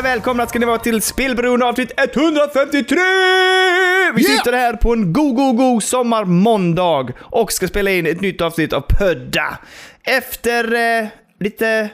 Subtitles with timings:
[0.00, 2.96] Jädra välkomna ska ni vara till Spelberoende avsnitt 153!
[4.14, 4.38] Vi Yeah!
[4.38, 8.72] sitter här på en god, god, god sommarmåndag och ska spela in ett nytt avsnitt
[8.72, 9.58] av Pödda.
[10.02, 11.08] Efter eh,
[11.40, 11.88] lite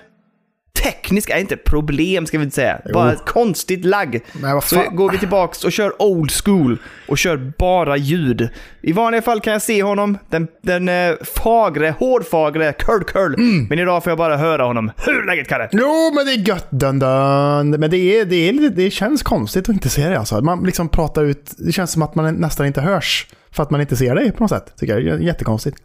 [0.87, 4.21] tekniska, inte problem ska vi inte säga, bara ett konstigt lagg.
[4.43, 8.49] Vad Så går vi tillbaks och kör old school och kör bara ljud.
[8.81, 13.35] I vanliga fall kan jag se honom, den, den eh, fagre, hårdfagre Curl Curl.
[13.35, 13.67] Mm.
[13.69, 14.91] Men idag får jag bara höra honom.
[14.97, 15.69] Hur är läget Kalle?
[15.73, 17.81] Jo, men det är gött dun, dun.
[17.81, 20.41] Men det, är, det, är, det känns konstigt att inte se det alltså.
[20.41, 23.27] Man liksom pratar ut, det känns som att man nästan inte hörs.
[23.51, 24.73] För att man inte ser dig på något sätt.
[24.77, 25.23] Tycker jag.
[25.23, 25.77] Jättekonstigt.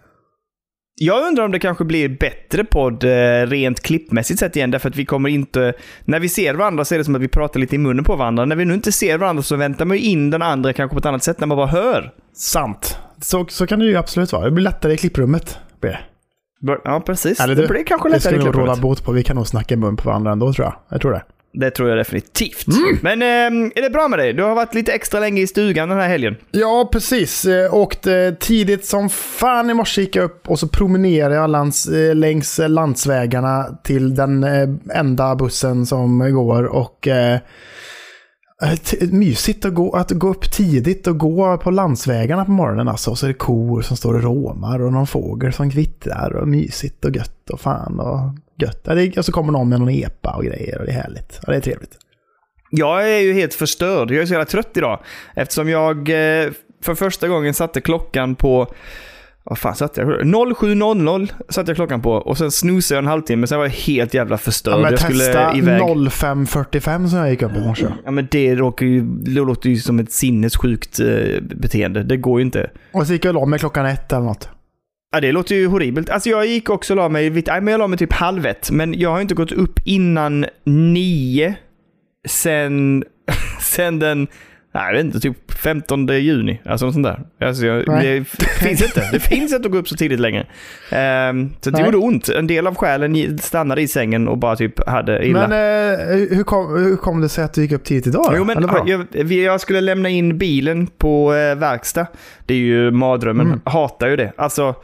[0.95, 4.95] Jag undrar om det kanske blir bättre podd eh, rent klippmässigt sett igen, därför att
[4.95, 5.73] vi kommer inte...
[6.05, 8.15] När vi ser varandra så är det som att vi pratar lite i munnen på
[8.15, 8.45] varandra.
[8.45, 10.99] När vi nu inte ser varandra så väntar man ju in den andra kanske på
[10.99, 12.11] ett annat sätt när man bara hör.
[12.33, 12.97] Sant.
[13.21, 14.45] Så, så kan det ju absolut vara.
[14.45, 15.57] Det blir lättare i klipprummet.
[15.81, 15.99] Det.
[16.83, 17.39] Ja, precis.
[17.39, 18.69] Eller det blir kanske Det lättare ska i vi nog klipprummet.
[18.69, 19.11] råda bot på.
[19.11, 20.75] Vi kan nog snacka i mun på varandra ändå tror jag.
[20.89, 21.23] Jag tror det.
[21.53, 22.67] Det tror jag definitivt.
[22.67, 22.97] Mm.
[23.01, 24.33] Men eh, är det bra med dig?
[24.33, 26.35] Du har varit lite extra länge i stugan den här helgen.
[26.51, 27.45] Ja, precis.
[27.45, 31.87] Eh, Åkte tidigt som fan i morse gick jag upp och så promenerade jag lands,
[31.87, 36.63] eh, längs eh, landsvägarna till den eh, enda bussen som går.
[36.63, 37.39] Och eh,
[38.63, 42.87] eh, mysigt att gå, att gå upp tidigt och gå på landsvägarna på morgonen.
[42.87, 43.11] Alltså.
[43.11, 46.47] Och så är det kor som står och råmar och någon fågel som kvittrar och
[46.47, 48.19] mysigt och gött och fan och
[48.61, 48.81] gött.
[48.83, 51.39] Ja, det, och så kommer någon med någon epa och grejer och det är härligt.
[51.43, 51.97] Ja, det är trevligt.
[52.71, 54.11] Jag är ju helt förstörd.
[54.11, 54.99] Jag är så jävla trött idag.
[55.35, 56.51] Eftersom jag eh,
[56.83, 58.73] för första gången satte klockan på...
[59.43, 60.09] Vad fan satte jag?
[60.09, 63.47] 07.00 satte jag klockan på och sen snoozade jag en halvtimme.
[63.47, 64.73] Sen var jag helt jävla förstörd.
[64.73, 65.81] Ja, men jag skulle testa iväg.
[65.81, 67.87] 05.45 som jag gick upp i morse.
[68.05, 72.03] Ja, men det, råkar ju, det låter ju som ett sinnessjukt eh, beteende.
[72.03, 72.69] Det går ju inte.
[72.91, 74.49] Och så gick jag och la mig klockan ett eller något.
[75.11, 76.09] Ja, det låter ju horribelt.
[76.09, 78.71] Alltså jag gick också och la mig, vid- men jag la mig typ halv ett,
[78.71, 81.55] men jag har inte gått upp innan nio
[82.27, 83.03] sen,
[83.61, 84.19] sen den,
[84.73, 86.61] nej, jag vet inte, typ 15 juni.
[86.65, 87.47] Alltså något sånt där.
[87.47, 88.23] Alltså jag, det
[88.59, 89.09] finns inte.
[89.11, 90.47] Det finns inte att gå upp så tidigt längre.
[90.91, 91.85] Ehm, så det Nej.
[91.85, 92.29] gjorde ont.
[92.29, 95.47] En del av själen stannade i sängen och bara typ hade illa.
[95.47, 95.99] Men eh,
[96.37, 98.33] hur, kom, hur kom det sig att du gick upp tidigt idag?
[98.37, 102.05] Jo, men jag, jag skulle lämna in bilen på eh, verkstad.
[102.45, 103.47] Det är ju mardrömmen.
[103.47, 103.61] Mm.
[103.65, 104.33] Hatar ju det.
[104.37, 104.75] Alltså,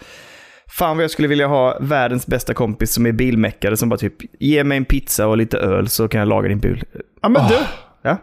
[0.77, 4.13] fan vad jag skulle vilja ha världens bästa kompis som är bilmäckare som bara typ
[4.39, 6.83] ge mig en pizza och lite öl så kan jag laga din bil.
[7.21, 7.55] ja, men du,
[8.01, 8.17] Ja?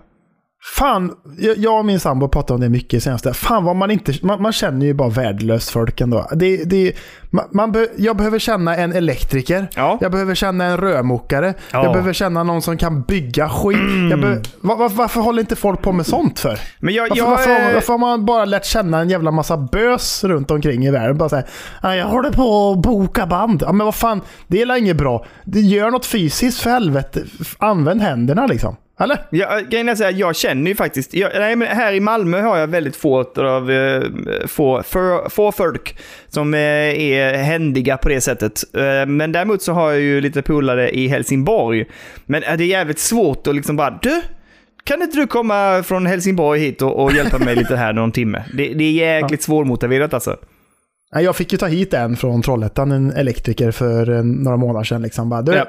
[0.64, 1.12] Fan,
[1.56, 3.34] jag, och min sambo pratade om det mycket senaste.
[3.34, 6.28] Fan vad man inte, man, man känner ju bara värdelöst folk ändå.
[6.32, 6.92] Det, det,
[7.30, 9.68] man, man be, jag behöver känna en elektriker.
[9.76, 9.98] Ja.
[10.00, 11.54] Jag behöver känna en rörmokare.
[11.70, 11.78] Ja.
[11.78, 11.84] Mm.
[11.84, 13.78] Jag behöver känna någon som kan bygga skit.
[14.10, 16.58] Jag be, va, va, varför håller inte folk på med sånt för?
[16.78, 19.56] Men jag, Varför, jag, varför, eh, varför har man bara lärt känna en jävla massa
[19.56, 21.18] bös runt omkring i världen?
[21.18, 21.44] Bara säga,
[21.82, 23.62] jag håller på att boka band.
[23.62, 25.26] Ja, men vad fan, det är inget bra.
[25.44, 27.22] Det gör något fysiskt för helvete.
[27.58, 28.76] Använd händerna liksom.
[29.00, 29.18] Eller?
[29.30, 32.40] Jag, grejen är så här, jag känner ju faktiskt, jag, nej, men här i Malmö
[32.40, 34.02] har jag väldigt få, av, eh,
[34.46, 38.74] få, för, få folk som eh, är händiga på det sättet.
[38.76, 41.86] Eh, men däremot så har jag ju lite polare i Helsingborg.
[42.26, 44.22] Men är det är jävligt svårt att liksom bara, du,
[44.84, 48.44] kan inte du komma från Helsingborg hit och, och hjälpa mig lite här någon timme?
[48.52, 50.36] Det, det är jäkligt svårmotiverat alltså.
[51.16, 55.02] Jag fick ju ta hit en från Trollhättan, en elektriker, för några månader sedan.
[55.02, 55.28] Liksom.
[55.28, 55.66] Bara, du, Ja.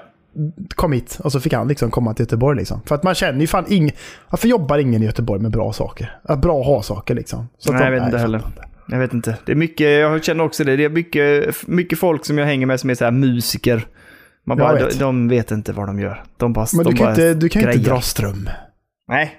[0.76, 1.20] Kom hit.
[1.24, 2.58] Och så fick han liksom komma till Göteborg.
[2.58, 2.82] Liksom.
[2.86, 3.92] För att man känner ju fan ing...
[4.30, 6.18] Varför jobbar ingen i Göteborg med bra saker?
[6.28, 7.48] Ja, Bra ha-saker liksom.
[7.58, 8.38] Så att Nej, jag vet inte heller.
[8.38, 8.64] inte.
[8.88, 9.38] Jag vet inte.
[9.46, 10.76] Det är mycket, jag känner också det.
[10.76, 13.88] Det är mycket, mycket folk som jag hänger med som är så här musiker.
[14.46, 14.92] Man bara, vet.
[14.92, 16.24] de, de vet inte vad de gör.
[16.38, 18.50] De bara, Men du kan, bara inte, du kan inte dra ström.
[19.08, 19.34] Nej.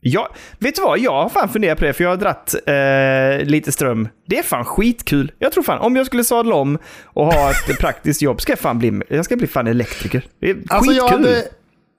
[0.00, 0.28] Ja,
[0.58, 0.98] vet du vad?
[0.98, 4.08] Jag har fan funderat på det, för jag har dratt eh, lite ström.
[4.26, 5.32] Det är fan skitkul.
[5.38, 8.58] Jag tror fan, om jag skulle sadla om och ha ett praktiskt jobb, ska jag
[8.58, 10.26] fan bli, jag ska bli fan elektriker.
[10.40, 10.96] Det är Alltså skitkul.
[10.96, 11.44] jag hade,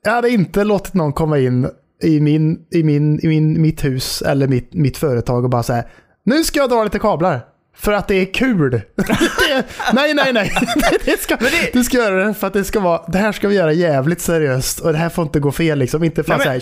[0.03, 1.67] jag hade inte låtit någon komma in
[2.03, 5.83] i, min, i, min, i min, mitt hus eller mitt, mitt företag och bara säga
[6.25, 7.39] nu ska jag dra lite kablar.
[7.77, 8.71] För att det är kul.
[8.95, 9.63] det,
[9.93, 10.51] nej, nej, nej.
[11.05, 13.47] Det ska, det- Du ska göra det för att det ska vara, det här ska
[13.47, 16.03] vi göra jävligt seriöst och det här får inte gå fel liksom.
[16.03, 16.61] Inte för Nej, att men-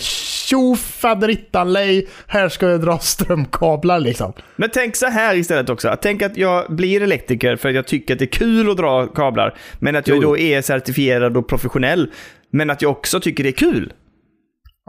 [0.50, 4.32] tjo faderittan lej, här ska jag dra strömkablar liksom.
[4.56, 5.96] Men tänk så här istället också.
[6.02, 9.06] Tänk att jag blir elektriker för att jag tycker att det är kul att dra
[9.06, 9.54] kablar.
[9.78, 12.10] Men att jag Jo, då är certifierad och professionell.
[12.52, 13.92] Men att jag också tycker det är kul.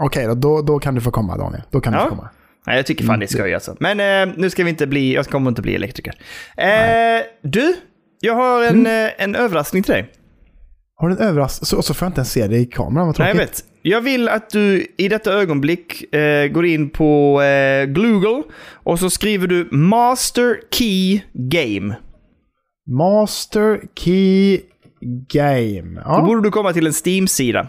[0.02, 1.62] Okej då, då, då kan du få komma Daniel.
[1.72, 2.00] Då kan Ja.
[2.00, 2.30] du få komma.
[2.68, 3.76] Nej, jag tycker fan det är skoj alltså.
[3.80, 6.14] Men eh, nu ska vi inte bli, jag kommer inte bli elektriker.
[6.58, 7.74] Eh, du,
[8.20, 10.12] jag har en, eh, en överraskning till dig.
[11.02, 11.66] Har du en överraskning?
[11.66, 13.60] Så, och så får jag inte ens se det i kameran, vad Nej, jag tråkigt.
[13.60, 13.66] vet.
[13.82, 18.44] Jag vill att du i detta ögonblick eh, går in på eh, Google
[18.74, 21.96] och så skriver du Master Key Game.
[22.88, 24.60] Master Key
[25.34, 25.96] Game.
[25.96, 26.22] Då Ja.
[26.26, 27.68] borde du komma till en Steam-sida.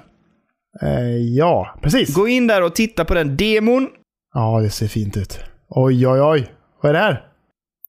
[0.83, 2.15] Eh, ja, precis.
[2.15, 3.89] Gå in där och titta på den demon.
[4.35, 5.39] Ja, det ser fint ut.
[5.69, 6.51] Oj, oj, oj.
[6.83, 7.23] Vad är det här?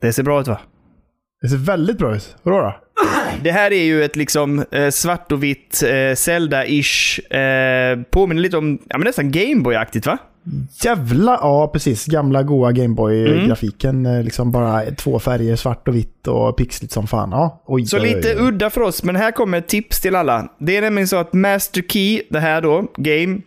[0.02, 0.60] Det ser bra ut va?
[1.42, 2.36] Det ser väldigt bra ut.
[2.44, 2.76] Vadå då?
[3.44, 7.20] Det här är ju ett liksom eh, svart och vitt eh, Zelda-ish.
[7.36, 10.18] Eh, påminner lite om, ja men nästan Gameboy-aktigt va?
[10.84, 12.06] Jävla, ja precis.
[12.06, 14.06] Gamla goa Gameboy-grafiken.
[14.06, 17.30] Eh, Liksom bara två färger, svart och vitt och pixligt som fan.
[17.32, 18.48] Ja, oj, Så lite oj.
[18.48, 20.52] udda för oss, men här kommer ett tips till alla.
[20.60, 23.38] Det är nämligen så att Master Key, det här då, Game,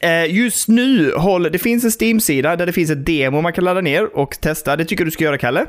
[0.00, 3.64] eh, just nu håller, det finns en Steam-sida där det finns ett demo man kan
[3.64, 4.76] ladda ner och testa.
[4.76, 5.66] Det tycker jag du ska göra, Kalle.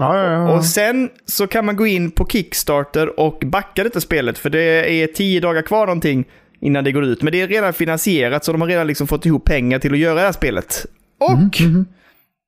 [0.00, 0.52] Ja, ja, ja.
[0.56, 4.62] Och sen så kan man gå in på Kickstarter och backa detta spelet, för det
[5.02, 6.24] är tio dagar kvar någonting
[6.60, 7.22] innan det går ut.
[7.22, 9.98] Men det är redan finansierat, så de har redan liksom fått ihop pengar till att
[9.98, 10.86] göra det här spelet.
[11.20, 11.86] Och Mhm.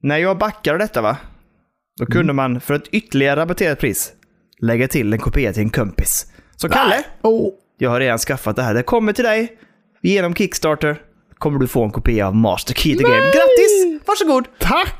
[0.02, 1.16] när jag backade detta, va?
[2.00, 4.12] Då kunde man för ett ytterligare rabatterat pris
[4.60, 6.26] lägga till en kopia till en kompis.
[6.56, 7.48] Så Kalle, Oh.
[7.78, 8.74] jag har redan skaffat det här.
[8.74, 9.58] Det kommer till dig
[10.02, 11.00] genom Kickstarter.
[11.38, 13.16] Kommer du få en kopia av Master Key the Game.
[13.16, 14.00] Grattis!
[14.06, 14.44] Varsågod!
[14.58, 14.94] Tack!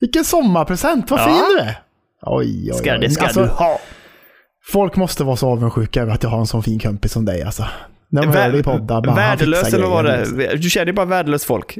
[0.00, 1.24] Vilken sommarpresent, vad Ja.
[1.24, 1.78] fin du är!
[2.22, 2.98] Oj, oj, Ska, oj.
[3.00, 3.78] det ska Alltså, du ha.
[4.72, 7.42] Folk måste vara så avundsjuka över att jag har en sån fin kompis som dig
[7.42, 7.64] alltså.
[8.10, 10.56] När de Vä- hör det i poddar, Värdelös eller vad var det?
[10.56, 11.78] Du känner ju bara värdelöst folk.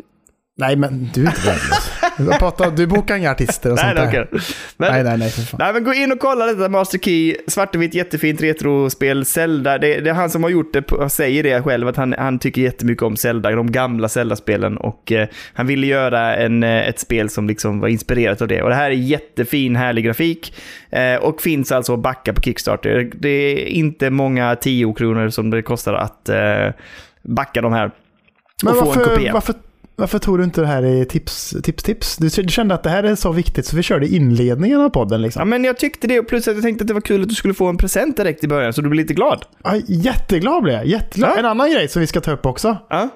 [0.61, 1.91] Nej, men du är inte värdelös.
[2.19, 4.27] Jag pratar, du bokar inga artister och Nej, sånt där.
[4.31, 4.41] okej.
[4.77, 5.59] Men, Nej, nej, nej, för fan.
[5.63, 7.37] Nej, men gå in och kolla detta Master Key.
[7.47, 9.25] Svart och vitt, jättefint retrospel.
[9.25, 12.15] Zelda, det, det är han som har gjort det, på- säger det själv, att han,
[12.19, 14.77] han tycker jättemycket om Zelda, de gamla Zelda-spelen.
[14.77, 18.63] Och eh, han ville göra en, eh, ett spel som liksom var inspirerat av det.
[18.63, 20.55] Och det här är jättefin, härlig grafik.
[20.91, 23.11] Eh, och finns alltså att backa på Kickstarter.
[23.15, 26.69] Det är inte många 10 kronor som det kostar att eh,
[27.23, 27.91] backa de här.
[28.65, 29.55] Men och få en varför, varför,
[29.99, 32.17] varför tog du inte det här i tips, tips, tips?
[32.17, 35.21] Du, du kände att det här är så viktigt så vi körde inledningen av podden
[35.21, 35.49] Ja, liksom.
[35.49, 37.35] men jag tyckte det, och plus att jag tänkte att det var kul att du
[37.35, 39.45] skulle få en present direkt i början, så du blir lite glad.
[39.65, 40.87] Ja, jätteglad blev jag.
[40.87, 41.31] Jätteglad.
[41.31, 41.37] Ja.
[41.39, 42.77] En annan grej som vi ska ta upp också.
[42.91, 43.09] Ja.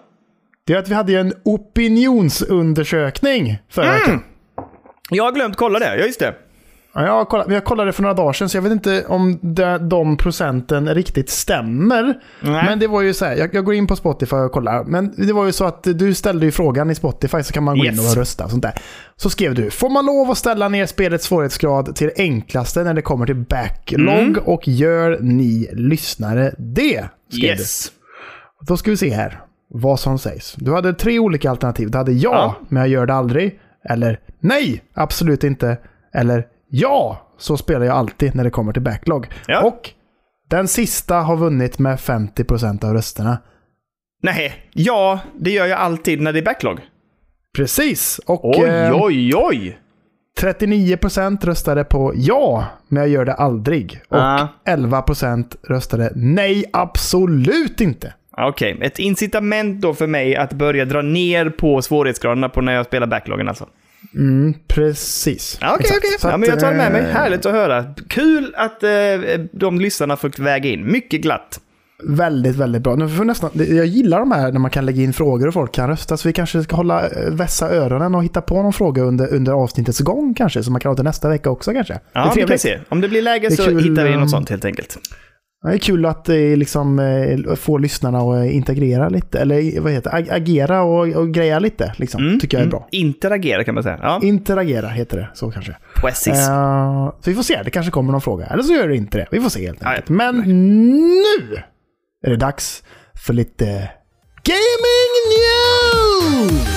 [0.66, 4.00] Det är att vi hade en opinionsundersökning förra Mm.
[4.00, 4.22] veckan.
[5.10, 6.34] Jag har glömt kolla det, ja just det.
[6.94, 9.88] Ja, jag, kollade, jag kollade för några dagar sedan så jag vet inte om de,
[9.88, 12.02] de procenten riktigt stämmer.
[12.40, 12.64] Nej.
[12.64, 14.84] Men det var ju så här, jag, jag går in på Spotify och kollar.
[14.84, 17.78] Men det var ju så att du ställde ju frågan i Spotify så kan man
[17.78, 18.10] gå in Yes.
[18.10, 18.74] och rösta och sånt där.
[19.16, 23.02] Så skrev du, får man lov att ställa ner spelets svårighetsgrad till enklaste när det
[23.02, 24.42] kommer till backlog Mm.
[24.44, 27.04] och gör ni lyssnare det?
[27.32, 27.92] Skrev Yes.
[28.60, 28.66] du.
[28.66, 30.54] Då ska vi se här vad som sägs.
[30.56, 31.90] Du hade tre olika alternativ.
[31.90, 32.66] Du hade ja, Ja.
[32.68, 33.58] men jag gör det aldrig.
[33.88, 35.76] Eller nej, absolut inte.
[36.14, 39.26] Eller ja, så spelar jag alltid när det kommer till backlog.
[39.46, 39.62] Ja.
[39.62, 39.90] Och
[40.50, 43.38] den sista har vunnit med 50% av rösterna.
[44.22, 46.80] Nej, ja, det gör jag alltid när det är backlog.
[47.56, 48.20] Precis!
[48.26, 49.78] Och Oj, eh, oj, oj!
[50.40, 54.00] 39% röstade på ja, men jag gör det aldrig.
[54.08, 54.48] Och Ah.
[54.66, 58.14] 11% röstade nej, absolut inte.
[58.36, 62.86] Okej, ett incitament då för mig att börja dra ner på svårighetsgraderna på när jag
[62.86, 63.68] spelar backloggen alltså.
[64.14, 65.58] Mm, precis.
[65.62, 65.98] Okej, Exakt.
[65.98, 66.10] okej.
[66.20, 67.00] Så Ja, men jag tar med mig.
[67.00, 67.84] eh, Härligt att höra.
[68.08, 68.90] Kul att eh,
[69.52, 70.92] de lyssnarna fått väga in.
[70.92, 71.60] Mycket glatt.
[72.04, 72.94] Väldigt, väldigt bra.
[72.94, 75.72] Nu får nästan, jag gillar de här när man kan lägga in frågor och folk
[75.72, 76.16] kan rösta.
[76.16, 79.52] Så vi kanske ska hålla eh, vässa öronen och hitta på någon fråga under, under
[79.52, 80.62] avsnittets gång kanske.
[80.62, 82.00] Så man kan ha till nästa vecka också kanske.
[82.12, 82.78] Ja, vi kan se.
[82.88, 84.98] Om det blir läge Det så kul, hittar vi något sånt helt enkelt.
[85.62, 89.38] Det är kul att eh, liksom, eh, få lyssnarna att eh, integrera lite.
[89.40, 90.16] Eller vad heter det?
[90.16, 91.94] Ag- Agera och, och greja lite.
[91.96, 92.78] Liksom, tycker jag är bra.
[92.78, 92.88] Mm.
[93.06, 93.98] Interagera kan man säga.
[94.02, 95.76] Ja, Interagera heter det, så kanske.
[95.96, 96.32] precis.
[96.48, 98.46] Eh, så vi får se, det kanske kommer någon fråga.
[98.46, 99.26] Eller så gör det inte det.
[99.30, 100.04] Vi får se helt enkelt.
[100.08, 100.14] ja.
[100.14, 101.56] Men nu
[102.26, 102.82] är det dags
[103.26, 103.64] för lite
[104.44, 106.68] Gaming News!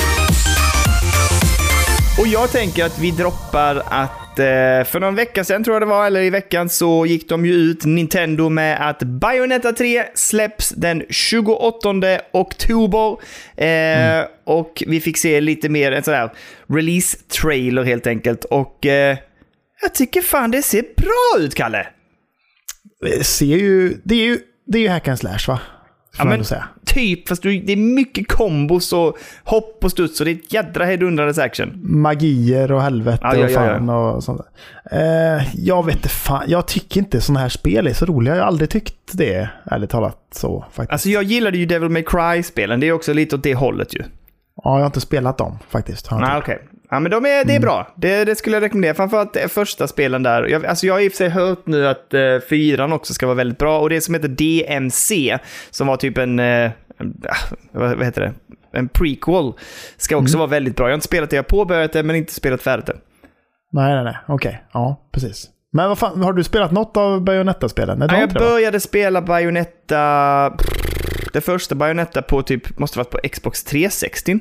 [2.19, 5.85] Och jag tänker att vi droppar att eh, för någon vecka sedan tror jag det
[5.85, 10.69] var, eller i veckan, så gick de ju ut Nintendo med att Bayonetta 3 släpps
[10.69, 11.89] den 28
[12.33, 13.17] oktober.
[13.63, 16.29] Eh, Och vi fick se lite mer en sån här
[16.67, 18.43] release-trailer helt enkelt.
[18.45, 19.17] Och eh,
[19.81, 21.87] jag tycker fan det ser bra ut, Kalle.
[23.01, 23.97] Det ser ju...
[24.03, 25.59] Det är ju, det är ju hack and slash va?
[26.17, 26.67] Får man men- säga.
[26.95, 30.53] Typ, fast du, det är mycket kombos och hopp och studs och det är ett
[30.53, 31.79] jädra hejdundrandes action.
[31.83, 33.55] Magier och helvete Ja, ja, och ja.
[33.55, 34.41] fan och sånt
[34.91, 35.35] där.
[35.37, 36.43] Eh, jag vet inte fan.
[36.47, 38.35] Jag tycker inte sådana här spel är så roliga.
[38.35, 40.17] Jag har aldrig tyckt det, ärligt talat.
[40.31, 40.91] Så faktiskt.
[40.91, 44.03] Alltså jag gillade ju Devil May Cry-spelen, det är också lite åt det hållet ju.
[44.63, 46.11] Ja, jag har inte spelat dem faktiskt.
[46.11, 46.37] Nej, inte.
[46.37, 46.59] okej.
[46.89, 47.47] Ja, men de är, Mm.
[47.47, 47.93] det är bra.
[47.95, 48.93] Det, det skulle jag rekommendera.
[48.93, 50.43] Framförallt det första spelen där.
[50.43, 53.25] Jag, alltså jag har i och för sig hört nu att eh, fyran också ska
[53.25, 53.79] vara väldigt bra.
[53.79, 55.37] Och det som heter DMC,
[55.71, 56.39] som var typ en...
[56.39, 56.71] Eh, ah,
[57.71, 58.33] vad, vad heter det?
[58.79, 59.53] En prequel.
[59.97, 60.39] Ska också Mm.
[60.39, 60.85] vara väldigt bra.
[60.85, 62.95] Jag har inte spelat det, jag har påbörjat det, men inte spelat färdigt det.
[63.71, 64.17] Nej, nej, nej.
[64.27, 64.63] Okej.
[64.73, 65.49] Ja, precis.
[65.73, 67.99] Men vad fan, har du spelat något av Bayonetta-spelen?
[67.99, 70.53] Nej, jag började spela Bayonetta
[71.33, 74.31] det första Bayonetta på typ, måste varit på Xbox 360.
[74.31, 74.39] Eh,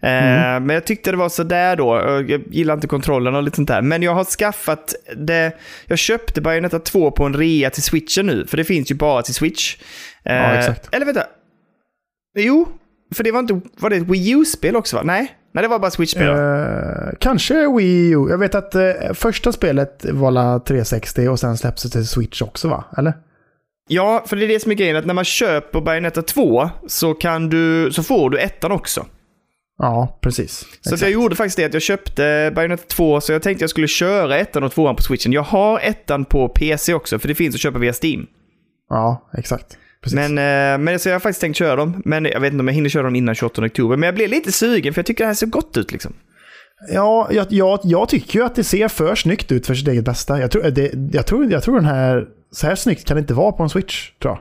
[0.00, 1.96] Men jag tyckte det var sådär då.
[2.28, 3.82] Jag gillar inte kontrollen och lite sånt där.
[3.82, 5.52] Men jag har skaffat det.
[5.86, 8.46] Jag köpte Bayonetta 2 på en rea till Switchen nu.
[8.46, 9.76] För det finns ju bara till Switch.
[10.24, 10.94] Eh, Ja, exakt.
[10.94, 11.22] Eller vänta.
[12.36, 12.68] Jo,
[13.14, 13.60] för det var inte...
[13.78, 15.02] Var det ett Wii U-spel också va?
[15.04, 15.36] Nej?
[15.52, 16.28] Nej, det var bara Switch-spel.
[16.28, 18.26] Eh, kanske Wii U.
[18.30, 22.42] Jag vet att eh, första spelet var la 360 och sen släpps det till Switch
[22.42, 22.84] också va?
[22.98, 23.12] Eller?
[23.88, 24.96] Ja, för det är det som är grejen.
[24.96, 29.06] Att när man köper Bayonetta 2 så, kan du, så får du ettan också.
[29.78, 30.66] Ja, precis.
[30.80, 33.88] Så jag gjorde faktiskt det att jag köpte Bayonetta 2 så jag tänkte jag skulle
[33.88, 35.32] köra ettan och tvåan på switchen.
[35.32, 38.26] Jag har ettan på PC också för det finns att köpa via Steam.
[38.88, 39.78] Ja, exakt.
[40.06, 40.30] Precis.
[40.30, 42.02] Men, eh, men så jag har faktiskt tänkt köra dem.
[42.04, 43.96] Men jag vet inte om jag hinner köra dem innan 28 oktober.
[43.96, 46.12] Men jag blev lite sugen för jag tycker det här ser gott ut liksom.
[46.92, 50.04] Ja, jag, jag, jag tycker ju att det ser för snyggt ut för sitt eget
[50.04, 50.40] bästa.
[50.40, 52.24] Jag tror, det, jag tror, jag tror den här...
[52.50, 54.40] Så här snyggt kan det inte vara på en Switch, tror jag.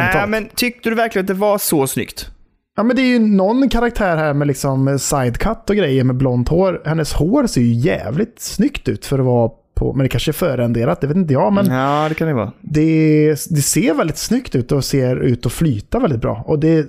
[0.00, 0.28] Nej, talat.
[0.28, 2.30] men tyckte du verkligen att det var så snyggt?
[2.76, 6.48] Ja, men det är ju någon karaktär här med liksom sidecut och grejer med blont
[6.48, 6.82] hår.
[6.84, 9.92] Hennes hår ser ju jävligt snyggt ut för att vara på...
[9.92, 11.52] Men det kanske är förrenderat, det vet inte jag.
[11.52, 12.52] Men Ja, det kan det vara.
[12.60, 16.42] det, det ser väldigt snyggt ut och ser ut att flyta väldigt bra.
[16.46, 16.86] Och det...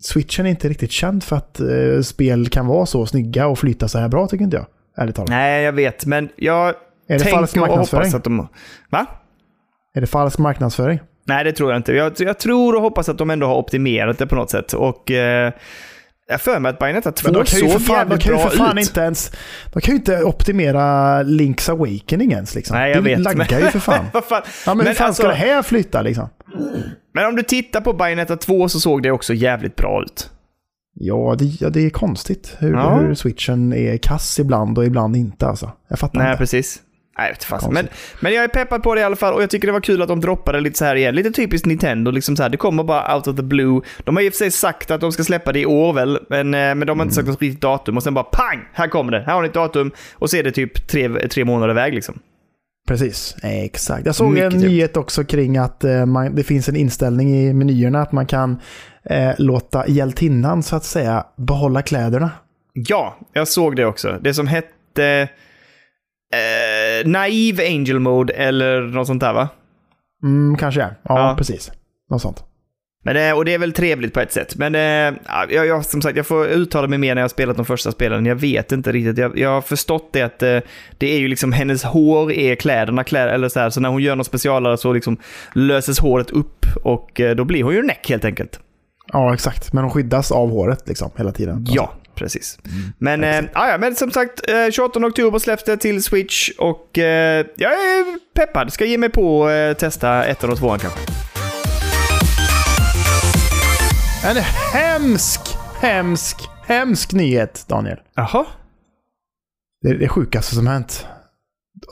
[0.00, 3.88] Switchen är inte riktigt känd för att eh, spel kan vara så snygga och flyta
[3.88, 4.66] så här bra, tycker inte jag.
[4.96, 5.30] Ärligt talat.
[5.30, 6.06] Nej, jag vet.
[6.06, 6.68] Men jag
[7.08, 8.02] Är det falsk marknadsföring?
[8.04, 8.48] hoppas att de...
[8.90, 9.06] Va?
[9.94, 11.00] Är det falsk marknadsföring?
[11.26, 11.92] Nej, det tror jag inte.
[11.92, 14.72] Jag, jag tror och hoppas att de ändå har optimerat det på något sätt.
[14.72, 15.52] Och eh,
[16.32, 18.22] jag för mig att Bayonetta 2 Men de kan ju för såg fan, de jävligt
[18.24, 18.84] kan ju bra för fan ut.
[18.88, 19.32] inte ens...
[19.72, 20.82] De kan ju inte optimera
[21.22, 22.76] Link's Awakening ens liksom.
[22.76, 23.18] Nej, jag det vet.
[23.18, 24.04] laggar ju för fan.
[24.12, 24.42] Vad fan?
[24.66, 26.28] Ja, men, hur fan alltså, ska det här flytta liksom?
[27.14, 30.30] men om du tittar på Bayonetta 2 så såg det också jävligt bra ut.
[30.94, 32.94] Ja det, ja, det är konstigt hur, Ja.
[32.98, 35.70] hur switchen är kass ibland och ibland inte alltså.
[35.88, 36.38] Jag fattar Nej, inte.
[36.38, 36.80] precis.
[37.22, 37.74] Nej, jag vet fasen.
[37.74, 37.88] men,
[38.20, 40.02] men jag är peppad på det i alla fall och jag tycker det var kul
[40.02, 41.14] att de droppade lite så här igen.
[41.14, 42.50] Lite typiskt Nintendo, liksom så här.
[42.50, 43.80] Det kommer bara out of the blue.
[44.04, 46.18] De har i och för sig sagt att de ska släppa det i år väl,
[46.28, 47.96] men, eh, men de har inte sagt något riktigt datum.
[47.96, 48.68] Och sen bara pang!
[48.72, 49.20] Här kommer det.
[49.26, 49.90] Här har ni ett datum.
[50.14, 52.18] Och så är det typ tre, tre månader iväg liksom.
[52.88, 54.06] Precis, exakt.
[54.06, 57.52] Jag såg Mycket en nyhet också kring att eh, man, det finns en inställning i
[57.52, 58.60] menyerna att man kan
[59.04, 62.30] eh, låta hjältinnan så att säga behålla kläderna.
[62.72, 64.18] Ja, jag såg det också.
[64.20, 65.28] Det som hette
[66.32, 66.38] eh,
[67.04, 69.48] Naive Angel Mode eller något sånt där va?
[70.22, 70.90] Mm, kanske ja.
[71.04, 71.34] ja.
[71.38, 71.72] Precis.
[72.10, 72.44] Något sånt.
[73.04, 74.56] Men, eh, och det är väl trevligt på ett sätt.
[74.56, 77.28] Men eh, ja, jag, jag, som sagt, jag får uttala mig mer när jag har
[77.28, 78.26] spelat de första spelen.
[78.26, 79.18] Jag vet inte riktigt.
[79.18, 80.58] Jag, jag har förstått det att eh,
[80.98, 83.04] det är ju liksom hennes hår är kläderna.
[83.04, 85.16] Kläder, eller så, här, så när hon gör något specialare så liksom
[85.54, 88.60] löses håret upp och eh, då blir hon ju näck helt enkelt.
[89.12, 89.72] Ja, exakt.
[89.72, 91.66] Men de skyddas av håret liksom hela tiden.
[91.68, 92.58] Ja, precis.
[92.98, 96.98] Men, eh, ja, ja, men som sagt, eh, 28 oktober släpps det till Switch och
[96.98, 98.72] eh, jag är peppad.
[98.72, 101.00] Ska ge mig på eh, testa ettan och tvåan kanske.
[104.24, 104.36] En
[104.72, 105.40] hemsk,
[105.80, 107.98] hemsk, hemsk nyhet, Daniel.
[108.14, 108.46] Jaha?
[109.82, 111.06] Det är det sjukaste som hänt.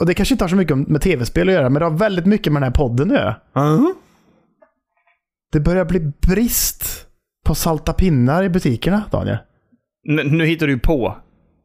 [0.00, 2.26] Och det kanske inte har så mycket med tv-spel att göra, men det har väldigt
[2.26, 3.36] mycket med den här podden att göra.
[3.54, 3.92] Uh-huh.
[5.52, 7.06] Det börjar bli brist
[7.44, 9.38] på salta pinnar i butikerna, Daniel.
[10.08, 11.16] N- nu hittar du på.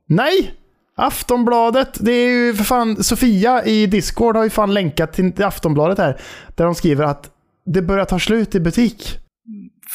[0.10, 0.54] Nej!
[0.98, 5.98] Aftonbladet, det är ju för fan, Sofia i Discord har ju fan länkat till Aftonbladet
[5.98, 6.18] här.
[6.56, 7.32] Där de skriver att
[7.66, 9.20] det börjar ta slut i butik.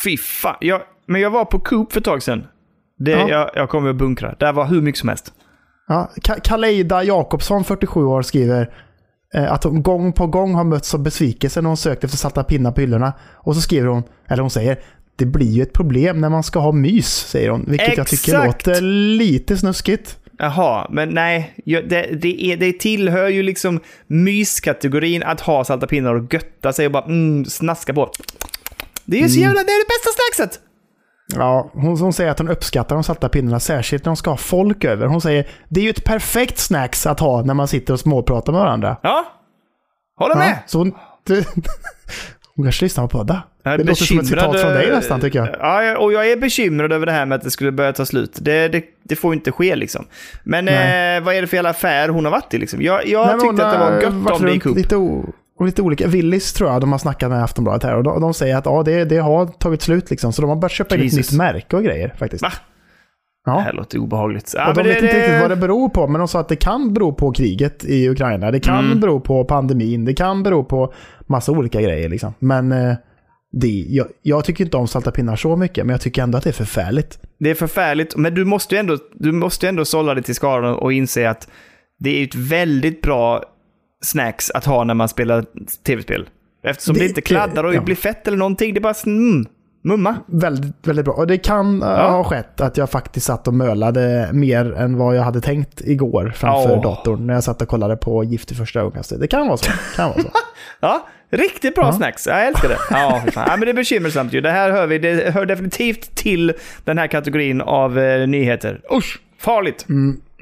[0.05, 0.57] Fy fan.
[0.61, 2.47] Jag, men jag var på Coop för ett tag sedan.
[2.99, 3.29] Det, Ja.
[3.29, 4.35] jag, jag kommer att bunkra.
[4.39, 5.33] Där var hur mycket som helst.
[5.89, 8.75] Ja, Ka- Kaleida Jakobsson, 47 år, skriver
[9.35, 12.45] eh, att hon gång på gång har mötts av besvikelse när hon sökt efter salta
[12.45, 13.13] pinnar på hyllorna.
[13.37, 14.79] Och så skriver hon, eller hon säger,
[15.21, 17.65] det blir ju ett problem när man ska ha mys, säger hon.
[17.69, 18.67] Vilket jag tycker Exakt.
[18.67, 20.17] låter lite snuskigt.
[20.39, 21.55] Jaha, men nej.
[21.65, 21.81] Det,
[22.23, 26.93] det, är, det tillhör ju liksom myskategorin att ha salta pinnar och götta sig och
[26.93, 28.11] bara mm, snaska på.
[29.05, 29.49] Det är ju så Mm.
[29.49, 29.63] jävla...
[29.63, 30.61] Det är det bästa snackset!
[31.35, 34.37] Ja, hon, hon säger att hon uppskattar de salta pinnarna, särskilt när de ska ha
[34.37, 35.07] folk över.
[35.07, 38.53] Hon säger, det är ju ett perfekt snacks att ha när man sitter och småpratar
[38.53, 38.97] med varandra.
[39.03, 39.25] Ja.
[40.19, 40.49] Håller med.
[40.51, 40.93] Ja, så hon,
[42.61, 43.43] hon kanske lyssnar på podda.
[43.63, 45.49] Det låter som ett citat från dig eh, nästan, tycker jag.
[45.61, 48.39] Ja, och jag är bekymrad över det här med att det skulle börja ta slut.
[48.41, 50.07] Det, det, det får inte ske liksom.
[50.43, 52.83] Men eh, vad är det för jävla affär hon har varit i liksom?
[52.83, 54.77] Jag, jag Nej, tyckte att det var gött om det runt Coop.
[54.77, 56.07] Lite, o, och lite olika.
[56.07, 58.83] Willys tror jag de har snackat med Aftonbladet här och de, de säger att ja,
[58.83, 60.33] det, det har tagit slut liksom.
[60.33, 61.33] Så de har börjat köpa in ett Jesus.
[61.33, 62.43] nytt märke och grejer faktiskt.
[62.43, 62.53] Va?
[63.45, 63.59] Det Ja.
[63.59, 64.53] här låter obehagligt.
[64.57, 66.57] Ja, Och de vet inte riktigt vad det beror på, men de sa att det
[66.57, 68.51] kan bero på kriget i Ukraina.
[68.51, 69.01] Det kan Mm.
[69.01, 70.05] bero på pandemin.
[70.05, 70.93] Det kan bero på
[71.27, 72.09] massa olika grejer.
[72.09, 72.35] Liksom.
[72.39, 72.95] Men eh,
[73.53, 76.45] det, jag, jag tycker inte om salta pinnar så mycket, men jag tycker ändå att
[76.45, 77.19] det är förfärligt.
[77.39, 80.75] Det är förfärligt, men du måste ju ändå, du måste ändå sålla dig till skaran
[80.75, 81.49] och inse att
[81.99, 83.43] det är ett väldigt bra
[84.03, 85.45] snacks att ha när man spelar
[85.87, 86.29] tv-spel.
[86.63, 87.81] Eftersom det, Det- inte kladdar och ja.
[87.81, 88.75] blir fett eller någonting.
[88.75, 89.47] Det är bara mm.
[89.83, 90.17] Mumma.
[90.27, 91.15] Väldigt, väldigt bra.
[91.15, 92.11] Och det kan eh, Ja.
[92.11, 96.33] ha skett att jag faktiskt satt och mölade mer än vad jag hade tänkt igår
[96.37, 96.83] framför Åh.
[96.83, 97.27] datorn.
[97.27, 99.21] När jag satt och kollade på Gift i första ögonkastet.
[99.21, 99.71] Det kan vara så.
[99.97, 100.29] Kan vara så.
[100.81, 102.27] Ja, riktigt bra snacks.
[102.27, 102.79] Jag älskar det.
[102.91, 103.45] Ja, fan.
[103.49, 104.41] ja, men det är bekymmersamt ju.
[104.41, 104.99] Det här hör vi.
[104.99, 106.53] Det hör definitivt till
[106.85, 108.81] den här kategorin av eh, nyheter.
[108.93, 109.87] Usch, farligt.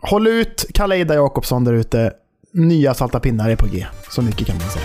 [0.02, 2.12] Håll ut, Kalle Ida Jakobsson där ute.
[2.52, 3.86] Nya salta pinnar är på G.
[4.10, 4.84] Så mycket kan man säga.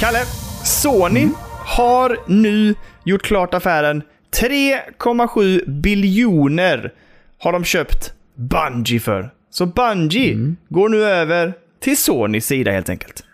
[0.00, 0.18] Kalle,
[0.64, 1.28] Sony
[1.66, 4.02] har nu gjort klart affären.
[4.40, 6.92] 3,7 biljoner
[7.38, 9.30] har de köpt Bungie för.
[9.50, 13.24] Så Bungie går nu över till Sonys sida helt enkelt.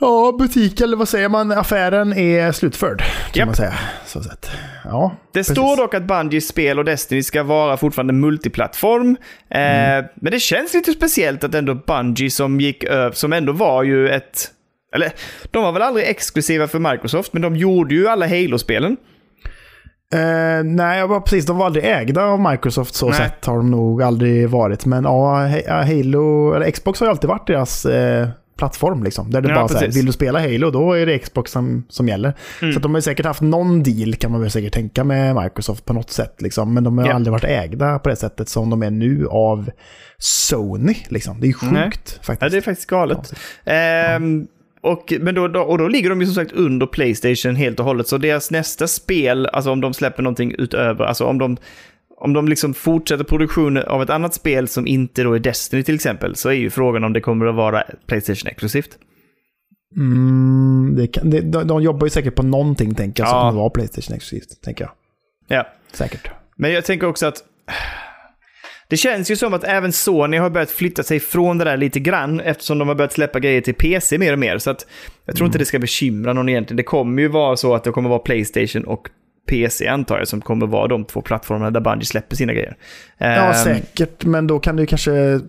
[0.00, 1.52] Ja, butik eller vad säger man?
[1.52, 2.98] Affären är slutförd.
[2.98, 3.46] Kan Japp.
[3.46, 3.74] man säga.
[4.06, 4.50] Så sett.
[4.84, 5.52] Ja, Det precis.
[5.52, 9.16] står dock att Bungies spel och Destiny ska vara fortfarande multiplattform.
[9.50, 9.58] Eh,
[10.14, 14.08] men det känns lite speciellt att ändå Bungie som gick över, som ändå var ju
[14.08, 14.48] ett...
[14.94, 15.12] Eller,
[15.50, 18.96] de var väl aldrig exklusiva för Microsoft, men de gjorde ju alla Halo-spelen.
[20.14, 21.46] Eh, nej, jag var precis.
[21.46, 23.14] De var aldrig ägda av Microsoft så Nej.
[23.18, 23.44] sett.
[23.46, 24.86] Har de nog aldrig varit.
[24.86, 28.28] Men ja, ja, Halo, eller Xbox har ju alltid varit deras eh,
[28.58, 29.02] plattform.
[29.04, 31.50] Liksom, där det Ja, bara så här, vill du spela Halo då är det Xbox
[31.52, 32.34] som, som gäller.
[32.62, 32.74] Mm.
[32.74, 35.92] Så de har säkert haft någon deal kan man väl säkert tänka med Microsoft på
[35.92, 36.42] något sätt.
[36.42, 36.74] Liksom.
[36.74, 37.14] Men de har Ja.
[37.14, 39.70] aldrig varit ägda på det sättet som de är nu av
[40.18, 40.94] Sony.
[41.08, 41.40] Liksom.
[41.40, 41.90] Det är ju sjukt Nej.
[42.22, 42.42] faktiskt.
[42.42, 43.32] Ja, det är faktiskt galet.
[43.64, 44.46] Ehm,
[44.82, 47.86] och, men då, då, och då ligger de ju som sagt under Playstation helt och
[47.86, 48.08] hållet.
[48.08, 51.56] Så deras nästa spel, alltså om de släpper någonting utöver, alltså om de,
[52.20, 55.94] om de liksom fortsätter produktionen av ett annat spel som inte då är Destiny till
[55.94, 58.98] exempel, så är ju frågan om det kommer att vara Playstation-exklusivt.
[59.96, 63.30] Mm, det kan, det, de, de jobbar ju säkert på någonting tänker jag, Ja.
[63.30, 64.62] som kommer vara Playstation exklusivt.
[64.62, 64.92] Tänker jag.
[65.58, 65.66] Ja.
[65.92, 66.30] Säkert.
[66.56, 67.36] Men jag tänker också att
[68.90, 72.00] det känns ju som att även Sony har börjat flytta sig från det där lite
[72.00, 74.58] grann eftersom de har börjat släppa grejer till PC mer och mer.
[74.58, 74.86] Så att
[75.24, 76.76] jag tror inte det ska bekymra någon egentligen.
[76.76, 79.08] Det kommer ju vara så att det kommer vara Playstation och
[79.48, 82.76] PC antar jag som kommer vara de två plattformarna där Bungie släpper sina grejer.
[83.18, 84.24] Ja, Ehm, säkert.
[84.24, 85.40] Men då kan ju kanske...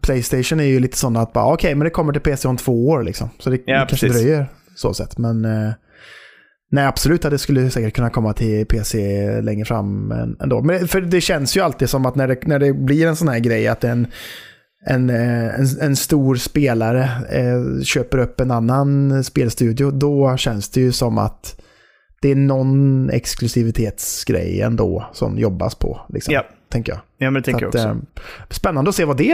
[0.00, 2.88] Playstation är ju lite sådana att bara, okej, men det kommer till PC om två
[2.88, 3.30] år liksom.
[3.38, 5.18] Så det, Ja, det kanske dröjer så sett.
[5.18, 5.70] Men eh,
[6.70, 10.62] nej, absolut det skulle säkert kunna komma till PC längre fram ändå.
[10.62, 13.28] Men, för det känns ju alltid som att när det, när det blir en sån
[13.28, 14.06] här grej att en,
[14.86, 20.80] en, eh, en, en stor spelare eh, köper upp en annan spelstudio, då känns det
[20.80, 21.60] ju som att
[22.22, 26.00] det är någon exklusivitetsgrej ändå som jobbas på.
[26.08, 26.46] Liksom, Yep.
[26.70, 27.00] Tänker jag.
[27.18, 28.20] Ja, men det tänker Så jag att, också.
[28.20, 29.30] eh, spännande att se vad det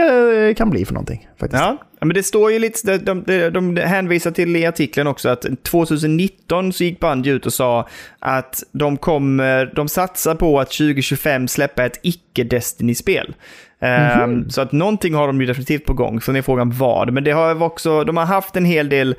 [0.49, 1.27] eh, kan bli för någonting.
[1.39, 1.63] Faktiskt.
[1.63, 5.45] Ja, men det står ju lite, de, de, de hänvisar till i artikeln också att
[5.63, 7.87] 2019 så gick Bungie ut och sa
[8.19, 13.35] att de kommer, de satsar på att 2025 släppa ett icke-Destiny-spel.
[13.79, 17.13] Ehm, Så att någonting har de ju definitivt på gång, sen är frågan vad.
[17.13, 19.15] Men det har också, de har haft en hel del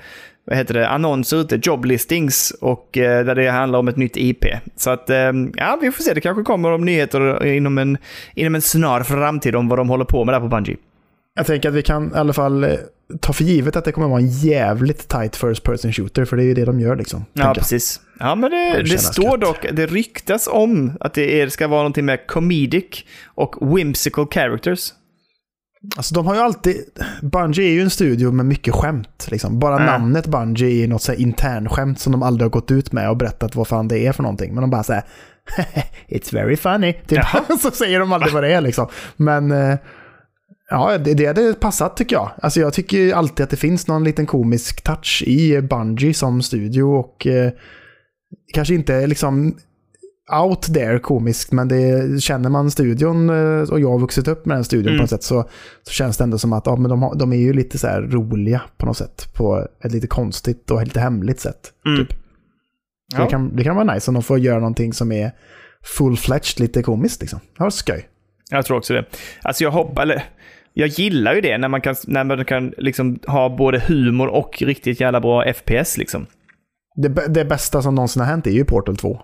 [0.48, 4.44] vad heter det, annonser ute, joblistings, och eh, där det handlar om ett nytt IP.
[4.76, 7.98] Så att, eh, ja, vi får se, det kanske kommer om nyheter inom en,
[8.34, 10.76] inom en snar framtid om vad de håller på med där på Bungie.
[11.34, 12.70] Jag tänker att vi kan i alla fall eh,
[13.20, 16.42] ta för givet att det kommer vara en jävligt tight first person shooter, för det
[16.42, 17.24] är ju det de gör liksom.
[17.32, 18.00] Ja, precis.
[18.20, 19.40] Ja, men det, Det står gött.
[19.40, 24.92] dock, det ryktas om att det är, ska vara någonting med comedic och whimsical characters.
[25.96, 26.76] Alltså de har ju alltid...
[27.22, 29.28] Bungie är ju en studio med mycket skämt.
[29.30, 29.58] Liksom.
[29.58, 29.86] Bara Ja.
[29.86, 33.16] namnet Bungie är något så här internskämt som de aldrig har gått ut med och
[33.16, 34.54] berättat vad fan det är för någonting.
[34.54, 35.02] Men de bara säger
[36.08, 36.92] It's very funny.
[36.92, 37.20] Typ.
[37.60, 38.86] så säger de aldrig vad det är liksom.
[39.16, 39.76] Men eh,
[40.70, 42.30] ja, det, det hade passat tycker jag.
[42.42, 46.82] Alltså jag tycker alltid att det finns någon liten komisk touch i Bungie som studio
[46.82, 47.52] och eh,
[48.54, 49.56] kanske inte liksom
[50.32, 54.56] out there komiskt, men det, känner man studion eh, och jag har vuxit upp med
[54.56, 54.98] den studion Mm.
[54.98, 55.48] på något sätt så,
[55.82, 57.88] så känns det ändå som att ja, men de, har, de är ju lite så
[57.88, 59.28] roliga på något sätt.
[59.34, 61.72] På ett lite konstigt och lite hemligt sätt.
[61.86, 61.98] Mm.
[61.98, 62.16] Typ.
[63.14, 63.24] Ja.
[63.24, 65.32] det, kan, det kan vara nice om de får göra någonting som är
[65.98, 67.40] full-fledged, lite komiskt liksom.
[67.56, 68.08] Det var skoj.
[68.50, 69.04] Jag tror också det.
[69.42, 70.24] Alltså jag hoppas, eller
[70.72, 74.62] jag gillar ju det när man kan, när man kan liksom ha både humor och
[74.62, 76.26] riktigt jävla bra FPS liksom.
[76.96, 79.20] Det, det bästa som någonsin har hänt är ju Portal 2.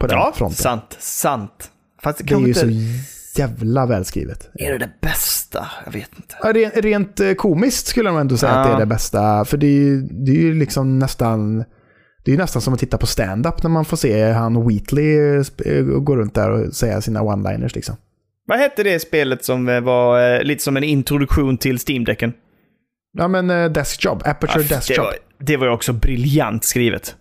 [0.00, 0.56] På den Ja, fronten.
[0.56, 1.70] sant, sant.
[2.02, 2.60] Fast det Det är ju inte...
[2.60, 4.50] så jävla välskrivet.
[4.54, 5.66] Är det det bästa?
[5.84, 6.34] Jag vet inte.
[6.42, 8.78] Ja, Rent, rent eh, komiskt skulle man ändå säga att det är Ja.
[8.78, 9.44] det bästa.
[9.44, 11.64] För det är ju, det är ju liksom nästan...
[12.24, 15.82] Det är nästan som att titta på stand-up när man får se han Wheatley eh,
[15.82, 17.96] gå runt där och säga sina one-liners liksom.
[18.46, 22.32] Vad hette det spelet som eh, var lite som en introduktion till Steam-däcken?
[23.18, 25.04] Ja men Desk Job, Aperture Ja, Desk det, Job.
[25.04, 27.16] var, det var ju också briljant skrivet.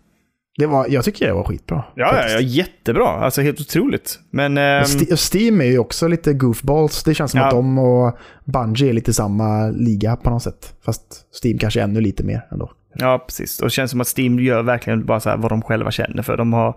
[0.58, 1.84] Det var, jag tycker det var skitbra.
[1.96, 2.34] Ja, ja, faktiskt.
[2.34, 3.08] ja, jättebra.
[3.08, 4.20] Alltså helt otroligt.
[4.30, 4.58] Men...
[4.58, 4.86] Ehm,
[5.34, 7.04] Steam är ju också lite goofballs.
[7.04, 7.46] Det känns som Ja.
[7.46, 10.74] att de och Bungie är lite samma liga på något sätt.
[10.86, 11.02] Fast
[11.44, 12.72] Steam kanske ännu lite mer ändå.
[12.94, 13.60] Ja, precis.
[13.60, 16.38] Och det känns som att Steam gör verkligen bara så vad de själva känner för.
[16.38, 16.76] De har...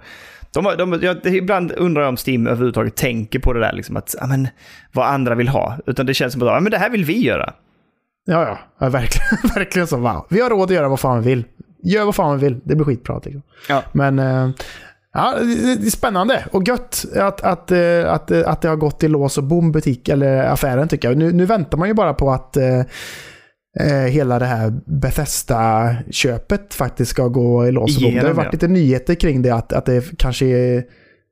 [0.52, 3.96] De har de, jag, ibland undrar jag om Steam överhuvudtaget tänker på det där, liksom
[3.96, 4.48] att, ja, men,
[4.92, 5.78] vad andra vill ha.
[5.86, 7.52] Utan det känns som att ja, men det här vill vi göra.
[8.24, 8.58] Ja, ja.
[8.78, 9.96] ja verkligen, verkligen så.
[9.96, 10.26] Wow.
[10.30, 11.44] Vi har råd att göra vad fan vi vill.
[11.82, 12.60] Gör vad fan vi vill.
[12.64, 13.20] Det blir skitbra.
[13.24, 13.42] Liksom.
[13.68, 13.82] Ja.
[13.92, 14.50] Men eh,
[15.14, 15.34] ja,
[15.80, 19.08] det är spännande och gött att, att, eh, att, eh, att det har gått i
[19.08, 21.18] lås och bom butik eller affären tycker jag.
[21.18, 22.82] Nu, nu väntar man ju bara på att eh,
[24.10, 28.14] hela det här Bethesda-köpet faktiskt ska gå i lås och bom.
[28.14, 28.52] Det har varit ja.
[28.52, 30.82] lite nyheter kring det, att, att det kanske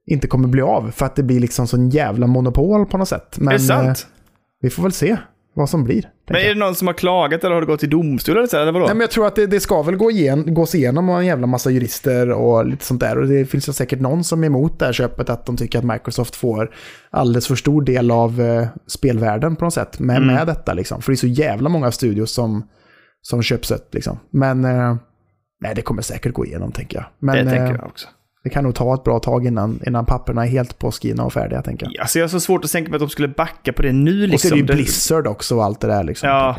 [0.07, 0.91] inte kommer bli av.
[0.91, 3.39] För att det blir liksom sån jävla monopol på något sätt.
[3.39, 3.89] Men är det sant?
[3.89, 4.13] eh,
[4.61, 5.17] vi får väl se
[5.57, 6.09] vad som blir.
[6.31, 8.57] men är det någon som har klagat eller har det gått till domstol eller så?
[8.57, 8.87] Eller vadå?
[8.87, 11.27] Nej, men jag tror att det, det ska väl gå igen, gås igenom av en
[11.27, 13.19] jävla massa jurister och lite sånt där.
[13.19, 15.79] Och det finns ju säkert någon som är emot det här köpet, att de tycker
[15.79, 16.75] att Microsoft får
[17.11, 20.35] alldeles för stor del av eh, spelvärlden på något sätt med, Mm.
[20.35, 20.75] med detta.
[20.75, 21.03] Liksom.
[21.03, 22.69] För det är så jävla många studios som,
[23.23, 23.95] som köps upp.
[23.95, 24.19] Liksom.
[24.31, 24.97] Men eh,
[25.61, 27.07] nej, det kommer säkert gå igenom, tänker jag.
[27.19, 28.09] Men det tänker eh, jag också.
[28.47, 31.63] Det kan nog ta ett bra tag innan, innan papperna är helt påskrivna och färdiga,
[31.63, 32.01] tänker jag.
[32.01, 34.23] Alltså jag har så svårt att tänka mig att de skulle backa på det nu
[34.23, 34.49] Och så liksom.
[34.49, 36.05] är det ju Det- Blizzard också och allt det där.
[36.05, 36.29] Liksom.
[36.29, 36.57] Ja.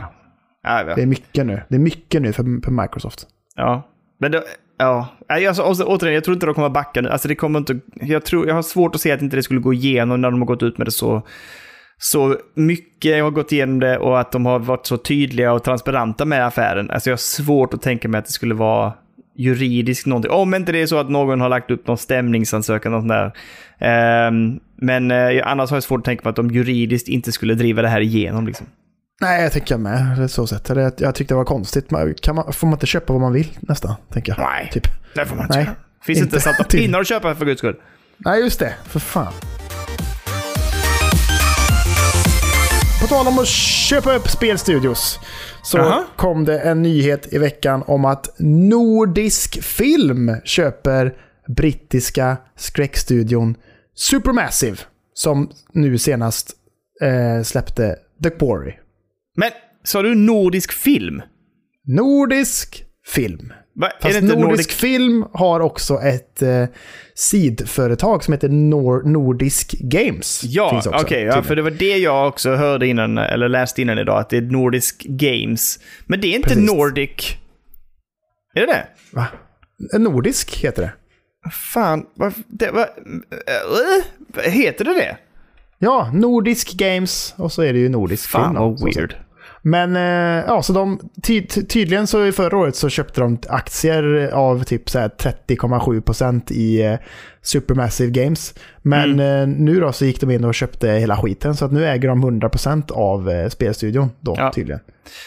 [0.96, 1.62] Det är mycket nu.
[1.70, 3.28] Det är mycket nu för, för Microsoft.
[3.56, 3.88] Ja,
[4.20, 4.44] men det,
[4.78, 5.08] ja.
[5.28, 7.10] Alltså, också, återigen, jag tror inte de kommer backa nu.
[7.10, 9.60] Alltså det kommer inte, jag, tror, jag har svårt att se att inte det skulle
[9.60, 11.22] gå igenom när de har gått ut med det så,
[11.98, 13.18] så mycket.
[13.18, 16.46] Jag har gått igenom det och att de har varit så tydliga och transparenta med
[16.48, 16.92] affären.
[16.92, 18.94] Alltså jag har svårt att tänka mig att det skulle vara
[19.38, 20.32] juridiskt någonting.
[20.32, 23.32] Om inte det är så att någon har lagt upp någon stämningsansökan och sånt där.
[23.80, 27.54] Ehm, men eh, annars har jag svårt att tänka mig att de juridiskt inte skulle
[27.54, 28.48] driva det här igenom.
[28.48, 28.68] Liksom.
[29.22, 30.32] Nej, jag jag med.
[30.32, 30.66] Så sett.
[30.66, 31.92] Det, jag tyckte det var konstigt.
[32.22, 34.40] Kan man, får man inte köpa vad man vill nästan, tänker jag.
[34.40, 34.70] Nej.
[34.74, 34.88] Typ.
[35.16, 35.70] Det får man inte Nej.
[36.04, 36.80] Finns inte, inte till.
[36.80, 37.76] pinnar att köpa för guds skull.
[38.18, 38.74] Nej, just det.
[38.86, 39.34] För fan.
[43.02, 45.20] På tal om att köpa upp spelstudios.
[45.64, 46.04] Så Jaha.
[46.16, 51.14] kom det en nyhet i veckan om att Nordisk Film köper
[51.48, 53.56] brittiska skräckstudion
[53.96, 54.78] Supermassive.
[55.14, 56.52] Som nu senast
[57.02, 58.74] eh, släppte The Quarry.
[59.36, 59.52] Men
[59.84, 61.22] sa du nordisk film?
[61.86, 63.54] Nordisk Film.
[63.80, 63.92] Va?
[64.02, 66.66] Fast Nordisk, nordisk Film har också ett eh,
[67.16, 70.42] sidföretag som heter Nor Nordisk Games.
[70.44, 71.02] Ja, okej.
[71.02, 74.30] också, ja, för det var det jag också hörde innan, eller läste innan idag, att
[74.30, 75.80] det är Nordisk Games.
[76.06, 76.72] Men det är inte Precis.
[76.72, 77.38] Nordic...
[78.54, 78.88] Är det det?
[79.12, 79.28] Va?
[80.00, 80.94] Nordisk heter det.
[81.52, 82.34] Fan, vad...
[82.48, 82.88] Det, vad
[84.46, 85.18] äh, heter det det?
[85.80, 88.56] Ja, Nordisk Games och så är det ju Nordisk Fan Film.
[88.56, 89.16] då, vad weird.
[89.70, 93.38] Men eh, ja, så de, ty, ty, tydligen så i förra året så köpte de
[93.50, 96.96] aktier av typ så här 30,7% i eh,
[97.42, 98.54] Supermassive Games.
[98.82, 99.42] Men Mm.
[99.52, 102.10] eh, nu då så gick de in och köpte hela skiten så att nu äger
[102.10, 104.52] de 100% av spelstudion då Ja.
[104.56, 104.82] tydligen.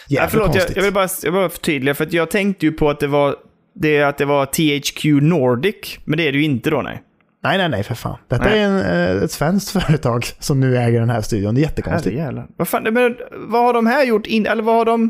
[0.07, 2.65] Ja, Jävligt förlåt, jag, jag vill bara, jag vill bara förtydliga, för att jag tänkte
[2.65, 3.35] ju på att det var,
[3.75, 5.75] det, att det var THQ Nordic,
[6.05, 7.01] men det är det ju inte då, nej.
[7.43, 8.17] Nej, nej, nej för fan.
[8.27, 8.59] Detta Nej.
[8.59, 8.79] är en,
[9.17, 11.55] eh, ett svenskt företag som nu äger den här studion.
[11.55, 12.15] Det är jättekonstigt.
[12.15, 12.47] Herrejävlar.
[12.57, 13.15] Vad fan, men
[13.47, 15.09] vad har de här gjort in, eller vad har de...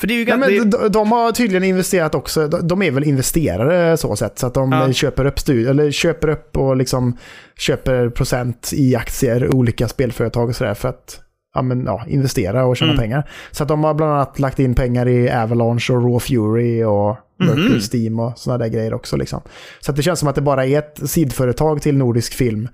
[0.00, 2.48] För det är ju Nej, men de, de har tydligen investerat också.
[2.48, 4.38] De, de är väl investerare så sätt.
[4.38, 4.92] Så att de Ja.
[4.92, 7.16] köper upp studier, eller köper upp och liksom
[7.58, 11.20] köper procent i aktier, olika spelföretag och sådär för att
[11.54, 13.02] ja, men, ja, investera och tjäna Mm.
[13.02, 13.30] pengar.
[13.50, 17.16] Så att de har bland annat lagt in pengar i Avalanche och Raw Fury och
[17.38, 17.80] Mercury Mhm.
[17.92, 19.16] Steam och sådana där grejer också.
[19.16, 19.40] Liksom.
[19.80, 22.68] Så att det känns som att det bara är ett sidföretag till Nordisk Film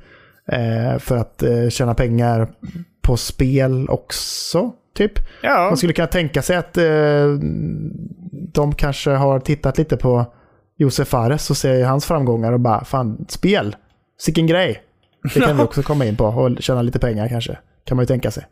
[0.52, 2.48] eh, för att eh, tjäna pengar
[3.02, 5.12] på spel också, typ.
[5.42, 5.64] ja.
[5.68, 7.28] Man skulle kunna tänka sig att eh,
[8.52, 10.24] de kanske har tittat lite på
[10.76, 13.76] Josef Fares och ser hans framgångar och bara, fan, spel,
[14.18, 14.82] sicken grej.
[15.34, 17.58] Det kan vi också komma in på och tjäna lite pengar kanske.
[17.84, 18.44] Kan man ju tänka sig.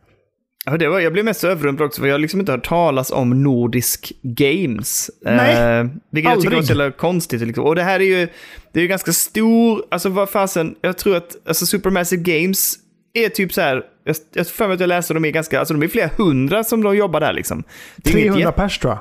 [0.64, 3.10] Ja, det var, jag blev mest överrumplad också, för jag har liksom inte hört talas
[3.10, 5.10] om Nordisk Games.
[5.20, 6.58] Nej, eh, vilket jag tycker aldrig.
[6.58, 7.40] är så jävla konstigt.
[7.40, 7.64] Liksom.
[7.64, 8.28] Och det här är ju,
[8.72, 12.74] det är ju ganska stor, alltså vad fasen, jag tror att alltså Supermassive Games
[13.12, 15.74] är typ så här, jag, jag för mig att jag läste de är ganska, alltså
[15.74, 17.64] de är flera hundra som de jobbar där liksom.
[17.96, 18.98] Det är inget 300 jätte- pers tror jag.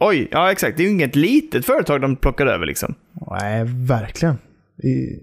[0.00, 2.94] Oj, ja exakt, det är ju inget litet företag de plockar över liksom.
[3.30, 4.38] Nej, verkligen.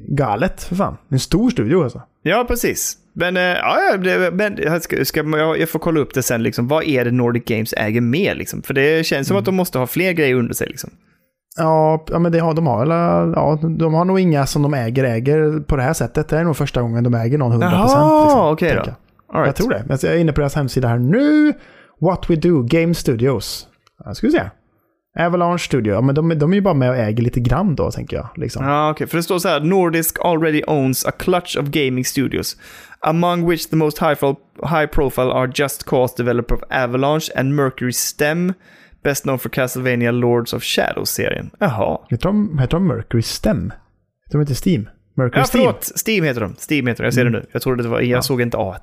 [0.08, 0.98] Galet för fan.
[1.10, 2.02] Det är en stor studio alltså.
[2.24, 2.98] Ja, precis.
[3.14, 6.44] Men, eh, ja, det, men jag, ska, ska, jag, jag får kolla upp det sen,
[6.44, 6.68] liksom.
[6.68, 8.36] vad är det Nordic Games äger mer?
[8.36, 8.62] Liksom?
[8.62, 10.68] För det känns som att de måste ha fler grejer under sig.
[10.68, 10.90] Liksom.
[11.58, 12.90] Ja, ja men det har, de har väl,
[13.36, 16.30] ja, de har nog inga som de äger, äger på det här sättet.
[16.30, 17.72] Det är nog första gången de äger någon 100%.
[17.72, 18.76] Jaha, liksom, okej då.
[18.76, 18.96] jag.
[19.34, 19.48] All right.
[19.48, 19.84] Jag tror det.
[19.88, 21.54] Men Jag är inne på deras hemsida här nu.
[22.02, 23.68] What We Do Game Studios.
[24.06, 24.44] Ja, ska vi se.
[25.20, 25.94] Avalanche Studio.
[25.94, 28.30] Ja, men de, de är ju bara med och äger lite grann då, tänker jag.
[28.36, 28.66] Liksom.
[28.66, 29.08] Ja, okej.
[29.08, 32.58] För det står så här, Nordisk already owns a clutch of gaming studios.
[33.04, 34.16] Among which the most high,
[34.64, 38.54] high profile are Just Cause developer of Avalanche and Mercury STEM.
[39.04, 41.50] Best known for Castlevania Lords of Shadows-serien.
[41.60, 41.98] Jaha.
[42.10, 43.74] Heter de, heter de Mercury Stem?
[44.26, 44.90] Heter de inte Steam?
[45.18, 45.64] Mercury Ja, Steam?
[45.66, 45.92] förlåt.
[46.08, 46.56] Steam heter de.
[46.70, 47.06] Steam heter de.
[47.06, 47.46] Jag ser det nu.
[47.52, 48.02] Jag trodde det var...
[48.02, 48.76] Jag såg inte A.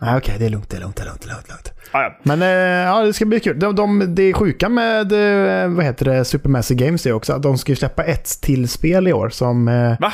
[0.00, 1.20] Ah, Okej, det är lugnt, det är lugnt, det är lugnt.
[1.22, 1.72] Det är lugnt, lugnt.
[1.92, 2.16] Ah, ja.
[2.22, 3.58] Men eh, ja, det ska bli kul.
[3.58, 7.42] De, de, det är sjuka med eh, vad heter det, Supermassive Games är också att
[7.42, 10.12] de ska släppa ett till spel i år som eh, Va?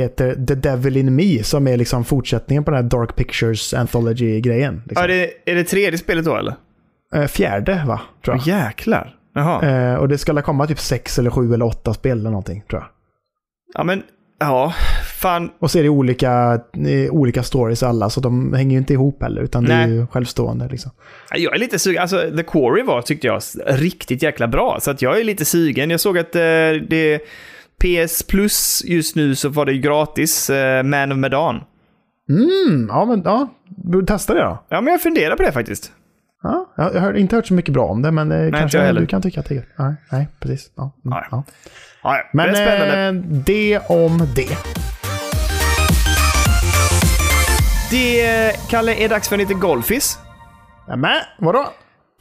[0.00, 4.82] Heter The Devil in Me som är liksom fortsättningen på den här Dark Pictures Anthology-grejen.
[4.86, 5.04] Liksom.
[5.04, 6.54] är, det, är det tredje spelet då eller?
[7.14, 8.46] Eh, fjärde va, tror jag.
[8.46, 9.16] Jäklar.
[9.34, 9.68] Jaha.
[9.68, 12.80] Eh, och det ska komma typ sex eller sju eller åtta spel eller någonting tror
[12.80, 12.88] jag.
[13.74, 14.02] Ja, men...
[14.38, 14.74] Ja,
[15.20, 15.50] fan.
[15.58, 19.22] Och så är det olika, eh, olika stories alla, så de hänger ju inte ihop
[19.22, 19.96] heller, utan det är Nej.
[19.96, 20.68] ju självstående.
[20.68, 20.90] Liksom.
[21.30, 22.02] Jag är lite sugen.
[22.02, 24.78] Alltså, The Quarry var, tyckte jag, riktigt jäkla bra.
[24.80, 25.90] Så att jag är lite sugen.
[25.90, 27.20] Jag såg att det...
[27.82, 31.60] PS Plus just nu så var det ju gratis, eh, Man of Medan.
[32.28, 34.64] Mm, ja, men ja, du testar det då.
[34.68, 35.92] Ja, men jag funderar på det faktiskt.
[36.42, 39.06] Ja, jag har inte hört så mycket bra om det, men eh, inte kanske du
[39.06, 39.64] kan tycka att det är.
[39.78, 40.70] Nej, nej, precis.
[40.76, 41.24] Ja, mm, Nej.
[41.30, 41.44] ja.
[42.02, 42.18] Ja.
[42.32, 43.06] Men det är spännande.
[43.06, 44.56] eh, det om det.
[47.90, 50.18] Det, Kalle, är dags för lite golfis.
[50.96, 51.68] Men vadå?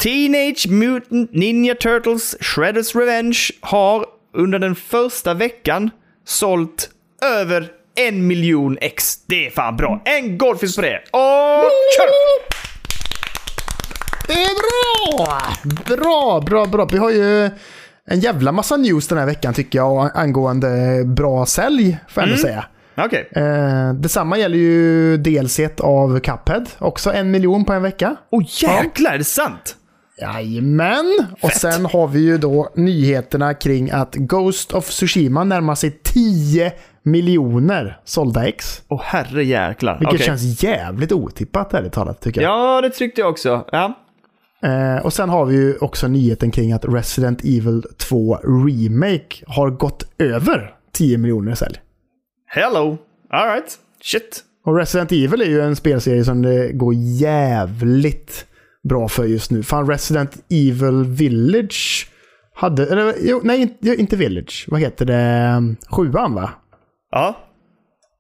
[0.04, 5.90] Teenage Mutant Ninja Turtles Shredders Revenge har under den första veckan
[6.26, 6.90] sålt
[7.26, 9.26] över en miljon ex.
[9.26, 10.02] Det är fan bra.
[10.06, 10.98] En golfis på det.
[11.12, 12.12] Och kör!
[14.28, 15.42] Det är bra!
[15.96, 16.86] Bra, bra, bra.
[16.92, 17.50] Vi har ju
[18.06, 22.42] en jävla massa news den här veckan tycker jag angående bra sälj, får jag ändå
[22.42, 22.66] säga.
[22.98, 23.30] Okej.
[23.32, 26.66] Eh, detsamma gäller ju DLC av Cuphead.
[26.78, 28.16] Också en miljon på en vecka.
[28.30, 29.76] Åh jäklar, är det sant?
[30.22, 31.28] Jajamän!
[31.42, 31.62] Och Fett.
[31.62, 38.00] sen har vi ju då nyheterna kring att Ghost of Tsushima närmar sig 10 miljoner
[38.06, 38.82] sålda ex.
[38.88, 40.00] Åh herre jäklar.
[40.00, 40.26] Vilket Okej.
[40.26, 42.52] känns jävligt otippat ärligt talat tycker jag.
[42.52, 43.66] Ja, det tryckte jag också.
[43.72, 43.94] Ja.
[44.64, 49.70] Eh, och sen har vi ju också nyheten kring att Resident Evil 2 Remake har
[49.70, 51.76] gått över 10 miljoner sälj.
[52.48, 52.98] Hello.
[53.30, 53.78] Alright.
[54.04, 54.44] Shit.
[54.66, 58.46] Och Resident Evil är ju en spelserie som det går jävligt
[58.90, 59.64] bra för just nu.
[59.64, 62.10] Fan, Resident Evil Village
[62.56, 62.86] hade...
[62.92, 64.66] Eller, jo, nej, inte, Village.
[64.68, 65.76] Vad heter det?
[65.90, 66.50] Sjuan, va?
[67.12, 67.38] Ja.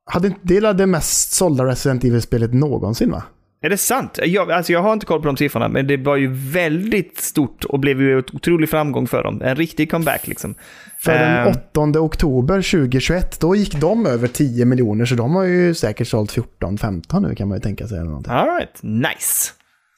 [0.05, 3.23] Hade, inte- det är det mest sålda Resident Evil-spelet någonsin, va?
[3.63, 4.19] Är det sant?
[4.25, 7.63] Jag, alltså jag har inte koll på de siffrorna, men det var ju väldigt stort
[7.63, 9.41] och blev ju ett otrolig framgång för dem.
[9.41, 10.55] En riktig comeback liksom.
[10.99, 11.53] För den Ehm,
[11.91, 16.31] 8 oktober 2021, då gick de över 10 miljoner, så de har ju säkert sålt
[16.59, 17.97] 14-15 nu kan man ju tänka sig.
[17.97, 18.33] Eller någonting.
[18.33, 18.79] All right.
[18.83, 19.51] Nice.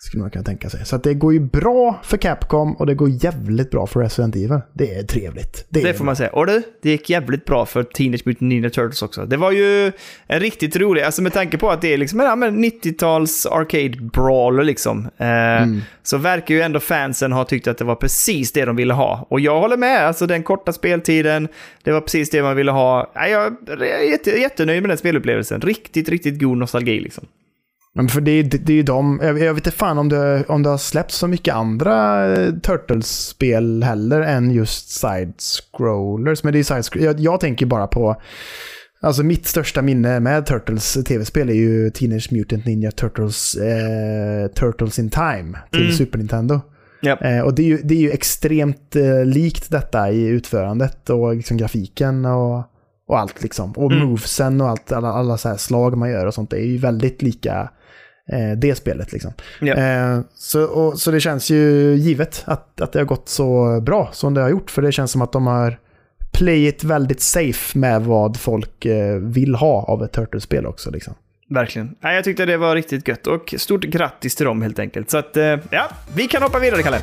[0.03, 0.85] Skulle man kunna tänka sig.
[0.85, 4.35] Så att det går ju bra för Capcom och det går jävligt bra för Resident
[4.35, 4.59] Evil.
[4.73, 5.65] Det är trevligt.
[5.69, 6.29] Det är får man säga.
[6.29, 9.25] Och du, det gick jävligt bra för Teenage Mutant Ninja Turtles också.
[9.25, 9.91] Det var ju
[10.27, 13.45] en riktigt rolig, alltså med tanke på att det är liksom en ja, men 90-tals
[13.45, 15.09] arcade brawler liksom.
[15.17, 15.67] Eh,
[16.03, 19.27] Så verkar ju ändå fansen ha tyckt att det var precis det de ville ha.
[19.29, 21.47] Och jag håller med, alltså den korta speltiden,
[21.83, 23.11] det var precis det man ville ha.
[23.15, 25.61] Ja, Jag är jätte, jättenöjd med den spelupplevelsen.
[25.61, 27.25] Riktigt, riktigt god nostalgi liksom.
[27.95, 30.09] Men för det, är- det, det är ju de, jag, jag vet inte fan om
[30.09, 36.43] det, om det har släppts så mycket andra eh, Turtles-spel heller än just side-scrollers.
[36.43, 38.21] Men det är side jag, jag tänker bara på,
[39.01, 44.99] alltså mitt största minne med Turtles tv-spel är ju Teenage Mutant Ninja Turtles, eh, Turtles
[44.99, 46.61] in Time till Super Nintendo.
[47.01, 47.17] Ja.
[47.21, 51.35] Eh, och det är ju, det är ju extremt eh, likt detta i utförandet och
[51.35, 52.57] liksom grafiken och,
[53.07, 53.71] och allt liksom.
[53.71, 56.49] Och movesen och allt, alla, alla så här slag man gör och sånt.
[56.49, 57.69] Det är ju väldigt lika
[58.57, 59.33] det spelet liksom.
[59.61, 59.73] Ja.
[59.73, 64.09] Eh, så, och, så det känns ju givet att, att det har gått så bra
[64.11, 64.71] som det har gjort.
[64.71, 65.79] För det känns som att de har
[66.33, 70.91] playit väldigt safe med vad folk eh, vill ha av ett Turtles-spel också.
[70.91, 71.13] Liksom.
[71.49, 71.95] Verkligen.
[71.99, 73.27] Nej, jag tyckte det var riktigt gött.
[73.27, 75.09] Och stort grattis till dem helt enkelt.
[75.09, 76.99] Så att, eh, ja, vi kan hoppa vidare, Kalle.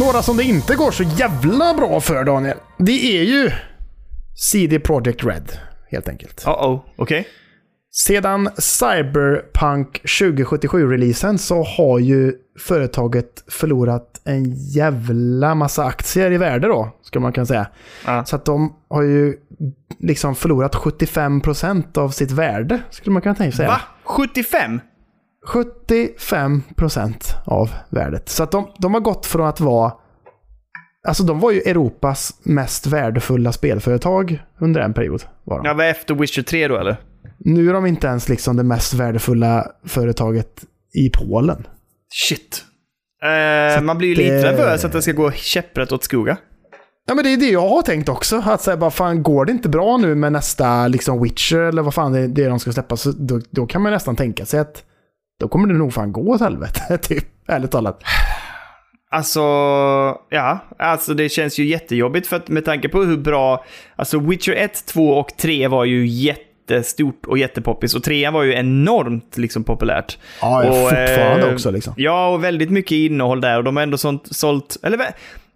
[0.00, 3.50] Några som det inte går så jävla bra för, Daniel, det är ju
[4.52, 5.58] CD Projekt Red,
[5.90, 6.44] helt enkelt.
[6.44, 7.28] Uh-oh, okej.
[7.98, 16.90] Sedan Cyberpunk 2077-releasen så har ju företaget förlorat en jävla massa aktier i värde då,
[17.02, 17.66] ska man kunna säga.
[18.06, 18.24] Ja.
[18.24, 19.36] Så att de har ju
[19.98, 23.66] liksom förlorat 75% av sitt värde, skulle man kunna tänka sig.
[23.66, 23.80] Va?
[24.04, 24.80] 75?
[25.46, 28.28] 75% av värdet.
[28.28, 29.92] Så att de, de har gått från att vara...
[31.06, 35.22] Alltså de var ju Europas mest värdefulla spelföretag under en period.
[35.44, 35.66] Var de.
[35.66, 36.96] Ja, vad efter Witcher 3 då, eller?
[37.38, 40.64] Nu är de inte ens liksom det mest värdefulla företaget
[40.94, 41.66] i Polen.
[42.28, 42.64] Shit.
[43.76, 46.36] Eh, man blir ju lite det- nervös att det ska gå käpprätt åt skoga.
[47.08, 48.42] Ja men det är det jag har tänkt också.
[48.46, 51.94] Att säga bara fan går det inte bra nu med nästa liksom Witcher eller vad
[51.94, 54.60] fan det är det de ska släppa så då, då kan man nästan tänka sig
[54.60, 54.84] att
[55.40, 57.24] då kommer det nog fan gå åt helvete typ.
[57.48, 58.00] Ärligt talat.
[59.10, 59.40] Alltså,
[60.30, 63.64] ja, alltså det känns ju jättejobbigt för att med tanke på hur bra,
[63.96, 68.54] alltså Witcher 1, 2 och 3 var ju jättestort och jättepoppis och 3 var ju
[68.54, 70.18] enormt liksom populärt.
[70.40, 71.94] Ja, ja, och, fortfarande eh, också liksom.
[71.96, 74.98] Ja, och väldigt mycket innehåll där och de har ändå sånt, sålt, eller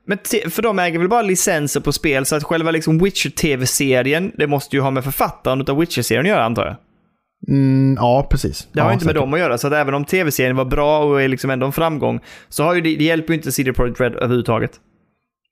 [0.05, 0.19] men
[0.51, 4.77] för de äger väl bara licenser på spel så att själva liksom Witcher-tv-serien, det måste
[4.77, 6.77] ju ha med författaren av Witcher-serien att göra antar jag.
[7.49, 8.69] Mm, ja, precis.
[8.73, 9.23] Det har ja, ju inte med säkert.
[9.23, 11.73] dem att göra, så att även om tv-serien var bra och är liksom ändå en
[11.73, 14.71] framgång, så har ju det, det hjälper ju inte CD Projekt Red överhuvudtaget.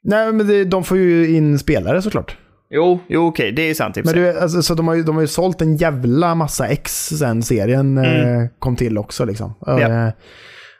[0.05, 2.37] Nej, men det, de får ju in spelare såklart.
[2.70, 5.22] Jo, jo okej, det är sant Men du, alltså, så de har, ju, de har
[5.22, 8.40] ju sålt en jävla massa ex sen serien Mm.
[8.42, 9.24] eh, kom till också.
[9.24, 9.55] Liksom.
[9.66, 9.81] Ja.
[9.81, 10.09] Eh,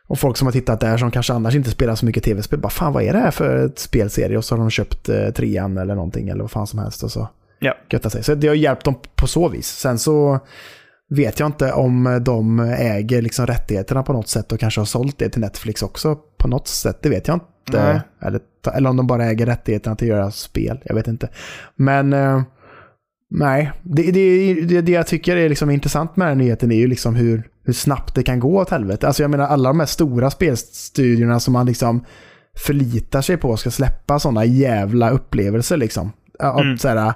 [0.09, 2.69] och folk som har tittat där som kanske annars inte spelar så mycket tv-spel, bara
[2.71, 4.37] fan vad är det här för ett spelserie?
[4.39, 7.11] Och så har de köpt eh, trean eller någonting eller vad fan som helst och
[7.11, 7.29] så
[7.61, 7.75] Ja.
[7.91, 8.25] göttat sig.
[8.25, 9.67] Så det har hjälpt dem på så vis.
[9.67, 10.41] Sen så
[11.11, 15.19] vet jag inte om de äger liksom rättigheterna på något sätt och kanske har sålt
[15.19, 16.99] det till Netflix också på något sätt.
[17.03, 17.79] Det vet jag inte.
[18.23, 18.41] Eller,
[18.75, 20.81] eller om de bara äger rättigheterna till att göra spel.
[20.85, 21.29] Jag vet inte.
[21.77, 22.43] Men eh,
[23.31, 26.77] nej, det, det, det, det jag tycker är liksom intressant med den här nyheten är
[26.77, 29.07] ju liksom hur, hur snabbt det kan gå åt helvete.
[29.07, 32.05] Alltså jag menar alla de här stora spelstudierna som man liksom
[32.67, 36.13] förlitar sig på ska släppa sådana jävla upplevelser liksom.
[36.39, 36.79] Att Mm.
[36.79, 37.13] så här,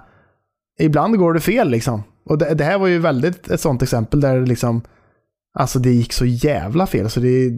[0.81, 2.03] ibland går det fel liksom.
[2.25, 4.83] Och det, det här var ju väldigt ett sånt exempel där det liksom,
[5.55, 7.53] alltså det gick så jävla fel så det är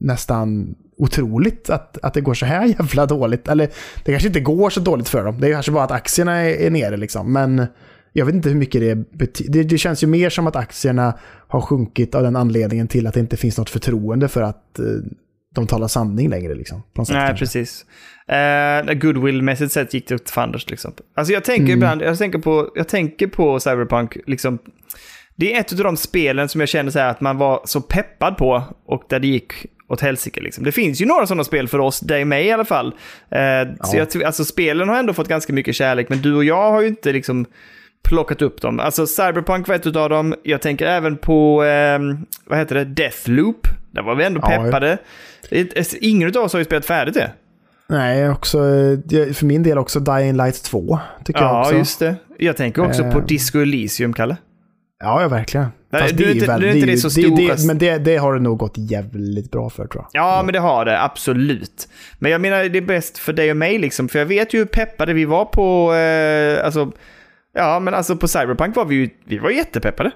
[0.00, 3.48] nästan otroligt att, att det går så här jävla dåligt.
[3.48, 3.70] Eller
[4.04, 5.40] det kanske inte går så dåligt för dem.
[5.40, 7.32] Det är kanske bara att aktierna är, är nere liksom.
[7.32, 7.66] Men
[8.12, 9.52] jag vet inte hur mycket det betyder.
[9.52, 13.14] Det, det känns ju mer som att aktierna har sjunkit av den anledningen till att
[13.14, 14.84] det inte finns något förtroende för att eh,
[15.54, 16.82] de talar sanning längre liksom.
[16.96, 17.34] Nej, kanske.
[17.38, 17.84] precis.
[18.32, 20.92] Uh, Goodwill-mässigt sett gick det åt fanders liksom.
[21.16, 21.74] Alltså jag tänker Mm.
[21.74, 24.58] ibland, jag tänker, på, jag tänker på Cyberpunk, liksom.
[25.36, 27.80] Det är ett av de spelen som jag kände så här att man var så
[27.80, 29.52] peppad på och där det gick
[29.88, 30.40] åt helsike.
[30.40, 30.64] Liksom.
[30.64, 32.90] Det finns ju några sådana spel för oss, dig och mig i alla fall.
[32.90, 32.96] Så
[33.32, 33.74] Ja.
[33.98, 36.80] jag, tror- alltså spelen har ändå fått ganska mycket kärlek, men du och jag har
[36.82, 37.46] ju inte liksom
[38.08, 38.80] plockat upp dem.
[38.80, 40.34] Alltså Cyberpunk var ett av dem.
[40.42, 41.98] Jag tänker även på, eh,
[42.44, 43.66] vad heter det, Deathloop.
[43.90, 44.98] Där var vi ändå Ja, peppade.
[45.50, 47.30] Det- Ingen av oss har ju spelat färdigt det.
[47.88, 50.98] Nej, också, eh, det- för min del också Dying Light 2.
[51.24, 51.74] Tycker jag Ja, också.
[51.76, 52.16] just det.
[52.38, 53.24] Jag tänker också på Eh.
[53.26, 54.36] Disco Elysium, Kalle.
[55.00, 55.66] Ja, ja, verkligen.
[55.92, 58.34] Nej, du är inte- väl- du är inte det så stora- Men det, det har
[58.34, 60.22] det nog gått jävligt bra för tror jag.
[60.22, 61.02] Ja, men det har det.
[61.02, 61.88] Absolut.
[62.18, 64.08] Men jag menar, det är bäst för dig och mig liksom.
[64.08, 65.94] För jag vet ju hur peppade vi var på...
[65.94, 66.92] Eh, alltså,
[67.54, 69.10] ja, men alltså på Cyberpunk var vi ju...
[69.26, 70.10] Vi var jättepeppade.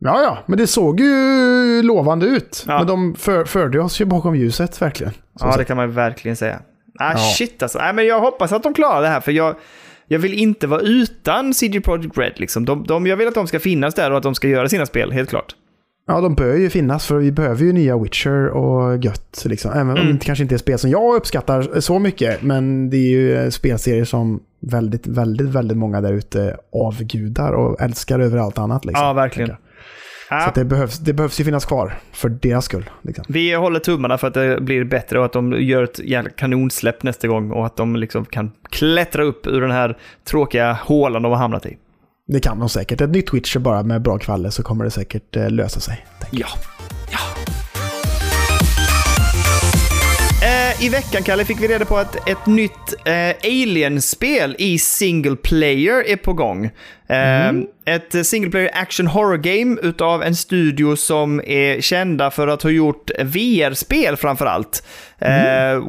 [0.00, 2.64] Ja, ja, men det såg ju lovande ut.
[2.68, 2.78] Ja.
[2.78, 5.12] Men de för, förde oss ju bakom ljuset verkligen.
[5.40, 6.60] Ja, det kan man verkligen säga.
[6.98, 7.18] Ah, Ja.
[7.18, 7.78] Shit alltså.
[7.78, 9.54] Nej, men jag hoppas att de klarar det här, för jag,
[10.06, 12.32] jag vill inte vara utan CD Projekt Red.
[12.36, 12.64] Liksom.
[12.64, 14.86] De, de, jag vill att de ska finnas där och att de ska göra sina
[14.86, 15.54] spel, helt klart.
[16.06, 19.42] Ja, de bör ju finnas för vi behöver ju nya Witcher och gött.
[19.44, 19.70] Liksom.
[19.72, 20.06] Även Mm.
[20.08, 22.42] om det kanske inte är spel som jag uppskattar så mycket.
[22.42, 27.80] Men det är ju eh, spelserier som väldigt, väldigt, väldigt många där ute avgudar och
[27.80, 28.84] älskar över allt annat.
[28.84, 29.56] Liksom, Ja, verkligen.
[30.30, 32.90] Ja, Så det, behövs, det behövs ju finnas kvar för deras skull.
[33.02, 33.24] Liksom.
[33.28, 37.28] Vi håller tummarna för att det blir bättre och att de gör ett kanonsläpp nästa
[37.28, 41.38] gång och att de liksom kan klättra upp ur den här tråkiga hålan de har
[41.38, 41.76] hamnat i.
[42.26, 43.00] Det kan de säkert.
[43.00, 46.06] Ett nytt Witcher bara med bra kvaller så kommer det säkert eh, lösa sig.
[46.30, 46.46] Ja.
[47.12, 47.18] ja.
[50.80, 56.08] I veckan, Kalle, fick vi reda på att ett nytt eh, Alien-spel i single player
[56.08, 56.64] är på gång.
[57.08, 57.52] Eh,
[57.86, 62.70] Ett single player action horror game utav en studio som är kända för att ha
[62.70, 64.82] gjort VR-spel framför allt.
[65.18, 65.82] Eh,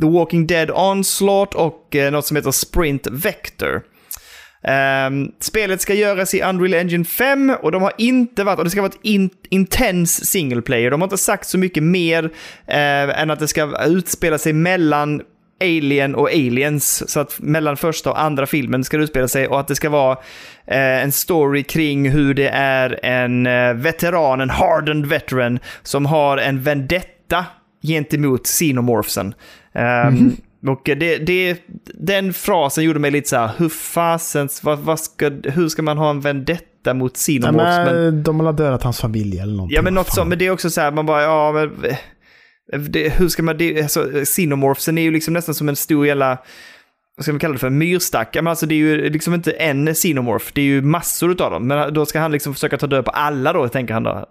[0.00, 3.82] The Walking Dead Onslaught och eh, något som heter Sprint Vector.
[5.06, 8.70] Um, spelet ska göras i Unreal Engine 5 och de har inte varit, och det
[8.70, 10.90] ska vara ett in, intens single player.
[10.90, 15.22] De har inte sagt så mycket mer uh, än att det ska utspela sig mellan
[15.60, 17.10] Alien och Aliens.
[17.10, 19.90] Så att mellan första och andra filmen ska det utspela sig och att det ska
[19.90, 20.18] vara
[20.66, 26.38] eh, en story kring hur det är en eh, veteran, en hardened veteran, som har
[26.38, 27.44] en vendetta
[27.82, 29.34] gentemot xenomorphsen.
[29.74, 30.36] Ehm, mhm.
[30.66, 31.62] Och det, det,
[31.94, 35.98] den frasen gjorde mig lite så här, hur fasens, vad, vad ska, hur ska man
[35.98, 37.76] ha en vendetta mot Ja, xenomorphs?
[37.76, 39.74] men, men, de har dödat hans familj eller någonting.
[39.76, 41.70] ja, men något sånt, men det är också så här, man bara, ja, men...
[42.90, 46.38] Det, hur ska man, det, alltså, xenomorphsen är ju liksom nästan som en stor jävla,
[47.16, 48.34] vad ska man kalla det för, myrstack.
[48.34, 51.66] Men alltså det är ju liksom inte en xenomorph, det är ju massor av dem.
[51.66, 54.26] Men då ska han liksom försöka ta död på alla då, tänker han då.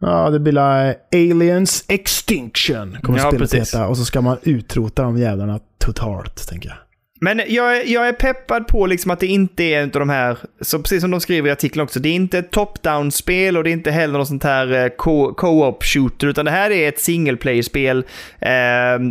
[0.00, 3.74] Ja, det blir la Aliens Extinction kommer Ja, spelet precis.
[3.74, 3.86] heta.
[3.86, 6.78] Och så ska man utrota de jävlarna totalt, tänker jag.
[7.20, 10.36] Men jag, jag är peppad på liksom att det inte är en av de här,
[10.60, 13.70] så precis som de skriver i artikeln också, det är inte ett top-down-spel och det
[13.70, 17.00] är inte heller något sånt här eh, co- co-op shooter, utan det här är ett
[17.00, 18.04] single player-spel
[18.40, 18.50] eh,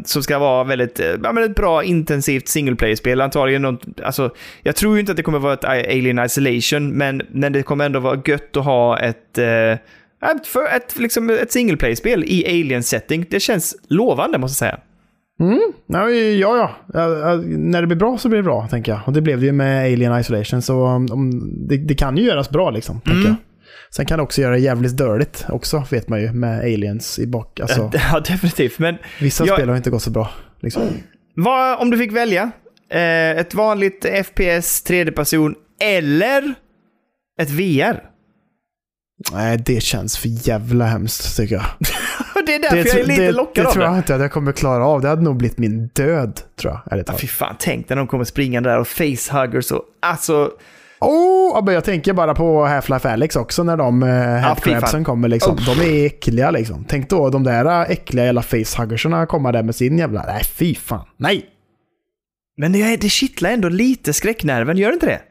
[0.05, 3.21] som ska vara väldigt, eh, ja, men ett bra intensivt single player-spel.
[3.21, 4.33] Antagligen något, alltså,
[4.63, 7.85] jag tror ju inte att det kommer vara ett Alien Isolation, men, men det kommer
[7.85, 9.77] ändå vara gött att ha ett, eh,
[10.21, 13.25] ett, för, ett, liksom ett single player-spel i Alien-setting.
[13.29, 14.79] Det känns lovande måste jag säga.
[15.87, 16.75] Ja, ja, ja.
[16.93, 17.35] Ja.
[17.45, 19.01] När det blir bra så blir det bra, tänker jag.
[19.05, 22.49] Och det blev det ju med Alien Isolation, så um, det, det kan ju göras
[22.49, 23.35] bra, liksom, tänker jag.
[23.89, 27.27] Sen kan det också göra det jävligt dörligt också, vet man ju, med aliens i
[27.27, 27.59] bak.
[27.59, 28.79] Alltså, Ja, definitivt.
[28.79, 30.29] Men vissa jag- spel har inte gått så bra.
[30.61, 30.83] Liksom.
[31.35, 32.51] Vad, om du fick välja
[32.89, 36.53] eh, ett vanligt FPS, tredje person eller
[37.41, 38.03] ett VR?
[39.31, 41.65] Nej, det känns för jävla hemskt, tycker jag.
[42.45, 43.89] det är därför jag är lite det, lockad det av tror det.
[43.89, 45.01] jag inte att jag kommer klara av.
[45.01, 47.03] Det hade nog blivit min död, tror jag.
[47.07, 50.51] Ja, fy fan, tänk när de kommer springande där och facehuggers och alltså...
[50.99, 54.43] Oh, jag tänker bara på Half-Life Alyx också när de uh, fy fan.
[54.43, 55.27] headcrabsen kommer.
[55.27, 55.55] Liksom.
[55.55, 55.75] Oh.
[55.75, 56.85] De är äckliga liksom.
[56.87, 60.23] Tänk då de där äckliga jävla facehuggerserna komma där med sin jävla...
[60.23, 61.05] Nej, fy fan.
[61.17, 61.45] Nej!
[62.57, 65.21] Men det, det kittlar ändå lite skräcknerven, gör det inte det?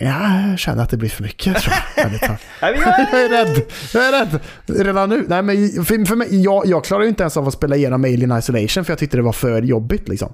[0.00, 2.04] Ja, jag känner att det blir för mycket tror jag.
[2.62, 3.62] jag- är rädd.
[3.94, 4.40] Jag är rädd.
[4.66, 5.24] Redan nu.
[5.28, 8.04] Nej, men för, för mig, jag, jag klarar ju inte ens av att spela igenom
[8.04, 10.32] Alien Isolation för jag tyckte det var för jobbigt liksom.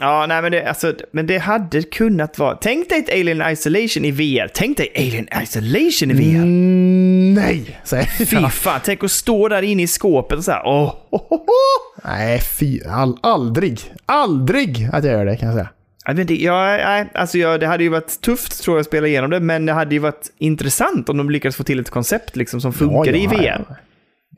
[0.00, 2.54] Ja, nej men det, alltså, men det hade kunnat vara...
[2.60, 4.50] Tänk dig ett Alien Isolation i VR.
[4.54, 6.42] Tänk dig Alien Isolation i VR.
[6.42, 8.52] Mm, nej, säger Fy jag.
[8.52, 10.62] fan, tänk att stå där inne i skåpet och så här.
[10.62, 12.04] Oh, oh, oh.
[12.04, 12.80] Nej, fy.
[12.88, 13.80] All, aldrig.
[14.06, 15.68] Aldrig att jag gör det kan jag säga.
[16.04, 18.86] Jag vet inte, jag, nej, alltså jag, det hade ju varit tufft tror jag att
[18.86, 21.90] spela igenom det, men det hade ju varit intressant om de lyckades få till ett
[21.90, 23.42] koncept liksom, som funkade i VR.
[23.68, 23.76] ja.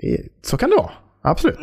[0.01, 0.91] Det- Så kan det vara.
[1.23, 1.59] Absolut.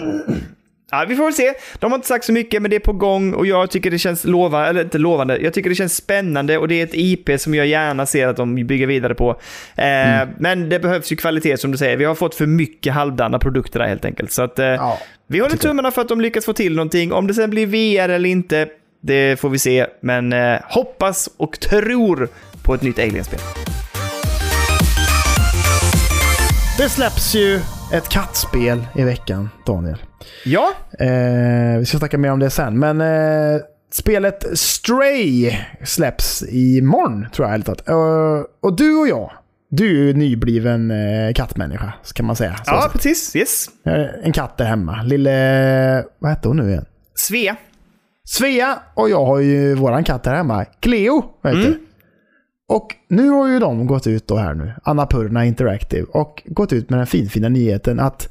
[0.93, 1.54] Ja, vi får väl se.
[1.80, 3.97] De har inte sagt så mycket, men det är på gång och jag tycker det
[3.99, 7.39] känns lovande, eller inte lovande, jag tycker det känns spännande och det är ett IP
[7.41, 9.30] som jag gärna ser att de bygger vidare på.
[9.76, 11.97] Eh, Men det behövs ju kvalitet som du säger.
[11.97, 14.32] Vi har fått för mycket halvdana produkter där helt enkelt.
[14.32, 14.97] Så att, eh, Ja,
[15.28, 17.14] vi håller tummarna för att de lyckas få till någonting.
[17.14, 18.68] Om det sen blir VR eller inte,
[19.02, 19.86] det får vi se.
[20.02, 22.30] Men eh, hoppas och tror
[22.64, 23.39] på ett nytt Alien-spel.
[26.78, 27.60] Det släpps ju
[27.93, 29.97] ett kattspel i veckan, Daniel.
[30.45, 33.62] Ja, Eh, vi ska snacka mer om det sen, men eh,
[33.93, 37.89] spelet Stray släpps imorgon, tror jag ärligt talat.
[37.89, 39.32] Eh, och du och jag,
[39.70, 42.56] du är ju nybliven eh, kattmänniska, kan man säga.
[42.56, 42.89] Så, ja så.
[42.89, 43.36] precis.
[43.36, 43.66] Yes.
[43.86, 45.04] Eh, En katt där hemma.
[45.04, 46.04] Lille...
[46.20, 46.86] Vad hette hon nu igen?
[47.16, 47.56] Svea.
[48.32, 50.65] Svea och jag har ju våran katt här hemma.
[50.65, 51.77] Cleo heter det.
[52.67, 56.89] Och nu har ju de gått ut då här nu, Annapurna Interactive, och gått ut
[56.89, 58.29] med den finfina nyheten att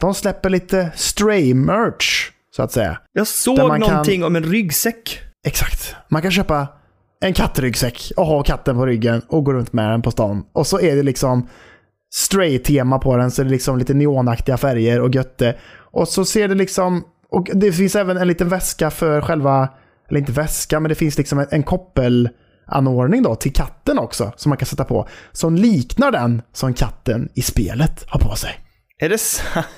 [0.00, 2.98] de släpper lite stray-merch, så att säga.
[3.12, 5.20] Jag såg man kan- någonting om en ryggsäck.
[5.46, 5.94] Exakt.
[6.08, 6.68] Man kan köpa
[7.20, 10.44] en kattryggsäck och ha katten på ryggen och gå runt med den på stan.
[10.52, 11.48] Och så är det liksom
[12.14, 15.54] stray-tema på den, så det är liksom lite neonaktiga färger och götte.
[15.90, 19.68] Och så ser det liksom, och det finns även en liten väska för själva,
[20.08, 24.50] eller inte väska, men det finns liksom en, en koppelanordning då till katten också, som
[24.50, 25.08] man kan sätta på.
[25.32, 28.50] Som liknar den som katten i spelet har på sig.
[29.00, 29.18] Är det?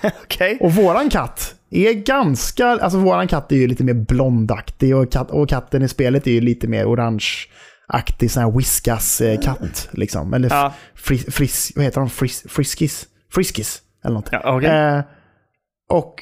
[0.25, 0.59] Okej.
[0.61, 5.31] Och våran katt är ganska, alltså våran katt är ju lite mer blondaktig och, katt,
[5.31, 10.35] och katten i spelet är ju lite mer orangeaktig, sån här whiskas-katt liksom.
[10.35, 10.73] Eller Ja.
[10.95, 12.11] fris, fris, vad heter de?
[12.11, 13.07] Fris, friskis?
[13.33, 14.29] Friskis, eller något.
[14.33, 14.71] Ja, okej.
[14.71, 15.01] Eh,
[15.91, 16.15] och,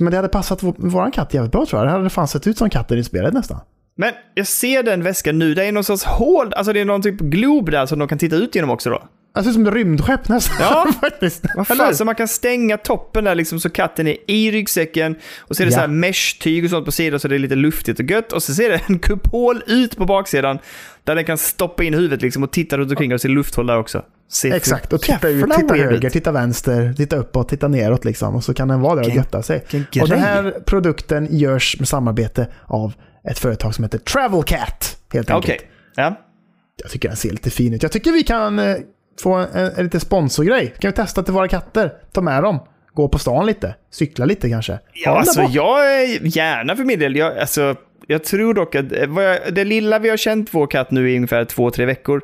[0.00, 1.88] men det hade passat vår, våran katt jävligt bra tror jag.
[1.88, 3.60] Det hade fan sett ut som katten i spelet nästan.
[3.96, 5.54] Men jag ser den väskan nu.
[5.54, 8.18] Det är någon sorts hål, alltså det är någon typ glob där som de kan
[8.18, 9.02] titta ut genom också då.
[9.34, 10.56] Det ser ut som ett rymdskepp nästan.
[10.60, 10.86] Ja.
[11.00, 11.44] faktiskt.
[11.56, 15.16] Vad fan, så man kan stänga toppen där liksom så katten är i ryggsäcken.
[15.38, 15.76] Och så är det Ja.
[15.76, 18.32] så här mesh-tyg och sånt på sidan så det är lite luftigt och gött.
[18.32, 20.58] Och så ser det en kupol ut på baksidan.
[21.04, 23.78] Där den kan stoppa in huvudet liksom och titta runt omkring och se lufthåll där
[23.78, 24.02] också.
[24.42, 28.34] För Exakt, och titta, ut, titta höger, titta vänster, titta uppåt, titta neråt liksom.
[28.34, 29.64] Och så kan den vara där och götta sig.
[30.02, 32.92] Och den här produkten görs med samarbete av
[33.30, 34.96] ett företag som heter Travelcat.
[35.12, 35.44] Helt enkelt.
[35.44, 35.70] Okej.
[35.96, 36.20] Ja.
[36.82, 37.82] Jag tycker den ser lite fin ut.
[37.82, 38.76] Jag tycker vi kan eh,
[39.22, 40.74] få en, en, en liten sponsorgrej.
[40.78, 41.92] Kan vi testa till våra katter?
[42.12, 42.58] Ta med dem.
[42.94, 43.74] Gå på stan lite.
[43.90, 44.78] Cykla lite kanske.
[45.04, 47.16] Ja, alltså jag är gärna för min del.
[47.16, 47.74] Jag, alltså,
[48.06, 51.16] jag tror dock att eh, jag, det lilla vi har känt vår katt nu i
[51.16, 52.22] ungefär två, tre veckor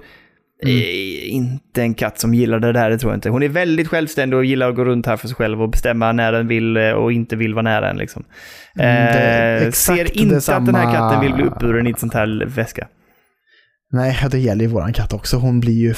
[0.62, 0.76] Mm.
[0.76, 3.28] är inte en katt som gillar det där, det tror jag inte.
[3.30, 6.12] Hon är väldigt självständig och gillar att gå runt här för sig själv och bestämma
[6.12, 7.96] när den vill eh, och inte vill vara nära en.
[7.96, 8.24] Liksom.
[8.78, 10.92] Mm, Eh, ser inte att den här detsamma.
[10.92, 12.88] katten vill bli uppburen i ett sånt här väska.
[13.92, 15.36] Nej, det gäller ju våran katt också.
[15.36, 15.94] Hon blir ju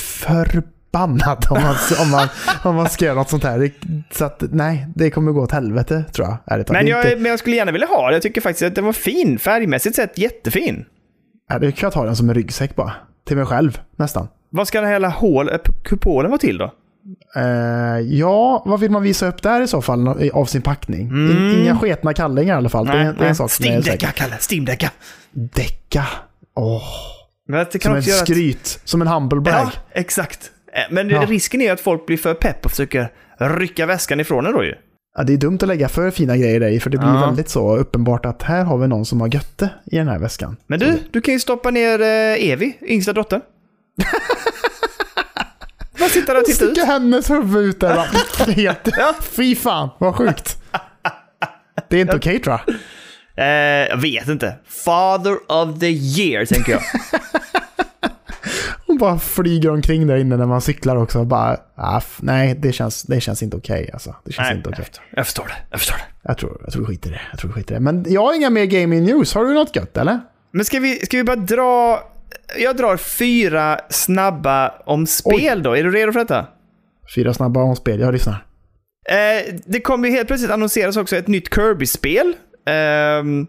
[0.92, 2.28] bannad om man, om man,
[2.64, 3.70] om man ska göra något sånt här.
[4.10, 6.36] Så att, nej, det kommer gå åt helvete tror jag.
[6.46, 6.70] Ärligt.
[6.70, 8.12] Men jag, inte, men jag skulle gärna vilja ha det.
[8.14, 9.38] Jag tycker faktiskt att den var fin.
[9.38, 10.84] Färgmässigt sett jättefin.
[11.48, 12.92] ja, det kan jag ta den som en ryggsäck bara.
[13.26, 14.28] Till mig själv, nästan.
[14.50, 16.72] Vad ska den här hela hål, äh, kupolen vara till då?
[17.36, 17.42] Eh,
[18.00, 21.00] ja, vad vill man visa upp där i så fall av sin packning?
[21.00, 22.86] In, inga sketna kallingar i alla fall.
[22.86, 23.50] det, är, det är en sak.
[24.14, 24.36] Kalle.
[24.50, 24.90] Steam-däcka.
[25.32, 26.06] Däcka.
[26.54, 26.82] Åh,
[27.48, 28.80] kan som en att- skryt.
[28.84, 29.54] Som en humble brag.
[29.54, 30.51] Ja, exakt.
[30.76, 31.24] Eh, Men Ja.
[31.28, 33.08] risken är ju att folk blir för pepp och försöker
[33.38, 34.74] rycka väskan ifrån en då ju.
[35.16, 37.26] Ja, det är dumt att lägga för fina grejer i, för det blir Ja.
[37.26, 40.56] väldigt så uppenbart att här har vi någon som har götte i den här väskan.
[40.66, 43.40] Men du, du kan ju stoppa ner eh, Evi, yngsta dottern.
[45.98, 46.70] Bara sitta där och titta ut.
[46.70, 48.06] Sticka hennes huvud ut där.
[48.56, 48.74] Ja.
[49.22, 50.56] Fy fan, vad sjukt.
[51.88, 52.74] Det är inte okej tror jag.
[53.36, 54.54] Eh, jag vet inte.
[54.84, 56.82] Father of the year, tänker jag.
[59.02, 61.24] Bara flyger omkring där inne när man cyklar också.
[61.24, 64.14] Bara, ah, f- nej, det känns, det känns inte okej alltså.
[64.24, 64.84] Det känns Nej, inte okej.
[65.10, 65.54] jag förstår det.
[65.70, 66.02] Jag förstår det.
[66.22, 67.20] Jag tror, jag tror vi skiter i det.
[67.30, 67.80] Jag tror vi skiter i det.
[67.80, 69.34] Men jag har inga mer gaming news.
[69.34, 70.20] Har du något gött eller?
[70.52, 72.00] Men ska vi, ska vi bara dra...
[72.58, 75.76] Jag drar fyra snabba om spel då.
[75.76, 76.46] Är du redo för detta?
[77.14, 78.00] Fyra snabba om spel.
[78.00, 78.44] Jag lyssnar.
[79.10, 82.34] Eh, det kommer ju helt plötsligt annonseras också ett nytt Kirby-spel.
[82.68, 83.46] ehm,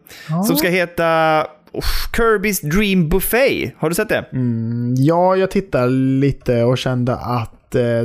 [0.47, 3.73] Som ska heta uff, Kirby's Dream Buffet.
[3.77, 4.25] Har du sett det?
[4.33, 5.87] Mm, ja, jag tittar
[6.19, 7.75] lite och kände att...
[7.75, 8.03] Eh,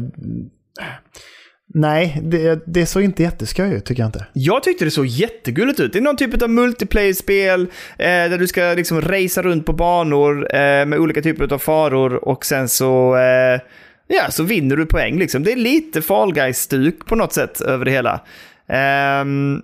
[1.74, 4.26] nej, det, det såg inte jätteskoj ut tycker jag inte.
[4.32, 5.92] Jag tyckte det såg jättegulligt ut.
[5.92, 7.60] Det är någon typ av multiplayer-spel
[7.98, 12.28] eh, där du ska liksom racea runt på banor eh, med olika typer av faror
[12.28, 13.60] och sen så, eh,
[14.08, 15.18] ja, så vinner du poäng.
[15.18, 15.42] Liksom.
[15.42, 18.20] Det är lite Fall Guys-stuk på något sätt över det hela.
[18.68, 19.62] Ehm,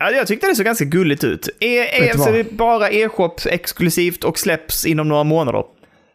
[0.00, 1.48] ja, jag tyckte det såg ganska gulligt ut.
[1.60, 2.34] Är, är, Vet du så vad?
[2.34, 5.64] det är bara e-shop exklusivt och släpps inom några månader.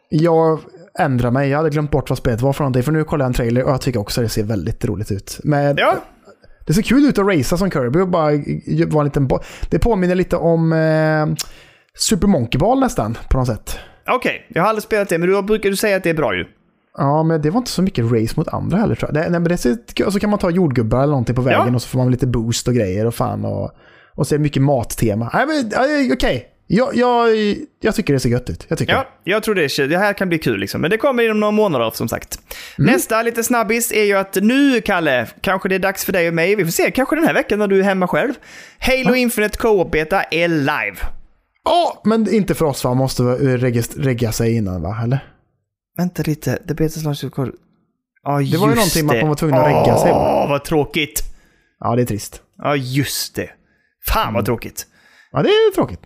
[0.10, 0.60] Jag
[1.00, 1.50] ändrar mig.
[1.50, 2.84] Jag hade glömt bort vad spelet var för någonting.
[2.84, 5.40] För nu kollar jag en trailer och jag tycker också det ser väldigt roligt ut.
[5.44, 5.96] Med, Ja,
[6.68, 8.32] Det ser kul ut att racea som Kirby och bara
[8.88, 9.30] vara en liten
[9.70, 11.46] Det påminner lite om eh,
[11.98, 13.78] Super Monkey Ball nästan på något sätt.
[14.08, 14.46] okej.
[14.50, 16.46] Jag har aldrig spelat det, men du brukar du säga att det är bra ju.
[16.98, 19.24] Ja, men det var inte så mycket race mot andra heller tror jag.
[19.24, 21.76] Det, nej, men det och så kan man ta jordgubbar eller någonting på vägen Ja.
[21.76, 23.72] och så får man lite boost och grejer och fan och,
[24.16, 25.30] och så är det mycket mattema.
[25.34, 26.52] Nej, men ja, okej.
[26.68, 27.30] Jag, jag,
[27.82, 28.66] jag tycker det ser gött ut.
[28.68, 30.82] Jag tycker Ja, jag tror det, det här kan bli kul liksom.
[30.82, 32.40] Men det kommer inom några månader som sagt.
[32.80, 32.92] Mm.
[32.92, 36.34] Nästa lite snabbis är ju att nu, Kalle, kanske det är dags för dig och
[36.34, 36.56] mig.
[36.56, 38.34] Vi får se, kanske den här veckan när du är hemma själv.
[38.80, 40.98] Halo Infinite Co-op-beta är live.
[41.66, 42.94] Ja, men inte för oss va?
[42.94, 43.24] Måste
[43.98, 44.98] regga sig innan va?
[45.04, 45.20] Eller?
[45.98, 47.52] Vänta lite, slash record.
[48.24, 50.44] Ja, Det var ju just någonting man var tvungen att regga sig, va?
[50.44, 51.24] Åh, vad tråkigt.
[51.80, 52.42] Ja, det är trist.
[52.58, 53.50] Ja, just det.
[54.08, 54.34] Fan Mm.
[54.34, 54.88] vad tråkigt.
[55.32, 56.00] Ja, det är tråkigt.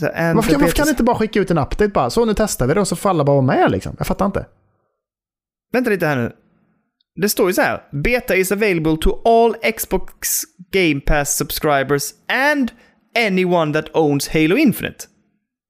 [0.00, 2.10] Varför varför kan ni inte bara skicka ut en update bara?
[2.10, 3.94] Så nu testar vi det och så får alla bara vara med liksom.
[3.98, 4.46] Jag fattar inte.
[5.72, 6.32] Vänta lite här nu.
[7.22, 7.82] Det står ju så här.
[7.92, 12.70] Beta is available to all Xbox Game Pass subscribers and
[13.28, 15.04] anyone that owns Halo Infinite.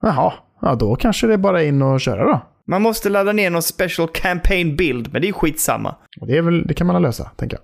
[0.01, 2.41] Jaha, ja då kanske det är bara in och köra då.
[2.67, 5.95] Man måste ladda ner någon special campaign build, men det är skitsamma.
[6.27, 7.63] Det, är väl, det kan man lösa, tänker jag.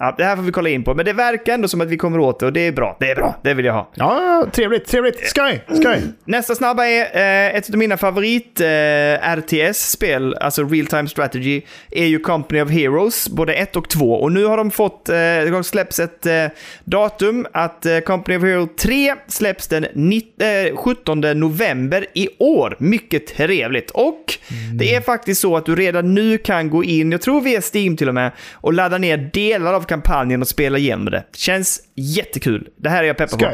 [0.00, 1.96] Ja, det här får vi kolla in på, men det verkar ändå som att vi
[1.96, 2.96] kommer åt det och det är bra.
[3.00, 3.90] Det är bra, det vill jag ha.
[3.94, 5.28] Ja, trevligt, trevligt.
[5.28, 6.02] Skoj, skoj.
[6.24, 12.06] Nästa snabba är eh, ett av mina favorit eh, RTS-spel, alltså Real Time Strategy, är
[12.06, 14.14] ju Company of Heroes, både 1 och 2.
[14.14, 16.46] Och nu har de fått, eh, det har släppts ett eh,
[16.84, 22.76] datum att eh, Company of Heroes 3 släpps den 19, eh, 17 november i år.
[22.78, 23.90] Mycket trevligt.
[23.90, 24.34] Och
[24.78, 27.96] det är faktiskt så att du redan nu kan gå in, jag tror via Steam
[27.96, 31.24] till och med, och ladda ner delar av kampanjen och spela igenom det.
[31.32, 32.68] Känns jättekul.
[32.76, 33.50] Det här är jag peppad på.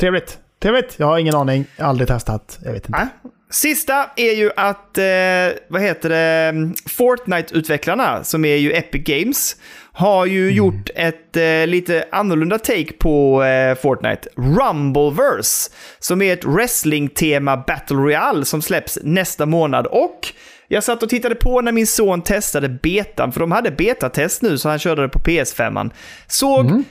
[0.00, 0.38] Trevligt.
[0.62, 0.94] Trevligt.
[0.98, 1.64] Jag har ingen aning.
[1.78, 2.58] Aldrig testat.
[2.64, 2.98] Jag vet inte.
[2.98, 3.32] Nej.
[3.50, 5.04] Sista är ju att, eh,
[5.68, 6.52] vad heter det,
[6.88, 9.56] Fortnite-utvecklarna, som är ju Epic Games,
[9.92, 14.28] har ju gjort ett eh, lite annorlunda take på eh, Fortnite.
[14.36, 19.86] Rumbleverse, som är ett wrestling-tema Battle Royale som släpps nästa månad.
[19.86, 20.32] Och
[20.68, 24.58] jag satt och tittade på när min son testade betan, för de hade betatest nu,
[24.58, 25.90] så han körde det på PS5.
[26.26, 26.84] Såg mm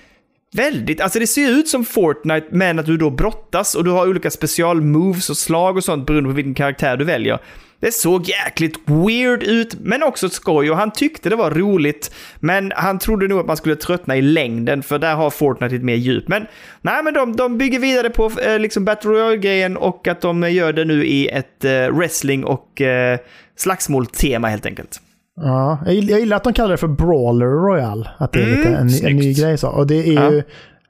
[0.56, 4.08] väldigt, alltså det ser ut som Fortnite, men att du då brottas och du har
[4.08, 7.39] olika specialmoves och slag och sånt beroende på vilken karaktär du väljer.
[7.80, 12.16] Det såg jäkligt weird ut, men också skoj och han tyckte det var roligt.
[12.39, 15.86] Men han trodde nog att man skulle tröttna i längden, för där har Fortnite lite
[15.86, 16.28] mer djup.
[16.28, 16.47] Men
[16.82, 20.74] nej, men de, de bygger vidare på eh, liksom Battle Royale-grejen och att de gör
[20.74, 23.20] det nu i ett eh, wrestling och eh,
[23.56, 25.01] slagsmål-tema helt enkelt.
[25.41, 28.09] Ja, jag gill- jag gillar att de kallar det för Brawler Royale.
[28.17, 28.69] Att det är Mm, lite
[29.05, 29.69] en, en ny grej så.
[29.69, 30.31] Och det är Ja.
[30.31, 30.43] ju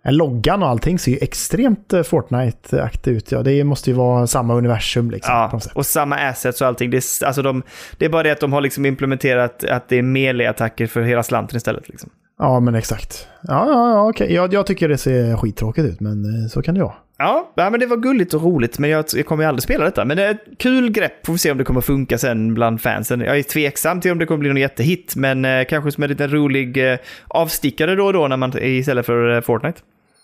[0.08, 3.32] Loggan och allting ser ju extremt eh, Fortnite-aktigt ut.
[3.32, 5.34] Ja, det måste ju vara samma universum liksom.
[5.34, 6.90] Ja, och samma assets och allting.
[6.90, 7.64] Det är, alltså de,
[7.98, 11.24] det är bara det att de har liksom implementerat att det är melee-attacker för hela
[11.24, 11.90] slanten istället.
[11.90, 12.10] Liksom.
[12.38, 13.28] Ja, men exakt.
[13.44, 14.34] Ja, ja, ja okej.
[14.34, 16.94] Jag, jag tycker det ser skittråkigt ut, men eh, så kan det vara.
[17.18, 20.06] Ja, men det var gulligt och roligt, men jag, jag kommer ju aldrig spela detta.
[20.06, 22.82] Men det är ett kul grepp, får vi se om det kommer funka sen bland
[22.82, 23.22] fansen.
[23.22, 26.10] Jag är tveksam till om det kommer bli någon jättehit, men eh, kanske som en
[26.10, 29.82] liten rolig eh, avstickare då och då när man, istället för eh, Fortnite.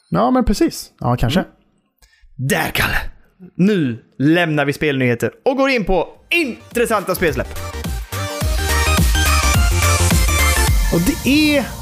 [0.09, 0.91] Ja, men precis.
[0.99, 1.43] Ja, kanske.
[2.35, 2.97] Där, Kalle!
[3.55, 7.47] Nu lämnar vi spelnyheter och går in på intressanta spelsläpp.
[10.93, 11.80] Och det är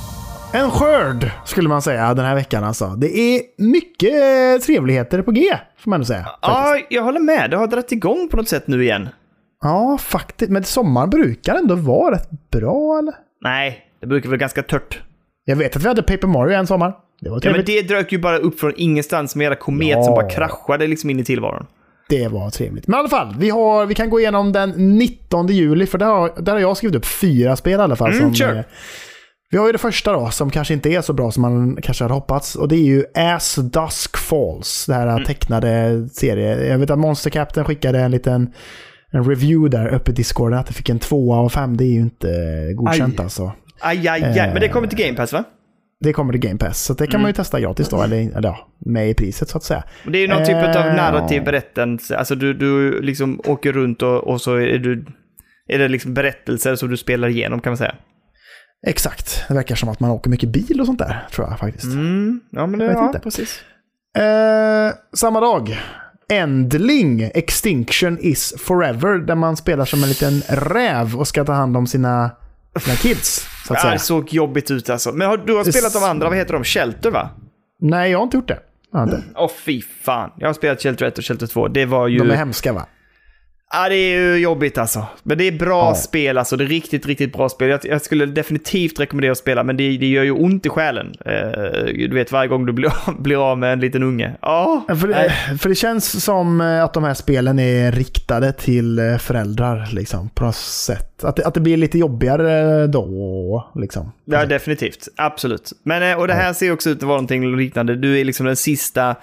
[0.54, 2.88] en skörd, skulle man säga, den här veckan alltså.
[2.88, 5.42] Det är mycket trevligheter på G,
[5.78, 6.24] får man ändå säga.
[6.24, 6.42] faktiskt.
[6.42, 7.50] Ja, jag håller med.
[7.52, 9.10] Det har dragit igång på något sätt nu igen.
[9.62, 10.52] Ja, faktiskt.
[10.52, 13.14] Men sommaren brukar ändå vara rätt bra, eller?
[13.44, 15.00] Nej, det brukar vara ganska tört.
[15.46, 16.94] Jag vet att vi hade Paper Mario en sommar.
[17.22, 17.88] Det var Ja, men trevligt.
[17.90, 20.04] det dök ju bara upp från ingenstans med era komet Ja.
[20.04, 21.66] som bara kraschade liksom in i tillvaron.
[22.10, 22.28] det...
[22.28, 22.88] var trevligt.
[22.88, 26.06] Men i alla fall, vi, har, vi kan gå igenom den 19 juli, för där
[26.06, 28.12] har, där har jag skrivit upp fyra spel i alla fall.
[28.12, 28.64] Mm, som, kör.
[29.50, 31.78] Eh, vi har ju det första då, som kanske inte är så bra som man
[31.82, 32.56] kanske hade hoppats.
[32.56, 35.24] Och det är ju As Dusk Falls, det här Mm.
[35.24, 36.68] tecknade serie.
[36.68, 38.54] Jag vet att Monster Captain skickade en liten
[39.12, 41.78] en review där uppe i Discorden, att det fick en tvåa av fem.
[41.78, 42.30] Det är ju inte
[42.76, 43.24] godkänt Aj.
[43.24, 43.52] alltså.
[43.80, 44.50] Aj, aj, aj.
[44.54, 45.44] Men det kommer till Game Pass, va?
[46.00, 47.22] Det kommer till Game Pass, så det kan Mm.
[47.22, 49.84] man ju testa gratis då, eller, eller ja, med i priset så att säga.
[50.08, 52.18] Det är ju någon typ av Eh, narrativ berättelse.
[52.18, 55.06] Alltså du, du liksom åker runt och, och så är, du,
[55.68, 57.96] är det liksom berättelser som du spelar igenom kan man säga.
[58.88, 61.86] Exakt, det verkar som att man åker mycket bil och sånt där, tror jag faktiskt.
[61.86, 63.20] Mm, ja men det, vet ja, inte.
[63.20, 63.62] precis.
[64.18, 65.80] Eh, samma dag.
[66.32, 71.78] Endling, Extinction is forever, där man spelar som en liten räv och ska ta hand
[71.78, 72.32] om sina,
[72.80, 73.48] sina kids.
[73.68, 73.94] Så att säga.
[73.94, 75.12] det såg jobbigt ut alltså.
[75.12, 76.64] Men har, du har spelat de andra, vad heter de?
[76.64, 77.30] Shelter va?
[77.80, 78.60] Nej, jag har inte gjort det.
[78.92, 79.22] Jag.
[79.36, 80.32] Åh fy fan.
[80.38, 81.68] Jag har spelat Shelter 1 och Shelter 2.
[81.68, 82.20] Det var ju...
[82.20, 82.86] De är hemska va?
[83.74, 85.06] Ja, det är ju jobbigt alltså.
[85.24, 85.96] Men det är bra Ja.
[85.96, 86.58] spel alltså.
[86.58, 87.70] Det är riktigt, riktigt bra spel.
[87.70, 91.14] Jag, jag skulle definitivt rekommendera att spela, men det, det gör ju ont i själen.
[91.26, 92.92] Eh, du vet, varje gång du blir,
[93.22, 94.34] blir av med en liten unge.
[94.42, 99.00] Ja, För det, för det känns som eh, att de här spelen är riktade till
[99.00, 101.24] eh, föräldrar liksom, på något sätt.
[101.24, 103.72] Att att det blir lite jobbigare då.
[103.76, 104.12] Liksom.
[104.26, 105.08] Ja, definitivt.
[105.16, 105.72] Absolut.
[105.84, 107.96] Men, eh, och det här ser också ut att vara någonting liknande.
[107.96, 109.16] Du är liksom den sista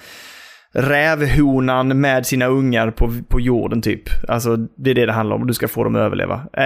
[0.77, 4.03] rävhonan med sina ungar på, på jorden typ.
[4.29, 5.47] Alltså, det är det det handlar om.
[5.47, 6.47] Du ska få dem att överleva.
[6.53, 6.65] Eh,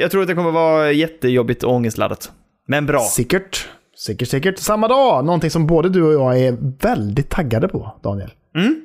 [0.00, 2.32] jag tror att det kommer vara jättejobbigt och ångestladdat.
[2.68, 3.00] Men bra.
[3.00, 3.68] Säkert.
[4.06, 4.58] Säkert, säkert.
[4.58, 8.30] Samma dag, någonting som både du och jag är väldigt taggade på, Daniel.
[8.56, 8.80] Mm.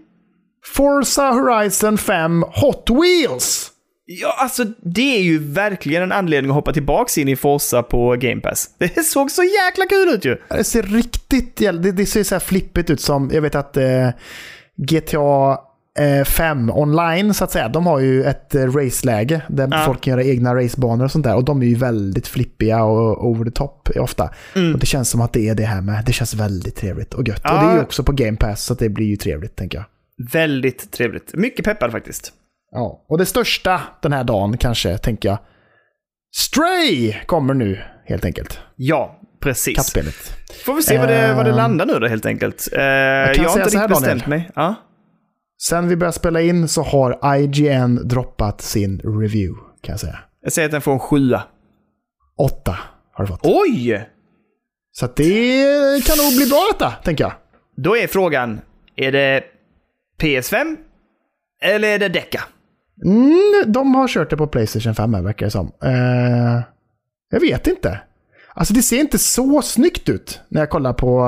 [0.66, 3.72] Forza Horizon 5 Hot Wheels!
[4.08, 8.16] Ja, alltså det är ju verkligen en anledning att hoppa tillbaka in i Forza på
[8.20, 8.70] Game Pass.
[8.78, 10.38] Det såg så jäkla kul ut ju!
[10.50, 14.10] Det ser riktigt det, det ser så här flippigt ut som, jag vet att eh,
[14.78, 15.58] GTA
[16.00, 19.84] eh, 5 online så att säga, de har ju ett eh, raceläge där Ja.
[19.86, 21.36] folk kan göra egna racebanor och sånt där.
[21.36, 24.24] Och de är ju väldigt flippiga och over the top ofta.
[24.74, 26.04] Och det känns som att det är det här med.
[26.06, 27.40] Det känns väldigt trevligt och gött.
[27.40, 27.62] Och Ja.
[27.62, 29.86] det är ju också på Game Pass så att det blir ju trevligt tänker jag.
[30.34, 31.34] Väldigt trevligt.
[31.34, 32.34] Mycket peppad faktiskt.
[32.72, 33.06] Ja.
[33.10, 35.38] Och det största den här dagen kanske, tänker jag.
[36.36, 38.60] Stray kommer nu, helt enkelt.
[38.76, 39.76] Ja, precis.
[39.76, 40.16] Kattspelet.
[40.66, 42.68] Får vi se vad det, vad det Eh, landar nu då helt enkelt.
[42.74, 44.50] Eh, jag, kan har inte riktigt bestämt mig.
[44.56, 44.76] Ja.
[45.62, 50.20] Sen vi började spela in så har IGN droppat sin review, kan jag säga.
[50.42, 51.44] Jag säger att den får en sjua.
[52.38, 52.78] Åtta
[53.14, 53.40] har det fått.
[53.44, 54.10] Oj!
[54.92, 57.34] Så det kan nog bli bra detta, tänker jag.
[57.78, 58.62] Då är frågan,
[58.96, 59.44] är det
[60.22, 60.76] PS5
[61.62, 62.44] eller är det Deca?
[63.06, 65.72] Mm, de har kört det på Playstation 5 här, verkar det som.
[65.84, 66.62] Eh,
[67.30, 68.00] jag vet inte.
[68.58, 71.20] Alltså det ser inte så snyggt ut när jag kollar på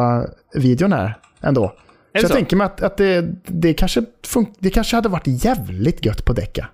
[0.56, 1.74] eh, videon här ändå.
[2.14, 2.36] det Så jag så?
[2.36, 6.34] tänker mig att, att det, det, kanske fun- det kanske hade varit jävligt gött på
[6.34, 6.68] Deca.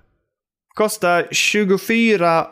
[0.74, 2.46] Kostar 24...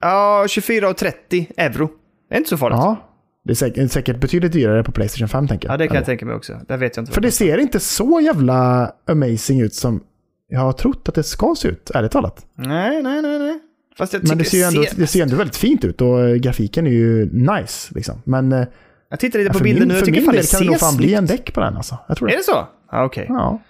[0.00, 1.90] Ja, 24,30 euro.
[2.28, 2.76] Det är inte så farligt.
[2.78, 3.04] Ja, Ja,
[3.44, 5.78] det är säkert, säkert betydligt dyrare på Playstation 5 tänker jag.
[5.78, 6.06] det kan jag ändå.
[6.06, 6.60] tänka mig också.
[6.68, 7.12] Där vet jag inte.
[7.12, 10.00] För det ser inte så jävla amazing ut som
[10.48, 12.46] jag har trott att det ska se ut, ärligt talat.
[12.56, 13.58] Nej, nej, nej, nej.
[13.98, 16.34] Jag Men det ser ju ändå, ser- det ser ändå väldigt fint ut och eh,
[16.34, 17.94] grafiken är ju nice.
[17.94, 18.22] Liksom.
[18.24, 18.64] Men eh,
[19.10, 19.94] Jag tittar lite på bilden nu.
[19.94, 21.76] Jag för tycker fan det kan det ser nog fan bli en däck på den
[21.76, 21.98] alltså.
[22.08, 22.38] Jag tror Är det.
[22.38, 22.68] det så?
[22.92, 23.26] Ja, okej.
[23.28, 23.62] Ja.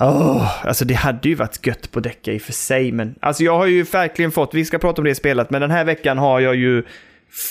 [0.00, 3.44] Åh, alltså det hade ju varit gött på däcka i och för sig, men alltså
[3.44, 5.84] jag har ju verkligen fått, vi ska prata om det i spelet, men den här
[5.84, 6.82] veckan har jag ju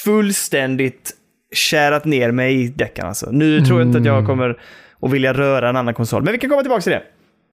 [0.04, 1.12] fullständigt
[1.56, 3.32] kärat ner mig i däcken alltså.
[3.32, 4.16] Nu tror jag inte att Mm.
[4.16, 4.58] jag kommer
[5.02, 7.02] att vilja röra en annan konsol, men vi kan komma tillbaka till det.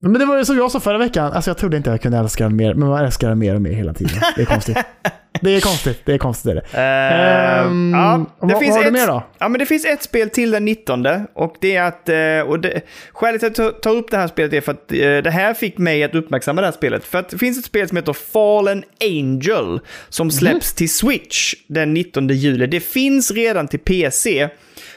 [0.01, 2.19] Men det var ju som jag sa förra veckan, alltså jag trodde inte jag kunde
[2.19, 4.21] älska den mer, men man älskar den mer och mer hela tiden.
[4.37, 4.77] Det är konstigt.
[5.43, 6.51] det är konstigt, det är konstigt.
[6.51, 6.63] Är det.
[6.73, 9.23] Ehm, Ehm, ja, det vad, finns vad ett, mer då?
[9.39, 12.09] Ja, men det finns ett spel till den 19 och det är att...
[12.09, 12.81] eh, Och det,
[13.13, 15.55] skälet till att jag tar upp det här spelet är för att eh, det här
[15.55, 17.05] fick mig att uppmärksamma det här spelet.
[17.05, 21.95] För att det finns ett spel som heter Fallen Angel som släpps till Switch den
[21.95, 22.67] 19 juli.
[22.67, 24.49] Det finns redan till PC,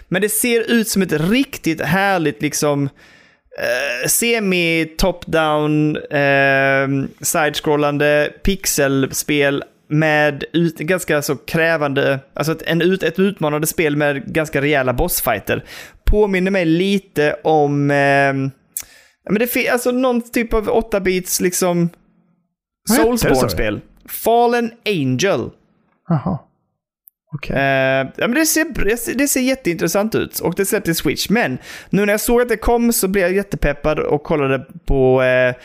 [0.08, 2.90] men det ser ut som ett riktigt härligt liksom
[3.60, 13.20] eh, semi-top-down, eh, side-scrollande pixelspel med ut, ganska så krävande, alltså ett, en ut, ett
[13.20, 15.64] utmanande spel med ganska rejäla bossfighter.
[16.06, 18.34] Påminner mig lite om, eh,
[19.30, 21.90] men det fin- alltså någon typ av 8-bits liksom?
[22.90, 23.82] Soulsborne-spel.
[24.10, 25.50] Fallen Angel.
[26.10, 26.40] Jaha.
[27.36, 27.56] Okej.
[27.56, 31.30] Eh, ja, men det, ser, det ser jätteintressant ut och det släpptes till Switch.
[31.30, 31.58] Men
[31.90, 35.56] nu när jag såg att det kom så blev jag jättepeppad och kollade på eh,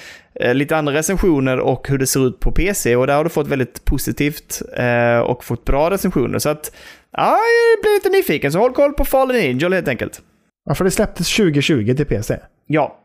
[0.40, 2.96] eh, lite andra recensioner och hur det ser ut på PC.
[2.96, 6.38] Och där har du fått väldigt positivt eh, och fått bra recensioner.
[6.38, 6.72] Så att,
[7.12, 8.52] ja, jag blir lite nyfiken.
[8.52, 10.22] Så håll koll på Fallen Angel helt enkelt.
[10.64, 12.38] Ja, för det släpptes 2020 till PC.
[12.66, 12.98] Ja.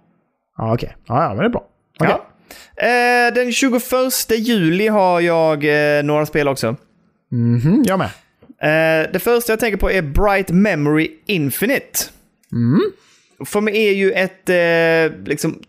[0.57, 0.95] Ja, okej.
[1.07, 1.63] Ja, ja, men det är bra.
[1.99, 2.15] Okej.
[2.15, 2.27] ja.
[2.85, 3.81] Eh, den 21
[4.29, 5.65] juli har jag
[5.97, 6.75] eh, några spel också.
[7.31, 8.09] Mhm, jag med.
[8.61, 11.99] Eh, det första jag tänker på är Bright Memory Infinite.
[13.45, 15.59] För mig är ju ett eh, liksom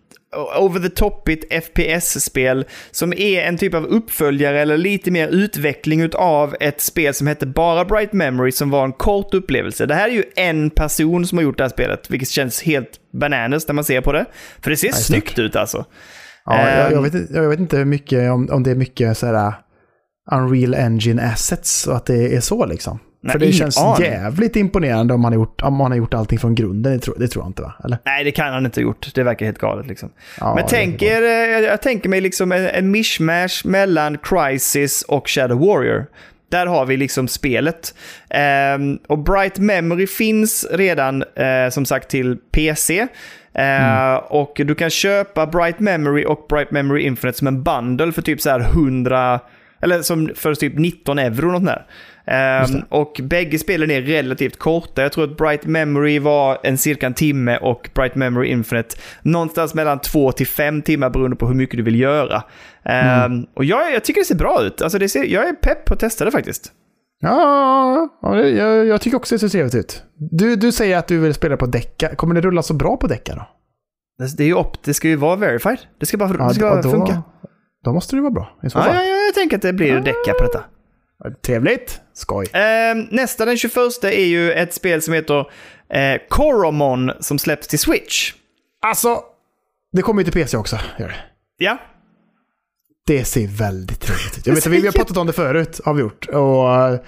[0.58, 6.56] over the topigt FPS-spel som är en typ av uppföljare eller lite mer utveckling av
[6.60, 9.86] ett spel som hette bara Bright Memory som var en kort upplevelse.
[9.86, 12.90] Det här är ju en person som har gjort det här spelet, vilket känns helt
[13.20, 14.26] bananas när man ser på det.
[14.60, 15.84] För det ser snyggt ut alltså.
[16.44, 17.02] Ja, jag, jag, Ehm.
[17.02, 19.54] vet, inte- jag vet inte mycket, om, om det är mycket så här uh,
[20.30, 22.98] Unreal Engine Assets och att det är så liksom.
[23.24, 24.06] Nej, För det känns aning.
[24.06, 26.92] jävligt imponerande om man, har gjort, om man har gjort allting från grunden.
[26.92, 27.74] Det tror, det tror jag inte va?
[27.84, 27.98] Eller?
[28.04, 29.14] Nej, det kan han inte ha gjort.
[29.14, 30.10] Det verkar helt galet liksom.
[30.40, 35.02] Ja, Men tänk er, eh, jag, jag tänker mig liksom en, en mishmash mellan Crisis
[35.02, 36.06] och Shadow Warrior.
[36.50, 37.94] Där har vi liksom spelet.
[38.30, 42.98] Ehm, och Bright Memory finns redan eh, som sagt till PC.
[43.00, 43.08] Eh,
[43.54, 44.18] Mm.
[44.28, 48.40] Och du kan köpa Bright Memory och Bright Memory Infinite som en bundle för typ
[48.40, 49.40] så här 100,
[49.82, 51.86] eller som för typ 19 euro något där.
[52.26, 55.02] Ehm, och bägge spelen är relativt korta.
[55.02, 59.74] Jag tror att Bright Memory var en cirka en timme och Bright Memory Infinite någonstans
[59.74, 62.42] mellan två till fem timmar beroende på hur mycket du vill göra.
[62.84, 64.82] Ehm, Och jag, jag tycker det ser bra ut.
[64.82, 66.72] Alltså det ser, jag är pepp på att testa det faktiskt.
[67.20, 70.02] Ja, jag, jag tycker också det ser trevligt ut.
[70.16, 72.14] Du, du säger att du vill spela på däcka.
[72.14, 73.46] Kommer det rulla så bra på däcka då?
[74.18, 75.78] Det, det är ju upp, det ska ju vara verified.
[76.00, 77.22] Det ska bara, det ska bara då, funka.
[77.84, 78.94] Då måste det vara bra i så fall.
[78.94, 80.64] ja, ja, jag tänker att det blir däcka på detta.
[81.46, 82.00] Trevligt.
[82.14, 82.46] Skoj.
[82.52, 85.40] Ehm, nästa, den 21, är ju ett spel som heter
[85.94, 88.32] eh, Coromon som släpps till Switch.
[88.86, 89.20] Alltså,
[89.92, 90.78] det kommer ju till PC också.
[90.98, 91.14] Gör det.
[91.56, 91.78] Ja,
[93.06, 94.46] Det ser väldigt trevligt ut.
[94.46, 96.28] Jag vet, vi vi har pratat om det förut, har vi gjort.
[96.28, 97.00] Och, eh,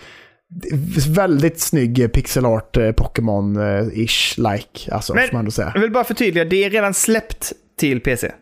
[1.09, 5.73] väldigt snygg pixel art eh, Pokémon-ish like, alltså, Men- man ändå säga.
[5.75, 8.33] jag vill bara förtydliga, det är redan släppt till PC.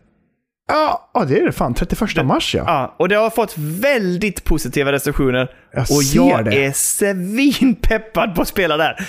[0.73, 1.73] Ja, ja, det är det fan.
[1.73, 2.63] 31 mars ja.
[2.67, 5.55] Ja, och det har fått väldigt positiva recensioner.
[5.73, 6.65] Jag och jag det.
[6.65, 9.07] är svinpeppad på att spela där.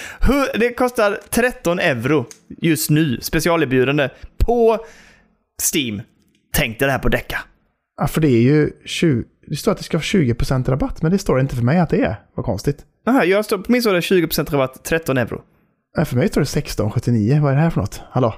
[0.59, 4.09] Det kostar 13 euro just nu, specialerbjudande,
[4.39, 4.79] på
[5.75, 6.03] Steam.
[6.57, 7.39] Tänk dig det här på Decca.
[8.01, 8.07] ja.
[8.07, 9.25] För det är ju 20...
[9.47, 11.91] Det står att det ska vara 20% rabatt, men det står inte för mig att
[11.91, 12.17] det är.
[12.35, 12.79] Vad konstigt.
[13.07, 15.43] Aha, jag står, på min står det 20% rabatt, 13 euro.
[15.97, 17.41] Ja, För mig står det 16,79.
[17.41, 18.03] Vad är det här för något?
[18.11, 18.35] Hallå?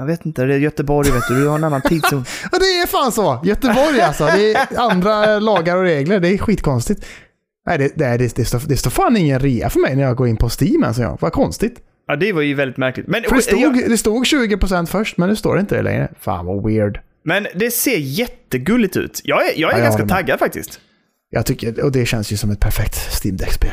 [0.00, 2.24] Jag vet inte, det är Göteborg vet du, du har en annan tidszon.
[2.52, 3.40] Ja, det är fan så!
[3.44, 4.24] Göteborg alltså.
[4.26, 6.20] Det är andra lagar och regler.
[6.20, 7.06] Det är skitkonstigt.
[7.66, 10.16] Nej, det, det, det, det, står, det står fan ingen rea för mig när jag
[10.16, 11.18] går in på Steam en gång.
[11.20, 11.80] Vad konstigt.
[12.06, 13.06] Ja, det var ju väldigt märkligt.
[13.06, 15.82] Men, För det stod, jag, det stod 20% först, men nu står det inte det
[15.82, 16.08] längre.
[16.20, 17.00] Fan vad weird.
[17.24, 19.20] men det ser jättegulligt ut.
[19.24, 20.08] Jag är, jag är Ja, jag ganska med.
[20.10, 20.80] taggad faktiskt.
[21.30, 23.70] Jag tycker, och det känns ju som ett perfekt Steam Deck-spel.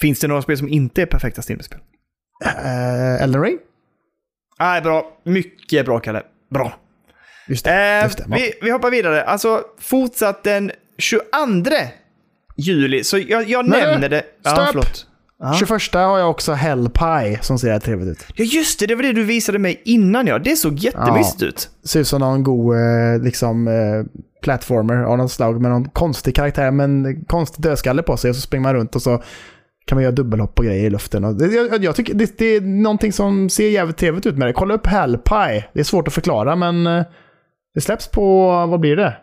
[0.00, 1.78] Finns det några spel som inte är perfekta Steam-spel?
[2.44, 3.58] Eh, Elden Ring?
[4.58, 5.06] Nej, bra.
[5.24, 6.22] Mycket bra, Kalle.
[6.50, 6.74] Bra.
[7.48, 7.98] Just det.
[7.98, 8.24] Eh, just det.
[8.28, 9.24] vi, vi hoppar vidare.
[9.24, 11.22] Alltså, fortsatt den 22
[12.56, 13.04] juli.
[13.04, 14.22] Så jag, jag Nej, nämner det.
[14.42, 14.66] Ja, stopp!
[14.66, 15.06] förlåt.
[15.38, 15.54] Ja.
[15.58, 18.26] 21 har jag också Hell Pie som ser trevligt ut.
[18.36, 18.86] ja, just det.
[18.86, 20.38] Det var det du visade mig innan, ja.
[20.38, 21.70] Det såg jättemysigt ut.
[21.84, 26.36] Ser ut som någon god eh, liksom, eh, platformer av något slag med någon konstig
[26.36, 29.22] karaktär med en konstig dödskalle på sig och så springer man runt och så
[29.84, 31.24] kan man göra dubbelhopp och grejer i luften.
[31.24, 34.48] Och det, jag, jag tycker det, det är någonting som ser jävligt trevligt ut med
[34.48, 34.52] det.
[34.52, 35.64] Kolla upp Hell Pie.
[35.72, 37.04] Det är svårt att förklara men eh,
[37.74, 39.16] det släpps på, vad blir det?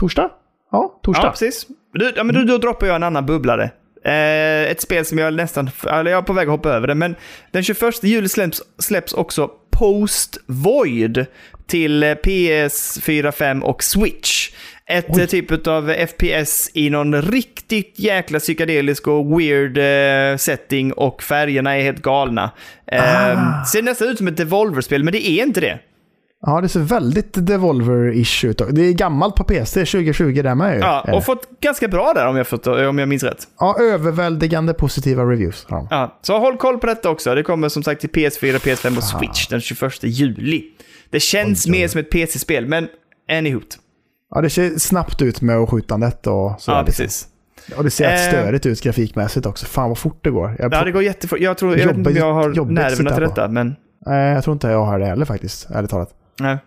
[0.00, 0.30] Torsdag?
[0.70, 1.24] Ja, torsdag.
[1.24, 1.66] Ja, precis.
[1.92, 3.70] Du, ja, men då, då droppar jag en annan bubblare.
[4.04, 6.94] Eh, ett spel som jag nästan, eller jag är på väg att hoppa över det,
[6.94, 7.16] men
[7.50, 11.26] den 21 juli släpps, släpps också Post Void
[11.66, 14.50] till eh, PS4, 5 och Switch.
[14.88, 15.20] Ett Oj.
[15.22, 21.76] eh, typ av FPS i någon riktigt jäkla psykedelisk och weird eh, setting och färgerna
[21.76, 22.50] är helt galna.
[22.92, 23.02] Eh,
[23.60, 23.64] Ah.
[23.64, 25.78] Ser nästan ut som ett Devolver-spel, men det är inte det.
[26.46, 28.62] Ja, det ser väldigt Devolver-ish ut.
[28.70, 30.80] Det är gammalt på PC, 2020 där med ju.
[30.80, 31.12] Ja, det.
[31.12, 33.44] och fått ganska bra där om jag, fått, om jag minns rätt.
[33.58, 35.66] ja, överväldigande positiva reviews.
[35.68, 35.88] har de.
[35.90, 37.34] Ja, så håll koll på detta också.
[37.34, 39.18] Det kommer som sagt till PS4, PS5 och Ah.
[39.18, 40.64] Switch den 21 juli.
[41.10, 42.88] Det känns mer som ett PC-spel, men
[43.30, 43.60] anywho.
[44.34, 46.70] Ja, det ser snabbt ut med skjutandet och så.
[46.70, 47.04] Ja, liksom.
[47.04, 47.26] precis.
[47.76, 48.16] Och det ser Eh.
[48.18, 49.66] störigt ut grafikmässigt också.
[49.66, 50.56] Fan vad fort det går.
[50.58, 51.38] Jag, Ja, det går jättefort.
[51.40, 53.20] Jag, tror, jag vet inte om jag har nerverna till på.
[53.20, 53.76] detta, men...
[54.06, 56.10] Nej, jag tror inte jag har det heller faktiskt, ärligt talat.
[56.40, 56.58] Nej.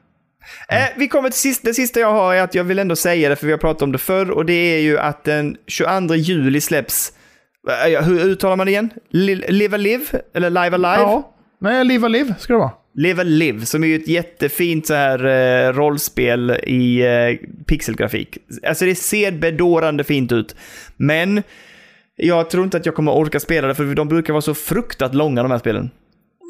[0.69, 3.29] Eh, vi kommer till sist, det sista jag har är att jag vill ändå säga
[3.29, 6.15] det, för vi har pratat om det förr, och det är ju att den 22
[6.15, 7.13] juli släpps...
[7.93, 8.89] eh, Hur uttalar man det igen?
[9.09, 10.05] Li- Live a Live?
[10.33, 11.01] Eller Live Alive?
[11.01, 11.31] Ja.
[11.61, 12.71] Nej, Live a Live ska det vara.
[12.93, 18.37] Live a Live, som är ju ett jättefint så här eh, rollspel i eh, pixelgrafik.
[18.67, 20.55] Alltså det ser bedårande fint ut.
[20.97, 21.43] Men
[22.15, 25.15] jag tror inte att jag kommer orka spela det, för de brukar vara så fruktat
[25.15, 25.89] långa de här spelen.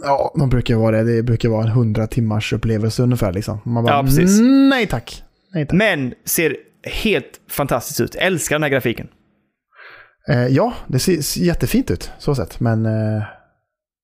[0.06, 1.16] Ja, de brukar vara det.
[1.16, 3.60] Det brukar vara en 100 timmars upplevelse ungefär liksom.
[3.66, 4.40] Man bara, Ja, precis.
[4.40, 5.24] "Mm, nej tack.
[5.54, 5.78] Nej tack.
[5.78, 6.56] Men ser
[7.04, 8.16] helt fantastiskt ut.
[8.16, 9.08] Älskar den här grafiken.
[10.30, 12.60] Eh, ja, det ser, jättefint ut så sett.
[12.60, 13.24] Men Eh,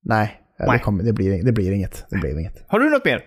[0.08, 0.42] Nej.
[0.58, 2.06] Det, kommer, det, blir, det blir inget.
[2.10, 2.64] Det blir inget.
[2.68, 3.22] Har du något mer?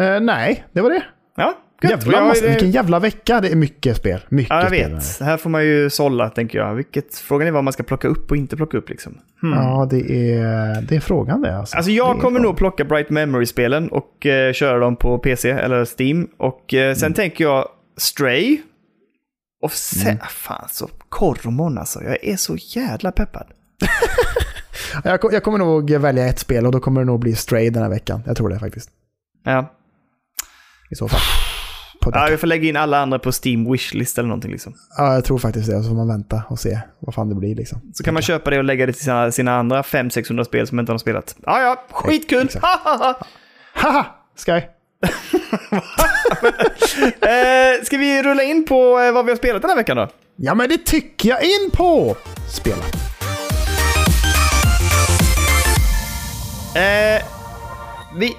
[0.00, 1.02] Eh, nej, det var det.
[1.36, 1.90] Ja, gött.
[1.90, 3.40] Jävla Jag- massa, det- vilken jävla vecka.
[3.40, 4.20] Det är mycket spel.
[4.28, 4.94] Mycket Ja, jag spel.
[4.94, 5.20] vet.
[5.20, 6.74] Här får man ju sålla, tänker jag.
[6.74, 9.18] Vilket, frågan är vad man ska plocka upp och inte plocka upp liksom.
[9.42, 9.52] Hmm.
[9.52, 9.96] Ja, det
[10.34, 11.76] är, det är frågan det alltså.
[11.76, 15.50] Alltså Det jag är kommer nog plocka Bright Memory-spelen och eh, köra dem på PC
[15.50, 16.28] eller Steam.
[16.36, 18.58] Och eh, sen tänker jag Stray.
[19.62, 22.02] Och sen, fan så Kormon alltså.
[22.02, 23.46] Jag är så jävla peppad.
[25.04, 27.82] Jag, jag kommer nog välja ett spel och då kommer det nog bli Stray den
[27.82, 28.22] här veckan.
[28.26, 28.90] Jag tror det faktiskt.
[29.44, 29.74] Ja.
[30.90, 31.20] I så fall.
[32.12, 34.74] Ja, vi får lägga in alla andra på Steam Wishlist eller någonting liksom.
[34.96, 35.76] Ja, jag tror faktiskt det.
[35.76, 37.80] Och så får man vänta och se vad fan det blir liksom.
[37.94, 40.78] Så kan man köpa det och lägga det till sina, sina andra 500-600 spel som
[40.78, 41.36] inte har spelat.
[41.46, 42.48] Ja, ja, skitkul!
[42.62, 43.14] Hahaha.
[43.74, 44.06] Haha!
[44.36, 44.52] Sky!
[47.20, 50.08] eh, ska vi rulla in på eh, vad vi har spelat den här veckan då?
[50.36, 52.16] Ja, men det tycker jag in på!
[52.48, 52.82] Spela.
[56.74, 57.22] Eh,
[58.18, 58.32] vi...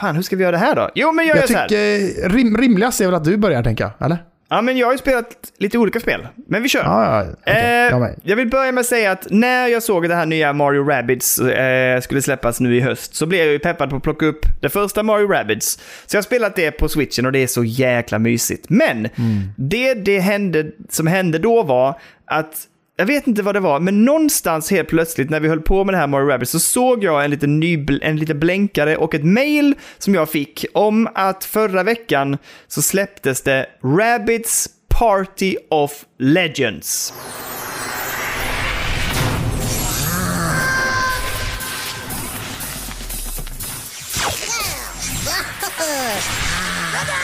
[0.00, 0.90] Fan, hur ska vi göra det här då?
[0.94, 1.68] Jo, men jag, gör Jag så här.
[1.68, 4.18] tycker rim, rimligast är väl att du börjar tänka, eller?
[4.52, 5.26] Ja, men jag har ju spelat
[5.58, 6.28] lite olika spel.
[6.48, 6.82] Men vi kör.
[6.84, 7.22] Ja.
[7.40, 7.54] okej.
[7.54, 10.52] Eh, jag jag vill börja med att säga att när jag såg det här nya
[10.52, 14.02] Mario Rabbids eh, skulle släppas nu i höst så blev jag ju peppad på att
[14.02, 15.78] plocka upp det första Mario Rabbids.
[16.06, 18.66] Så jag har spelat det på switchen och det är så jäkla mysigt.
[18.68, 19.08] Men
[19.56, 22.66] det, det hände, som hände då var att
[23.00, 25.94] jag vet inte vad det var, men någonstans helt plötsligt när vi höll på med
[25.94, 29.24] det här Mario Rabbit så såg jag en liten, ny, en liten blänkare och ett
[29.24, 32.38] mail som jag fick om att förra veckan
[32.68, 37.14] så släpptes det “Rabbits Party of Legends.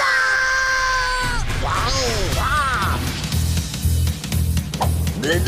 [5.29, 5.39] Oj,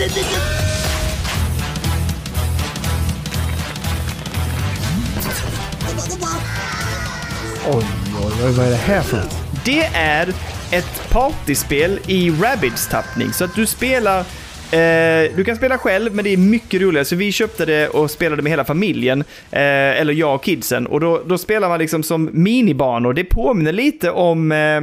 [7.67, 9.37] oj, oj, vad är det här för något?
[9.65, 10.29] Det är
[10.73, 13.33] ett partyspel i Rabbids-tappning.
[13.33, 14.19] Så att du spelar...
[14.19, 17.05] Eh, du kan spela själv, men det är mycket roligare.
[17.05, 19.21] Så vi köpte det och spelade med hela familjen.
[19.51, 19.61] Eh,
[20.01, 20.87] eller jag och kidsen.
[20.87, 23.13] Och då, då spelar man liksom som minibanor.
[23.13, 24.53] Det påminner lite om...
[24.53, 24.81] Eh,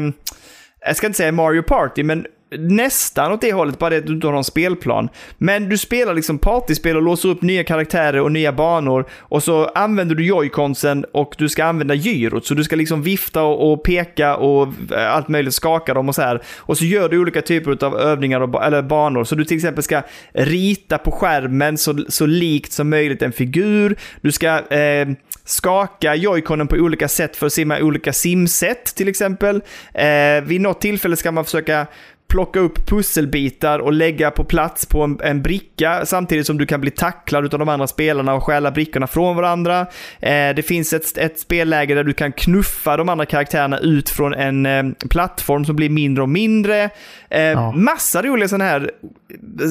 [0.87, 4.13] jag ska inte säga Mario Party, men nästan åt det hållet, bara det att du
[4.13, 5.09] inte har någon spelplan.
[5.37, 9.05] Men du spelar liksom partyspel och låser upp nya karaktärer och nya banor.
[9.19, 12.45] Och så använder du joyconsen och du ska använda gyrot.
[12.45, 16.15] Så du ska liksom vifta och, och peka och eh, allt möjligt, skaka dem och
[16.15, 16.41] så här.
[16.57, 19.23] Och så gör du olika typer av övningar och, eller banor.
[19.23, 20.01] Så du till exempel ska
[20.33, 23.95] rita på skärmen så, så likt som möjligt en figur.
[24.21, 25.07] Du ska eh,
[25.43, 29.61] skaka joyconen på olika sätt för att simma olika simsätt till exempel.
[29.93, 31.87] Eh, vid något tillfälle ska man försöka
[32.27, 36.81] plocka upp pusselbitar och lägga på plats på en, en bricka samtidigt som du kan
[36.81, 39.79] bli tacklad av de andra spelarna och stjäla brickorna från varandra.
[40.19, 44.33] Eh, det finns ett, ett spelläge där du kan knuffa de andra karaktärerna ut från
[44.33, 46.89] en eh, plattform som blir mindre och mindre.
[47.29, 47.71] Eh, Ja.
[47.71, 48.91] Massa roliga sådana här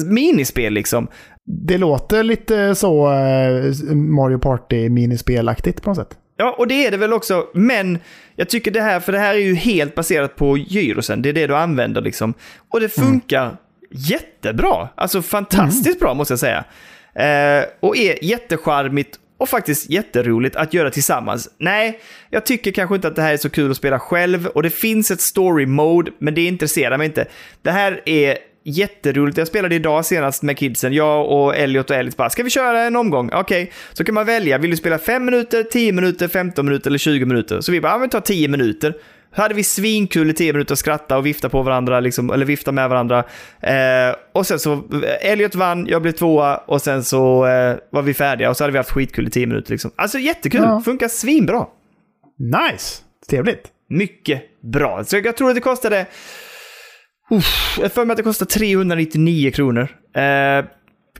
[0.05, 1.07] minispel liksom.
[1.47, 6.17] Det låter lite så eh, Mario Party-minispelaktigt på något sätt.
[6.37, 7.99] Ja, och det är det väl också, men
[8.35, 11.33] jag tycker det här, för det här är ju helt baserat på gyrosen, det är
[11.33, 12.33] det du använder liksom.
[12.69, 13.57] Och det funkar
[13.89, 16.65] jättebra, alltså fantastiskt bra måste jag säga.
[17.15, 21.49] Eh, och är jättecharmigt och faktiskt jätteroligt att göra tillsammans.
[21.57, 24.63] Nej, jag tycker kanske inte att det här är så kul att spela själv och
[24.63, 27.25] det finns ett story mode, men det intresserar mig inte.
[27.61, 29.37] Det här är jätteroligt.
[29.37, 30.93] Jag spelade idag senast med kidsen.
[30.93, 33.29] Jag och Elliot och Ellis bara, ska vi köra en omgång?
[33.33, 33.73] Okej, okay.
[33.93, 34.57] så kan man välja.
[34.57, 37.61] Vill du spela 5 minuter, 10 minuter, 15 minuter eller 20 minuter?
[37.61, 38.93] Så vi bara, ja men ta 10 minuter.
[39.35, 42.45] Så hade vi svinkul i 10 minuter och skratta och vifta på varandra, liksom, eller
[42.45, 43.23] vifta med varandra.
[43.61, 44.83] Eh, och sen så,
[45.21, 48.71] Elliot vann, jag blev tvåa och sen så eh, var vi färdiga och så hade
[48.71, 49.71] vi haft skitkul i 10 minuter.
[49.71, 49.91] Liksom.
[49.95, 50.81] Alltså jättekul, ja.
[50.85, 51.65] funkar svinbra.
[52.39, 53.67] Nice, trevligt.
[53.89, 55.03] Mycket bra.
[55.03, 56.05] Så jag tror att det kostade
[57.31, 59.87] Uff, jag för mig att det kostar 399 kronor.
[60.15, 60.65] Eh,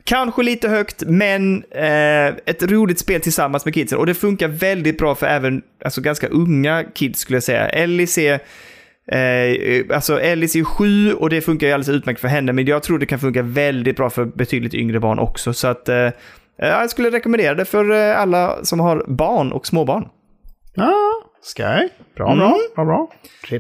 [0.04, 4.00] kanske lite högt, men eh, ett roligt spel tillsammans med kidsen.
[4.00, 7.70] Och det funkar väldigt bra för även alltså, ganska unga kids skulle jag säga.
[7.70, 8.34] Ellis är,
[9.12, 12.54] eh, alltså, Ellis är sju och det funkar ju alldeles utmärkt för henne.
[12.54, 15.54] Men jag tror det kan funka väldigt bra för betydligt yngre barn också.
[15.54, 16.10] Så att eh,
[16.58, 20.08] jag skulle rekommendera det för eh, alla som har barn och småbarn.
[20.76, 20.94] Ja,
[21.56, 21.90] Sky.
[22.16, 22.40] Bra, mm.
[22.40, 23.10] bra, bra, bra.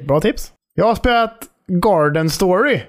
[0.08, 0.52] Bra tips.
[0.76, 2.82] Jag har spelat Garden Story.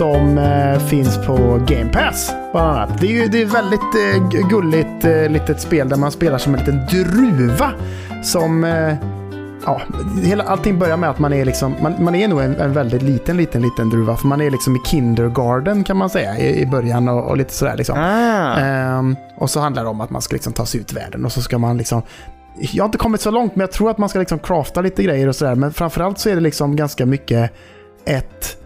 [0.00, 2.32] som eh, finns på Game Pass.
[2.52, 3.00] Bland annat.
[3.00, 6.54] Det är ju det är väldigt eh, gulligt eh, litet spel där man spelar som
[6.54, 7.72] en liten druva
[8.22, 9.09] som eh,
[9.66, 9.80] ja,
[10.22, 13.02] hela, allting börjar med att man är liksom, man, man är nog en, en, väldigt
[13.02, 14.16] liten, liten, liten druva.
[14.16, 17.54] För man är liksom i kindergarten kan man säga i, i början och, och, lite
[17.54, 17.98] sådär liksom.
[17.98, 18.58] Ah.
[18.58, 21.24] Ehm, och så handlar det om att man ska liksom ta sig ut i världen
[21.24, 22.02] och så ska man liksom
[22.60, 25.02] jag har inte kommit så långt, men jag tror att man ska liksom crafta lite
[25.02, 25.54] grejer och sådär.
[25.54, 27.52] Men framförallt så är det liksom ganska mycket
[28.04, 28.56] ett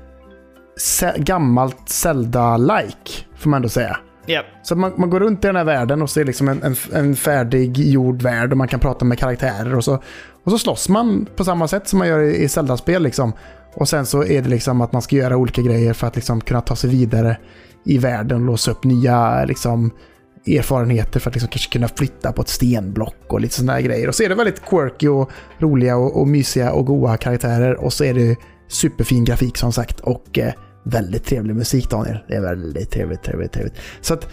[1.17, 3.97] gammalt Zelda-like, får man ändå säga.
[4.27, 4.45] Yep.
[4.63, 7.17] Så man, man går runt i den här världen och ser liksom en, en, en
[7.17, 10.03] färdig gjord värld och man kan prata med karaktärer och så,
[10.45, 13.03] och så slåss man på samma sätt som man gör i, i Zelda-spel.
[13.03, 13.33] Liksom.
[13.75, 16.41] Och sen så är det liksom att man ska göra olika grejer för att liksom
[16.41, 17.37] kunna ta sig vidare
[17.85, 19.91] i världen och låsa upp nya liksom,
[20.47, 24.09] erfarenheter för att liksom kanske kunna flytta på ett stenblock och lite sådana grejer.
[24.09, 27.75] Och så är det väldigt quirky och roliga och, och mysiga och goa karaktärer.
[27.75, 28.37] Och så är det
[28.69, 30.53] superfin grafik som sagt och eh,
[30.85, 32.19] väldigt trevlig musik Daniel.
[32.29, 33.75] Det är väldigt trevligt, trevligt, trevligt.
[34.01, 34.29] Så att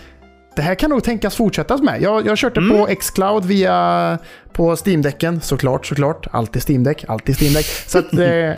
[0.56, 2.02] det här kan nog tänkas fortsättas med.
[2.02, 2.78] Jag, jag kört det mm.
[2.78, 4.18] på Xcloud via
[4.54, 5.41] på Steam-däcken.
[5.41, 6.28] Såklart, såklart.
[6.32, 7.66] Alltid Steam-däck, alltid Steam-däck.
[7.66, 8.54] Så att, eh,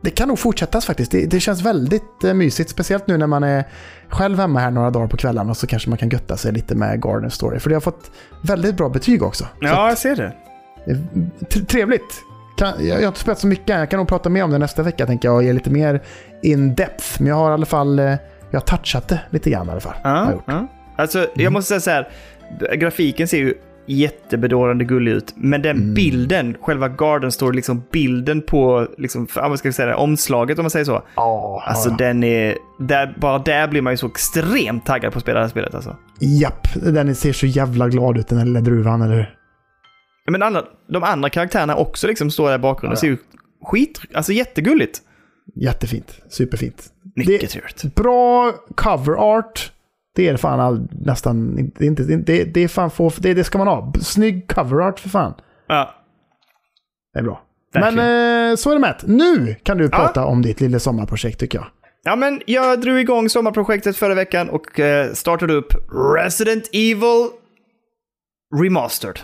[0.00, 1.10] det kan nog fortsättas faktiskt.
[1.10, 2.70] Det, det känns väldigt eh, mysigt.
[2.70, 3.64] Speciellt nu när man är
[4.08, 7.02] själv hemma här några dagar på kvällarna så kanske man kan götta sig lite med
[7.02, 7.58] Garden Story.
[7.58, 8.10] För det har fått
[8.42, 9.46] väldigt bra betyg också.
[9.60, 10.32] Ja, jag ser det.
[11.66, 12.22] Trevligt.
[12.58, 14.82] Kan, jag, har inte spelat så mycket Jag kan nog prata mer om det nästa
[14.82, 16.02] vecka tänker jag och ge lite mer
[16.42, 17.04] in depth.
[17.18, 18.14] Men jag har i alla fall eh,
[18.50, 19.96] jag har touchat det lite grann i alla fall.
[20.46, 20.68] Ja.
[20.96, 21.30] Alltså, mm.
[21.34, 22.08] jag måste säga så här.
[22.76, 23.54] Grafiken ser ju
[23.86, 25.34] jättebedårande gullig ut.
[25.36, 25.94] Men den mm.
[25.94, 30.70] bilden, själva Garden Store, liksom bilden på, liksom, vad ska jag säga, omslaget om man
[30.70, 31.02] säger så.
[31.16, 31.96] Oh, alltså ja.
[31.98, 35.44] den är, där, bara där blir man ju så extremt taggad på att spela det
[35.44, 35.96] här spelet alltså.
[36.20, 39.34] Japp, den ser så jävla glad ut den här lilla druvan, eller
[40.30, 43.16] Men alla, de andra karaktärerna också liksom står där i bakgrunden och ja, ja.
[43.16, 45.00] ser ju skit, alltså jättegulligt.
[45.54, 46.84] Jättefint, superfint.
[47.16, 47.94] Mycket trevligt.
[47.94, 49.72] Bra cover art.
[50.16, 53.44] Det är fan all, nästan, det, är inte, det, det är fan få, det, det
[53.44, 53.92] ska man ha.
[54.00, 55.34] Snygg cover art för fan.
[55.66, 55.94] Ja.
[57.12, 57.42] Det är bra.
[57.72, 57.94] Verkligen.
[57.94, 59.02] Men eh, så är det med.
[59.04, 60.26] Nu kan du prata ja.
[60.26, 61.66] om ditt lilla sommarprojekt tycker jag.
[62.04, 65.74] Ja, men jag drog igång sommarprojektet förra veckan och eh, startade upp
[66.16, 67.28] Resident Evil
[68.62, 69.20] Remastered.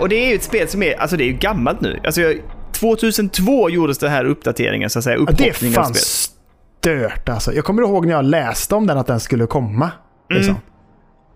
[0.00, 2.00] Och det är ju ett spel som är, alltså det är ju gammalt nu.
[2.04, 2.34] Alltså,
[2.72, 5.16] 2002 gjordes den här uppdateringen, så att säga.
[5.16, 7.52] Upphoppningen ja, det är fan stört alltså.
[7.52, 9.90] Jag kommer ihåg när jag läste om den, att den skulle komma.
[10.30, 10.50] Liksom.
[10.50, 10.62] Mm.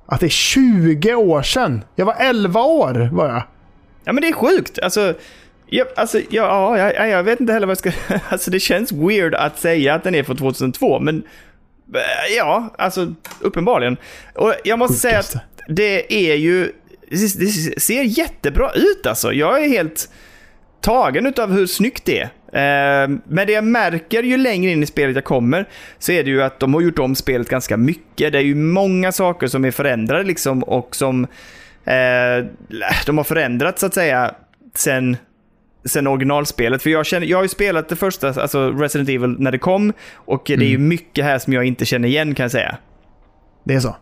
[0.06, 1.84] Att det är 20 år sedan.
[1.94, 3.42] Jag var 11 år, var jag.
[4.04, 4.78] Ja, men det är sjukt.
[4.78, 5.14] Alltså,
[5.66, 8.18] jag, alltså, ja, ja, jag vet inte heller vad jag ska...
[8.28, 11.22] Alltså, det känns weird att säga att den är från 2002, men...
[11.94, 13.96] Eh, ja, alltså uppenbarligen.
[14.34, 15.32] Och jag måste Sjukaste.
[15.32, 16.72] säga att det är ju
[17.12, 19.32] det ser jättebra ut alltså.
[19.32, 20.08] Jag är helt
[20.80, 22.24] tagen av hur snyggt det är.
[22.52, 26.30] Eh, men det jag märker ju längre in i spelet jag kommer så är det
[26.30, 28.32] ju att de har gjort om spelet ganska mycket.
[28.32, 31.24] Det är ju många saker som är förändrade liksom och som
[31.84, 32.46] eh,
[33.06, 34.34] de har förändrat så att säga
[34.74, 35.16] sen
[35.84, 36.82] sen originalspelet.
[36.82, 39.92] För jag, känner, jag har ju spelat det första, alltså Resident Evil, när det kom.
[40.14, 42.76] Och det är ju mycket här som jag inte känner igen kan jag säga.
[43.64, 43.96] Det är så.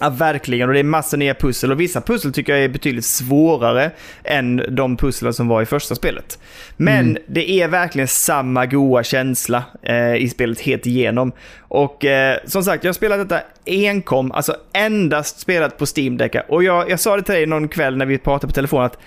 [0.00, 0.68] Ja, verkligen.
[0.68, 1.72] Och det är massor nya pussel.
[1.72, 3.90] Och vissa pussel tycker jag är betydligt svårare
[4.24, 6.38] än de pusslen som var i första spelet.
[6.76, 11.32] Men det är verkligen samma goa känsla eh, i spelet helt igenom.
[11.58, 16.36] Och eh, som sagt, jag har spelat detta enkom, alltså endast spelat på Steam Deck.
[16.48, 18.98] Och jag, jag sa det till dig någon kväll när vi pratade på telefon att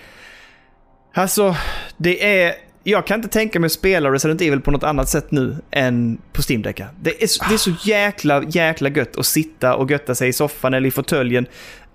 [1.14, 1.56] Alltså,
[1.98, 2.54] det är...
[2.90, 6.18] Jag kan inte tänka mig att spela Resident Evil på något annat sätt nu än
[6.34, 6.82] på Steam Deck.
[7.02, 10.34] Det är, så- det är så jäkla, jäkla gött att sitta och götta sig i
[10.34, 11.46] soffan eller i fåtöljen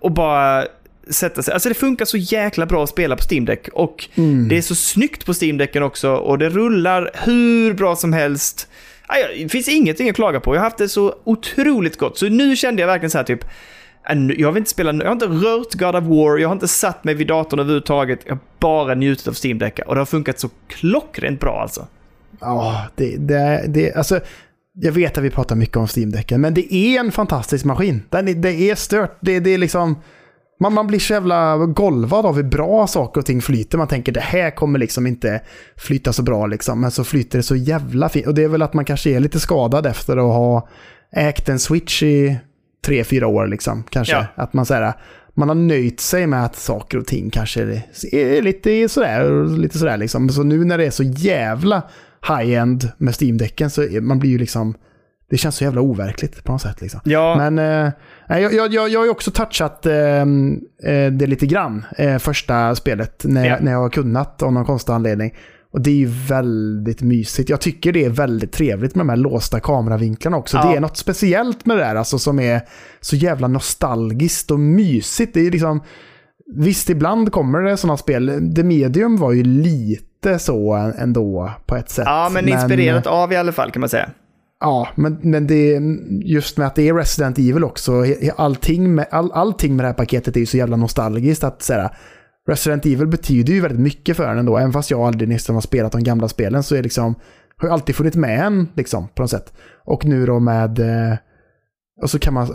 [0.01, 0.65] och bara
[1.11, 1.55] sätta sig.
[1.55, 4.09] Alltså det funkar så jäkla bra att spela på Steam Deck och
[4.49, 8.69] det är så snyggt på Steam också och det rullar hur bra som helst.
[9.39, 10.55] Det finns ingenting att klaga på.
[10.55, 12.19] Jag har haft det så otroligt gott.
[12.19, 13.55] Så nu kände jag verkligen så här typ, "Äh, nu-
[14.11, 16.69] Äh, jag vill inte spela, jag har inte rört God of War, jag har inte
[16.69, 18.21] satt mig vid datorn överhuvudtaget.
[18.25, 21.87] Jag har bara njutit av Steam Deck och det har funkat så klockrent bra alltså.
[22.41, 24.21] Ja, det, det, det, alltså,
[24.73, 28.03] jag vet att vi pratar mycket om Steam-däcken, men det är en fantastisk maskin.
[28.11, 29.17] Den är, det är stört.
[29.21, 29.97] Det, det är liksom...
[30.61, 33.79] Man, man blir så jävla golvad av hur bra saker och ting flyter.
[33.79, 35.41] Man tänker det här kommer liksom inte
[35.77, 36.81] flyta så bra liksom.
[36.81, 38.27] Men så flyter det så jävla fint.
[38.27, 40.69] Och det är väl att man kanske är lite skadad efter att ha
[41.17, 42.39] ägt en Switch i
[42.85, 43.85] tre, fyra år liksom.
[43.91, 44.15] Kanske.
[44.15, 44.27] Ja.
[44.35, 44.93] Att man säger
[45.37, 47.63] man har nöjt sig med att saker och ting kanske
[48.13, 50.29] är lite sådär, lite sådär liksom.
[50.29, 51.83] Så nu när det är så jävla
[52.29, 54.75] high-end med Steam-däcken så man blir ju liksom...
[55.31, 56.81] Det känns så jävla overkligt på något sätt.
[56.81, 57.01] Liksom.
[57.05, 57.93] Ja, Men eh,
[58.41, 62.75] jag, jag, jag, jag har ju också touchat eh, eh, det lite grann, eh, första
[62.75, 63.57] spelet, när, Ja.
[63.61, 65.35] när jag har kunnat av någon konstig anledning.
[65.75, 67.49] Och det är ju väldigt mysigt.
[67.49, 70.57] Jag tycker det är väldigt trevligt med de här låsta kameravinklarna också.
[70.57, 70.71] Ja.
[70.71, 72.61] Det är något speciellt med det där alltså, som är
[73.01, 75.35] så jävla nostalgiskt och mysigt.
[75.35, 75.81] Det är liksom...
[76.57, 78.53] Visst, ibland kommer det sådana spel.
[78.57, 82.05] The Medium var ju lite så ändå på ett sätt.
[82.07, 84.11] ja men inspirerat av i alla fall kan man säga.
[84.61, 85.81] Ja, men, men det,
[86.25, 87.93] just med att det är Resident Evil också,
[88.37, 91.91] allting med, all, allting med det här paketet är ju så jävla nostalgiskt att säga.
[92.49, 95.61] Resident Evil betyder ju väldigt mycket för en ändå, även fast jag aldrig nästan har
[95.61, 97.15] spelat de gamla spelen så är liksom,
[97.57, 99.53] har ju alltid funnits med en liksom, på något sätt.
[99.85, 101.17] Och nu då med, eh,
[102.03, 102.51] och så kan man,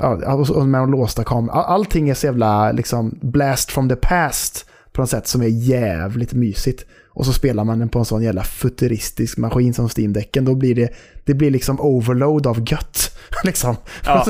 [0.49, 4.65] och med de låsta kameror, all, allting är så jävla liksom blast from the past
[4.91, 6.85] på något sätt som är jävligt mysigt.
[7.09, 10.45] Och så spelar man den på en sån jävla futuristisk maskin som Steam-däcken.
[10.45, 10.89] Då blir det,
[11.25, 13.19] det blir liksom overload av gött.
[13.43, 13.75] liksom.
[14.05, 14.25] Ja.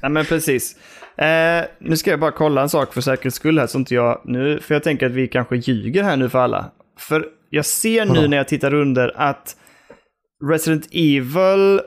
[0.00, 0.76] Nej men precis.
[1.18, 4.20] Eh, nu ska jag bara kolla en sak för säkerhets skull här, så inte jag
[4.24, 6.70] nu, för jag tänker att vi kanske ljuger här nu för alla.
[6.98, 9.56] För jag ser nu när jag tittar under att
[10.50, 11.80] Resident Evil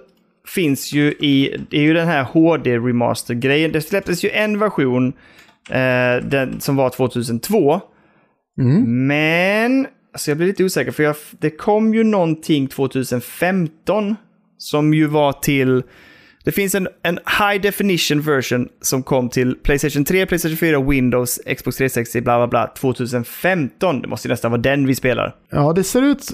[0.47, 3.71] finns ju i, det är ju den här HD remaster-grejen.
[3.71, 5.13] Det släpptes ju en version,
[5.69, 7.81] eh, den som var 2002.
[8.61, 9.07] Mm.
[9.07, 14.15] Men, alltså jag blir lite osäker för jag, det kom ju någonting 2015
[14.57, 15.83] som ju var till...
[16.43, 21.39] Det finns en, en high definition version som kom till Playstation 3, Playstation 4, Windows,
[21.57, 24.01] Xbox 360, bla bla bla, 2015.
[24.01, 25.35] Det måste ju nästan vara den vi spelar.
[25.51, 26.27] Ja, det ser ut...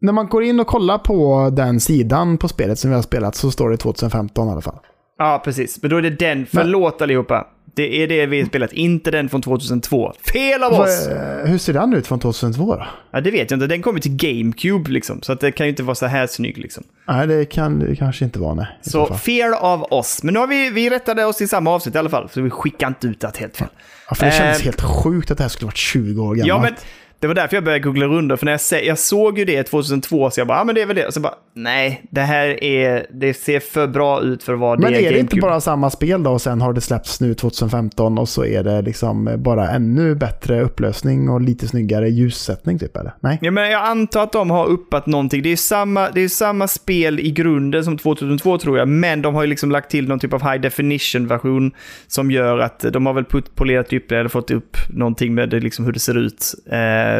[0.00, 3.34] När man går in och kollar på den sidan på spelet som vi har spelat
[3.34, 4.78] så står det 2015 i alla fall.
[5.18, 5.82] Ja, precis.
[5.82, 6.46] Men då är det den.
[6.46, 7.46] Förlåt allihopa.
[7.74, 10.12] Det är det vi har spelat, inte den från 2002.
[10.32, 11.08] Fel av oss!
[11.44, 12.86] Hur ser den ut från 2002 då?
[13.10, 13.66] Ja, det vet jag inte.
[13.66, 16.26] Den kom ju till GameCube liksom, så att det kan ju inte vara så här
[16.26, 16.84] snygg liksom.
[17.08, 18.66] Nej, det kan det kanske inte vara, nej.
[18.82, 20.22] Så fel av oss.
[20.22, 22.50] Men nu har vi, vi rättade oss i samma avsnitt i alla fall, så vi
[22.50, 23.68] skickar inte ut det helt fel.
[24.08, 26.48] Ja, för det kändes Eh, helt sjukt att det här skulle varit 20 år gammalt.
[26.48, 26.74] Ja, men
[27.22, 29.62] det var därför jag började googla runt för när jag, se, jag såg ju det
[29.62, 31.06] 2002, så jag bara, ja men det är väl det.
[31.06, 34.78] Och så bara, nej, det här är, det ser för bra ut för att vara
[34.78, 35.40] Men det är det inte GameCube.
[35.40, 38.82] bara samma spel då och sen har det släppts nu 2015 och så är det
[38.82, 43.12] liksom bara ännu bättre upplösning och lite snyggare ljussättning typ eller?
[43.20, 43.38] Nej?
[43.42, 45.42] Ja, men jag antar att de har uppat någonting.
[45.42, 49.34] Det är samma, det är samma spel i grunden som 2002 tror jag, men de
[49.34, 51.72] har ju liksom lagt till någon typ av high definition-version
[52.06, 53.24] som gör att de har väl
[53.54, 57.11] polerat upp det eller fått upp någonting med det, liksom hur det ser ut eh,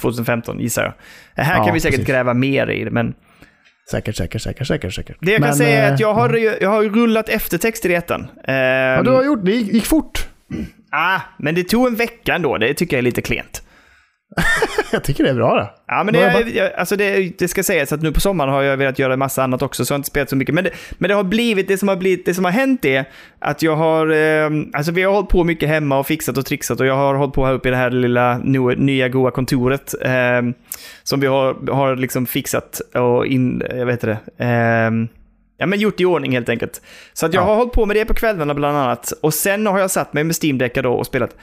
[0.00, 0.92] 2015 gissar jag.
[1.34, 2.08] Eh, Här Ja, kan vi säkert precis.
[2.14, 3.14] gräva mer i det, men
[3.90, 5.16] Säkert, säkert, säkert, säkert, säkert.
[5.20, 7.94] det jag kan Men, säga är eh, att jag har, jag har rullat eftertexter i
[7.94, 8.26] ettan.
[8.46, 9.50] Ja, Eh, du har gjort det.
[9.52, 10.28] gick, gick fort.
[10.90, 13.62] ah, men det tog en vecka ändå, det tycker jag är lite klent.
[14.92, 15.70] Jag tycker det är bra det.
[15.86, 18.62] Ja, men det, är, jag- alltså det, det ska sägas att nu på sommaren har
[18.62, 20.54] jag velat göra en massa annat också, så jag har inte spelat så mycket.
[20.54, 23.04] Men det, men det har blivit, det som har blivit, det som har hänt är
[23.38, 26.80] att jag har, eh, alltså vi har hållit på mycket hemma och fixat och trixat
[26.80, 29.94] och jag har hållit på här uppe i det här lilla nya, nya goa kontoret.
[30.02, 30.42] Eh,
[31.02, 34.44] som vi har, har liksom fixat och in, jag vet inte det.
[34.44, 34.90] Eh,
[35.58, 36.82] Ja, men gjort i ordning helt enkelt.
[37.12, 37.46] Så att jag Ja.
[37.46, 39.12] har hållit på med det på kvällarna bland annat.
[39.22, 41.36] Och sen har jag satt mig med Steam då och spelat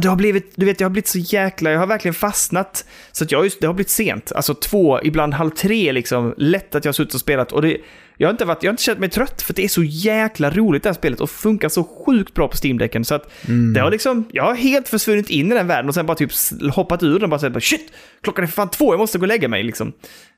[0.00, 2.84] det har blivit, du vet, jag har blivit så jäkla, jag har verkligen fastnat.
[3.12, 4.32] Så att jag, just, det har blivit sent.
[4.32, 6.34] Alltså två, ibland halv tre liksom.
[6.36, 7.52] Lätt att jag har suttit och spelat.
[7.52, 7.76] Och det,
[8.16, 10.50] jag, har inte varit, jag har inte känt mig trött, för det är så jäkla
[10.50, 13.04] roligt det här spelet och funkar så sjukt bra på Steam-däcken.
[13.04, 13.72] Så att Mm.
[13.72, 16.30] det har liksom, jag har helt försvunnit in i den världen och sen bara typ
[16.72, 17.92] hoppat ur den och bara sagt shit,
[18.22, 19.92] klockan är för fan två, jag måste gå och lägga mig liksom.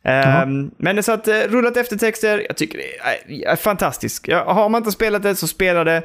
[0.05, 4.33] Ehm, men så att eh, rullat eftertexter, jag tycker det är, är fantastiskt.
[4.33, 6.03] Har man inte spelat det så spela det.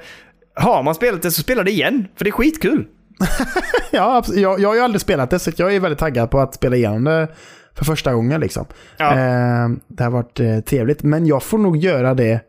[0.55, 2.85] Har man spelat det så spela det igen, för det är skitkul.
[3.91, 6.53] Ja, jag, jag har ju aldrig spelat det, så jag är väldigt taggad på att
[6.53, 7.27] spela igenom det
[7.75, 8.41] för första gången.
[8.41, 8.65] Liksom.
[8.97, 9.11] Ja.
[9.11, 12.39] Eh, det har varit eh, trevligt, men jag får nog göra det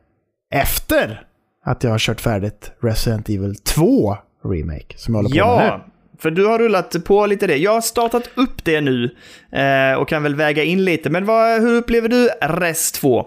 [0.54, 1.22] efter
[1.64, 5.64] att jag har kört färdigt Resident Evil 2 Remake, som jag håller på med nu.
[5.64, 5.86] Ja,
[6.18, 7.56] för du har rullat på lite det.
[7.56, 9.04] Jag har startat upp det nu
[9.52, 11.10] eh, och kan väl väga in lite.
[11.10, 13.26] Men vad, hur upplever du Rest 2?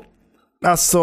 [0.65, 0.99] Alltså,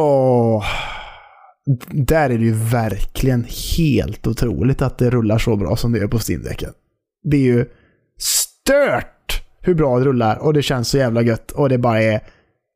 [1.89, 3.47] där är det ju verkligen
[3.79, 6.71] helt otroligt att det rullar så bra som det gör på Steam-däcken.
[7.25, 7.67] Det är ju
[8.19, 12.21] stört hur bra det rullar och det känns så jävla gött och det bara är...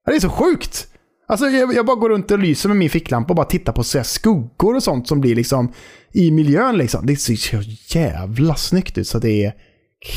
[0.06, 0.88] Det är så sjukt!
[1.28, 3.84] Alltså jag, jag bara går runt och lyser med min ficklampa och bara tittar på
[3.84, 5.72] så skuggor och sånt som blir liksom
[6.12, 7.06] i miljön liksom.
[7.06, 7.60] Det ser så
[7.98, 9.52] jävla snyggt ut så det är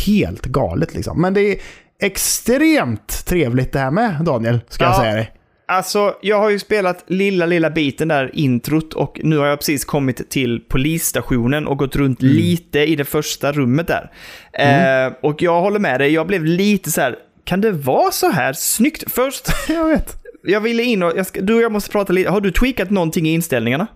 [0.05, 1.21] helt galet liksom.
[1.21, 1.57] Men det är
[2.01, 4.99] extremt trevligt det här med Daniel, ska jag Ja.
[4.99, 5.31] säga dig.
[5.69, 9.85] Alltså, jag har ju spelat lilla, lilla biten där, introt, och nu har jag precis
[9.85, 14.11] kommit till polisstationen och gått runt lite i det första rummet där.
[14.53, 18.29] Eh, och jag håller med dig, jag blev lite så här, kan det vara så
[18.29, 19.11] här snyggt?
[19.11, 20.15] Först, Jag vet.
[20.43, 22.89] jag ville in och, jag ska, du och jag måste prata lite, har du tweakat
[22.89, 23.87] någonting i inställningarna?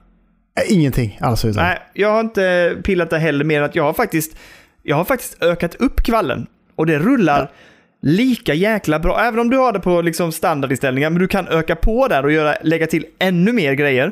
[0.68, 1.46] Äh, Ingenting alls.
[1.46, 1.64] Utan.
[1.64, 4.38] Nej, jag har inte pillat det heller mer än att jag har faktiskt,
[4.84, 6.48] jag har faktiskt ökat upp kvallen.
[6.76, 7.52] Och det rullar
[8.02, 9.20] lika jäkla bra.
[9.22, 12.32] Även om du har det på liksom standardinställningar, men du kan öka på där och
[12.32, 14.12] göra, lägga till ännu mer grejer.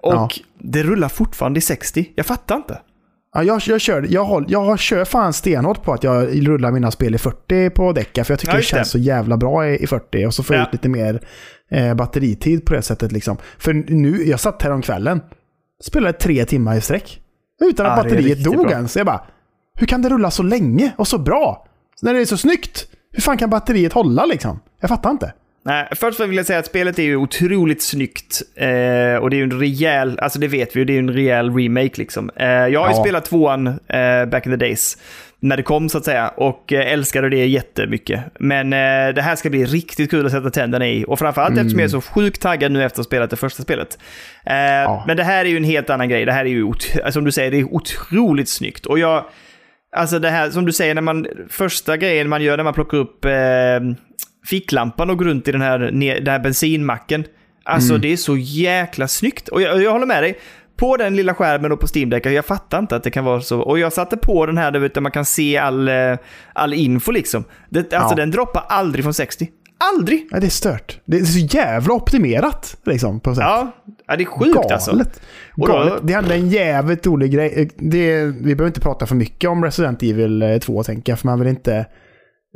[0.00, 0.28] Och Ja.
[0.58, 2.12] det rullar fortfarande i 60.
[2.14, 2.78] Jag fattar inte.
[3.34, 6.90] Ja, jag, jag, kör, jag, håll, jag kör fan stenhårt på att jag rullar mina
[6.90, 9.82] spel i 40 på däcka, för jag tycker Ja, det känns så jävla bra i,
[9.82, 10.26] i 40.
[10.26, 10.66] Och så får jag Ja.
[10.66, 11.20] ut lite mer
[11.70, 13.12] eh, batteritid på det sättet.
[13.12, 13.36] Liksom.
[13.58, 15.20] För nu, jag satt här om kvällen,
[15.84, 17.20] spelade tre timmar i sträck.
[17.60, 18.70] Utan att batteriet dog bra.
[18.70, 18.96] ens.
[18.96, 19.20] Jag bara,
[19.74, 21.66] hur kan det rulla så länge och så bra?
[22.02, 22.86] När det är så snyggt?
[23.12, 24.60] Hur fan kan batteriet hålla liksom?
[24.80, 25.32] Jag fattar inte.
[25.64, 28.42] Nej, först vill jag säga att spelet är ju otroligt snyggt.
[28.56, 28.66] Eh,
[29.22, 31.10] och det är ju en rejäl, alltså det vet vi ju, det är ju en
[31.12, 32.30] rejäl remake liksom.
[32.36, 33.02] Eh, jag har ju Ja.
[33.02, 34.98] spelat tvåan eh, back in the days.
[35.40, 36.28] När det kom så att säga.
[36.28, 38.20] Och eh, älskade det jättemycket.
[38.40, 41.04] Men eh, det här ska bli riktigt kul att sätta tänderna i.
[41.08, 43.62] Och framförallt eftersom jag är så sjukt taggad nu efter att ha spelat det första
[43.62, 43.98] spelet.
[44.46, 46.24] Eh, Men det här är ju en helt annan grej.
[46.24, 46.72] Det här är ju,
[47.10, 48.86] som du säger, det är otroligt snyggt.
[48.86, 49.24] Och jag...
[49.98, 52.98] Alltså det här som du säger, när man, första grejen man gör när man plockar
[52.98, 53.30] upp eh,
[54.46, 57.24] ficklampan och går runt i den här, den här bensinmacken.
[57.64, 59.48] Alltså det är så jäkla snyggt.
[59.48, 60.38] Och jag, jag håller med dig.
[60.76, 63.40] På den lilla skärmen och på steam Deck, jag fattar inte att det kan vara
[63.40, 63.60] så.
[63.60, 66.16] Och jag satte på den här där man kan se all, eh,
[66.52, 67.44] all info liksom.
[67.68, 68.16] Det, alltså Ja.
[68.16, 69.48] den droppar aldrig från 60.
[69.94, 70.28] Aldrig!
[70.30, 71.00] Ja, det är stört.
[71.04, 73.20] Det är så jävla optimerat liksom.
[73.20, 73.44] På sätt.
[73.44, 73.70] Ja,
[74.06, 74.90] ja det är sjukt alltså.
[74.90, 75.20] Galet.
[75.56, 75.94] Och då- Galet.
[76.02, 77.70] Det hände en jävligt rolig grej.
[77.76, 81.26] Det, vi behöver inte prata för mycket om Resident Evil eh, 2, tänker jag, för
[81.26, 81.86] man vill inte...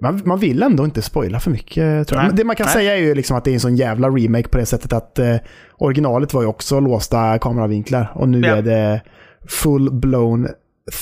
[0.03, 2.27] Man, man vill ändå inte spoila för mycket, tror jag.
[2.27, 2.73] Men det man kan Nej.
[2.75, 5.19] säga är ju liksom att det är en sån jävla remake på det sättet att
[5.19, 5.37] eh,
[5.79, 8.13] originalet var ju också låsta kameravinklar.
[8.15, 8.57] Och nu Ja.
[8.57, 9.03] är det
[9.63, 10.49] full-blown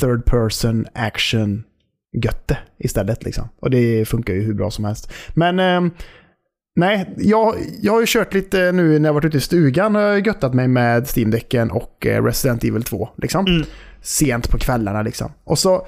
[0.00, 1.64] third person action
[2.12, 3.24] götte istället.
[3.24, 3.48] Liksom.
[3.60, 5.12] Och det funkar ju hur bra som helst.
[5.34, 5.90] Men ehm,
[6.76, 10.20] nej, jag, jag har ju kört lite nu när jag varit ute i stugan och
[10.20, 13.08] göttat mig med Steam-däcken och eh, Resident Evil 2.
[13.16, 13.46] Liksom.
[13.46, 13.66] Mm.
[14.00, 15.32] Sent på kvällarna liksom.
[15.44, 15.86] Och så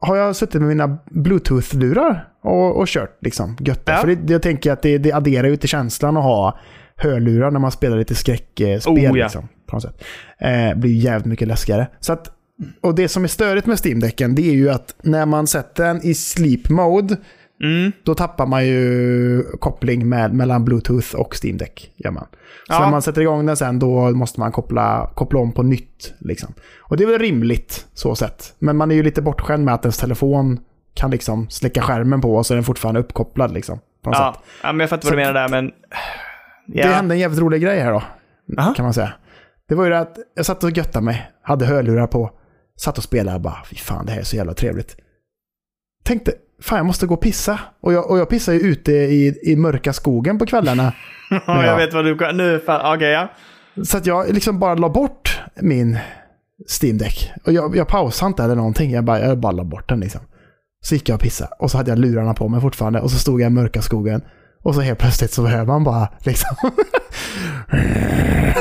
[0.00, 3.92] har jag suttit med mina Bluetooth-lurar och, och kört liksom götta.
[3.92, 3.98] Ja.
[3.98, 6.58] För det, jag tänker att det, det adderar ju till känslan att ha
[6.96, 8.80] hörlurar när man spelar lite skräckspel.
[8.86, 9.12] Oh, ja.
[9.12, 10.04] liksom, på något sätt.
[10.38, 11.86] Eh, blir jävligt mycket läskigare.
[12.00, 12.39] Så att,
[12.80, 16.00] och det som är störigt med Steam-däcken det är ju att när man sätter den
[16.06, 17.16] i sleep mode
[17.62, 17.92] Mm.
[18.02, 21.92] då tappar man ju koppling med, mellan Bluetooth och Steam Deck.
[21.96, 22.24] Gör man.
[22.66, 22.80] Så Ja.
[22.80, 26.14] när man sätter igång den sen då måste man koppla, koppla om på nytt.
[26.18, 26.54] Liksom.
[26.78, 28.54] Och det är väl rimligt så sett.
[28.58, 30.60] Men man är ju lite bortskämd med att ens telefon
[30.94, 33.52] kan liksom släcka skärmen på och så är den fortfarande uppkopplad.
[33.54, 34.24] Liksom, på något sätt.
[34.24, 34.42] Ja.
[34.62, 35.70] ja, men jag fattar vad du menar där, men...
[36.66, 36.86] Ja.
[36.86, 38.02] Det hände en jävligt rolig grej här då.
[38.58, 38.74] Aha.
[38.74, 39.12] Kan man säga.
[39.68, 41.30] Det var ju det att jag satt och göttade mig.
[41.42, 42.30] Hade hörlurar på.
[42.80, 44.96] Satt och spelade och bara, fy fan det här är så jävla trevligt.
[46.04, 47.60] Tänkte, fan jag måste gå och pissa.
[47.80, 50.92] Och jag, och jag pissar ju ute i, i mörka skogen på kvällarna.
[51.30, 51.66] Ja, Ja.
[51.66, 52.36] jag vet vad du kan...
[52.36, 53.28] Nu, fan, okej ja.
[53.84, 55.98] Så att jag liksom bara la bort min
[56.82, 57.30] Steam Deck.
[57.44, 58.90] Och jag, jag pausade inte eller någonting.
[58.90, 60.20] Jag bara, jag bara la bort den liksom.
[60.80, 61.50] Så gick jag och pissade.
[61.58, 63.00] Och så hade jag lurarna på mig fortfarande.
[63.00, 64.22] Och så stod jag i mörka skogen.
[64.62, 66.56] Och så helt plötsligt så hör man bara liksom...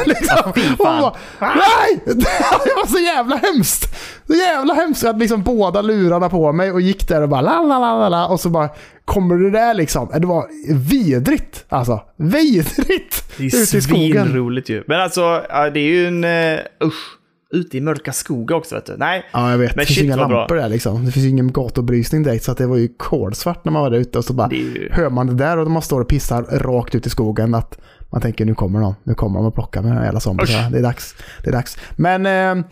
[0.06, 2.02] liksom och bara, Nej!
[2.06, 3.96] Det var så jävla hemskt!
[4.28, 5.04] Så jävla hemskt.
[5.04, 8.10] Jag hade liksom båda lurarna på mig och gick där och bara la la la
[8.10, 8.70] la och så bara
[9.06, 10.10] kommer det där liksom.
[10.14, 12.02] Det var vidrigt alltså.
[12.16, 13.38] Vidrigt!
[13.38, 14.84] Det är svinroligt ju.
[14.88, 15.44] Men alltså,
[15.74, 16.24] det är ju en...
[16.24, 17.19] Uh, usch.
[17.52, 18.98] Ute i mörka skogar också vet du.
[18.98, 19.26] Nej.
[19.32, 19.76] Ja, jag vet.
[19.76, 20.62] Men det finns inga lampor bra.
[20.62, 21.06] där liksom.
[21.06, 23.98] Det finns ingen gatubelysning direkt så att det var ju kolsvart när man var där
[23.98, 24.90] ute och så bara ju...
[24.92, 28.22] hör man det där och man står och pissar rakt ut i skogen att man
[28.22, 28.96] tänker nu kommer de.
[29.04, 30.72] Nu kommer de att plocka med den här jävla zombien.
[30.72, 31.16] Det är dags.
[31.44, 31.78] Det är dags.
[31.96, 32.66] Men eh,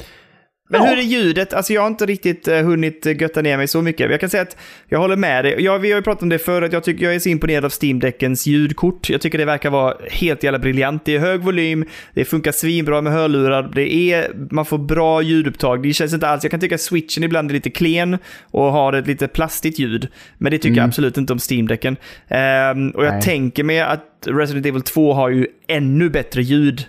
[0.67, 0.89] men ja.
[0.89, 1.53] hur är ljudet?
[1.53, 4.11] Alltså jag har inte riktigt uh, hunnit götta ner mig så mycket.
[4.11, 4.57] Jag kan säga att
[4.87, 5.63] jag håller med dig.
[5.63, 6.73] Jag, vi har ju pratat om det förut.
[6.73, 9.09] Jag tycker jag är så imponerad av Steam-däckens ljudkort.
[9.09, 11.05] Jag tycker det verkar vara helt jävla briljant.
[11.05, 15.83] Det är hög volym, det funkar svinbra med hörlurar, det är, man får bra ljudupptag.
[15.83, 18.93] Det känns inte alls, jag kan tycka att switchen ibland är lite klen och har
[18.93, 20.07] ett lite plastigt ljud.
[20.37, 20.77] Men det tycker mm.
[20.77, 21.97] jag absolut inte om Steam-däcken.
[22.27, 23.21] Um, och jag Nej.
[23.21, 26.85] tänker mig att Resident Evil 2 har ju ännu bättre ljud.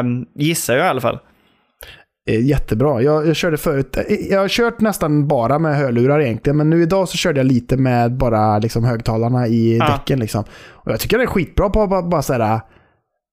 [0.00, 1.18] Um, gissar jag i alla fall.
[2.26, 3.02] Jättebra.
[3.02, 3.96] Jag, jag körde förut.
[4.30, 6.56] Jag har kört nästan bara med hörlurar egentligen.
[6.56, 9.86] Men nu idag så körde jag lite med bara liksom högtalarna i ja.
[9.86, 10.18] däcken.
[10.18, 10.44] Liksom.
[10.70, 12.60] Och jag tycker det är skitbra på bara, bara så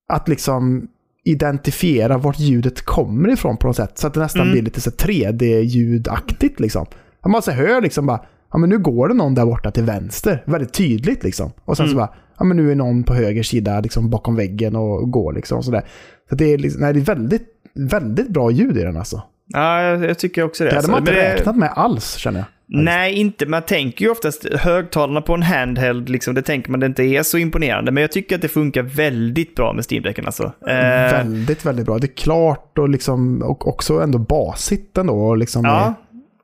[0.10, 0.88] att liksom
[1.24, 3.98] identifiera vart ljudet kommer ifrån på något sätt.
[3.98, 4.52] Så att det nästan mm.
[4.52, 6.60] blir lite 3D-ljudaktigt.
[6.60, 6.86] Liksom.
[7.26, 10.44] Man så hör liksom bara, ja men nu går det någon där borta till vänster.
[10.46, 11.52] Väldigt tydligt liksom.
[11.66, 11.94] Och sen mm.
[11.94, 15.34] så bara, ja men nu är någon på höger sida liksom bakom väggen och går
[15.34, 15.64] liksom.
[15.64, 15.82] Så,
[16.30, 19.22] så det, är liksom, nej, det är väldigt väldigt bra ljud i den alltså.
[19.48, 20.70] Ja, jag, jag tycker också det.
[20.70, 20.92] Det hade alltså.
[20.92, 22.46] man inte räknat med alls, känner jag.
[22.68, 23.46] Nej, inte.
[23.46, 27.24] Man tänker ju oftast högtalarna på en handheld, liksom, det tänker man det inte är
[27.24, 27.92] så imponerande.
[27.92, 30.44] Men jag tycker att det funkar väldigt bra med Steam-däcken alltså.
[30.68, 31.98] Eh, väldigt, väldigt bra.
[31.98, 35.36] Det är klart och, liksom, och också ändå basigt ändå.
[35.36, 35.94] Liksom ja,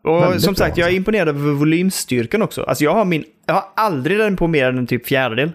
[0.03, 0.95] och som sagt, bra, jag är alltså.
[0.95, 2.63] imponerad över volymstyrkan också.
[2.63, 5.51] Alltså jag har min, jag har aldrig den på mer än en typ fjärdedel.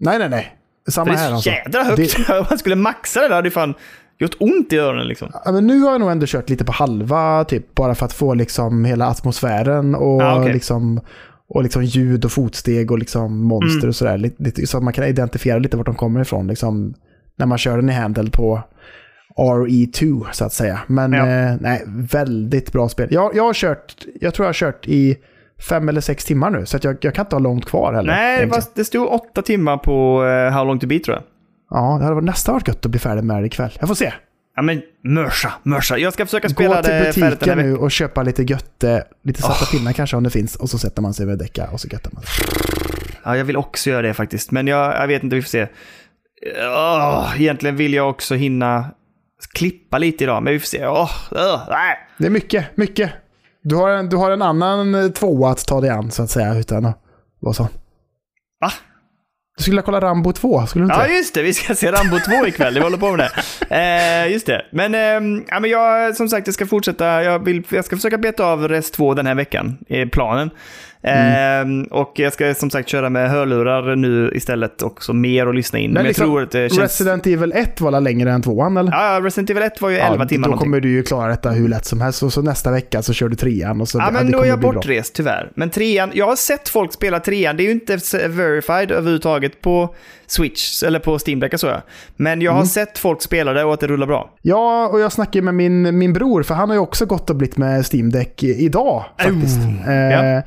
[0.00, 0.56] Nej, nej, nej.
[0.88, 1.50] Samma här alltså.
[1.50, 2.26] Det är så jädra högt.
[2.26, 2.38] Det...
[2.38, 3.74] Om man skulle maxa det där, det är fan
[4.20, 5.30] gjort ont i öronen liksom.
[5.44, 8.12] Ja, men nu har jag nog ändå kört lite på halva, typ, bara för att
[8.12, 10.52] få liksom hela atmosfären och, ah, okay.
[10.52, 11.00] liksom,
[11.48, 13.88] och liksom ljud och fotsteg och liksom monster mm.
[13.88, 14.18] och sådär.
[14.18, 16.46] Lite, så att man kan identifiera lite vart de kommer ifrån.
[16.46, 16.94] Liksom,
[17.36, 18.62] när man kör den i handel på
[19.38, 20.80] RE2 så att säga.
[20.86, 21.26] Men ja.
[21.26, 23.08] eh, nej, väldigt bra spel.
[23.10, 25.16] Jag, jag har kört, jag tror jag har kört i
[25.68, 28.12] fem eller sex timmar nu, så att jag, jag kan inte ha långt kvar heller.
[28.12, 31.24] Nej, det, det stod åtta timmar på uh, How long to beat tror jag.
[31.70, 33.70] Ja, det hade nästan varit gött att bli färdig med det ikväll.
[33.80, 34.12] Jag får se.
[34.56, 35.98] Ja men mörsa, mörsa.
[35.98, 39.42] Jag ska försöka spela det färdigt Gå till butiken nu och köpa lite götte, lite
[39.42, 39.70] svarta oh.
[39.70, 40.56] pinnar kanske om det finns.
[40.56, 42.46] Och så sätter man sig med däcka och så göttar man sig.
[43.24, 44.50] Ja, jag vill också göra det faktiskt.
[44.50, 45.66] Men jag, jag vet inte, vi får se.
[46.58, 48.90] Oh, egentligen vill jag också hinna
[49.54, 50.86] klippa lite idag, men vi får se.
[50.86, 51.98] Oh, oh, nej.
[52.18, 53.12] Det är mycket, mycket.
[53.62, 56.54] Du har, en, du har en annan tvåa att ta dig an så att säga,
[56.54, 56.98] utan att
[57.40, 57.68] vara så.
[58.60, 58.72] Va?
[59.60, 61.06] Du skulle kolla Rambo 2, skulle du inte?
[61.08, 61.42] Ja, just det.
[61.42, 62.74] Vi ska se Rambo 2 ikväll.
[62.74, 63.30] Vi håller på med det.
[63.76, 64.62] Eh, just det.
[64.70, 67.22] Men, eh, ja, men jag, som sagt, jag ska fortsätta.
[67.22, 70.50] Jag, vill, jag ska försöka beta av rest 2 den här veckan, är planen.
[71.02, 71.80] Mm.
[71.82, 75.78] Eh, och jag ska som sagt köra med hörlurar nu istället också mer och lyssna
[75.78, 75.90] in.
[75.90, 76.80] Men, men liksom, jag tror att det känns...
[76.80, 78.92] Resident Evil 1 var längre än 2 eller?
[78.92, 80.66] Ja, Resident Evil 1 var ju 11 ja, timmar Då någonting.
[80.66, 82.22] kommer du ju klara detta hur lätt som helst.
[82.22, 83.80] Och så nästa vecka så kör du trean.
[83.80, 85.50] Och så, ja, men då är jag bortrest tyvärr.
[85.54, 87.56] Men trean, jag har sett folk spela trean.
[87.56, 87.96] Det är ju inte
[88.28, 89.94] verified överhuvudtaget på
[90.26, 91.82] Switch, eller på Steam Deck så jag.
[92.16, 92.68] Men jag har mm.
[92.68, 94.34] sett folk spela det och att det rullar bra.
[94.42, 97.36] Ja, och jag snackade med min, min bror, för han har ju också gått och
[97.36, 99.58] blivit med Steam Deck idag faktiskt.
[99.58, 99.90] Oh.
[99.90, 100.42] Eh, ja.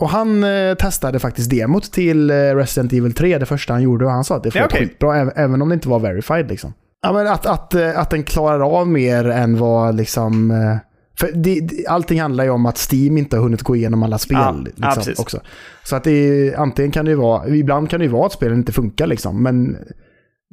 [0.00, 4.04] Och han eh, testade faktiskt demot till eh, Resident Evil 3, det första han gjorde,
[4.04, 4.80] och han sa att det flöt okay.
[4.80, 6.48] skitbra, även om det inte var verified.
[6.48, 6.74] Liksom.
[7.02, 10.50] Ja, men att, att, eh, att den klarar av mer än vad liksom...
[10.50, 10.76] Eh,
[11.18, 14.38] för det, allting handlar ju om att Steam inte har hunnit gå igenom alla spel.
[14.38, 15.40] Ja, liksom, ja, också.
[15.82, 18.32] Så att det är, antingen kan det ju vara, ibland kan det ju vara att
[18.32, 19.76] spelen inte funkar liksom, men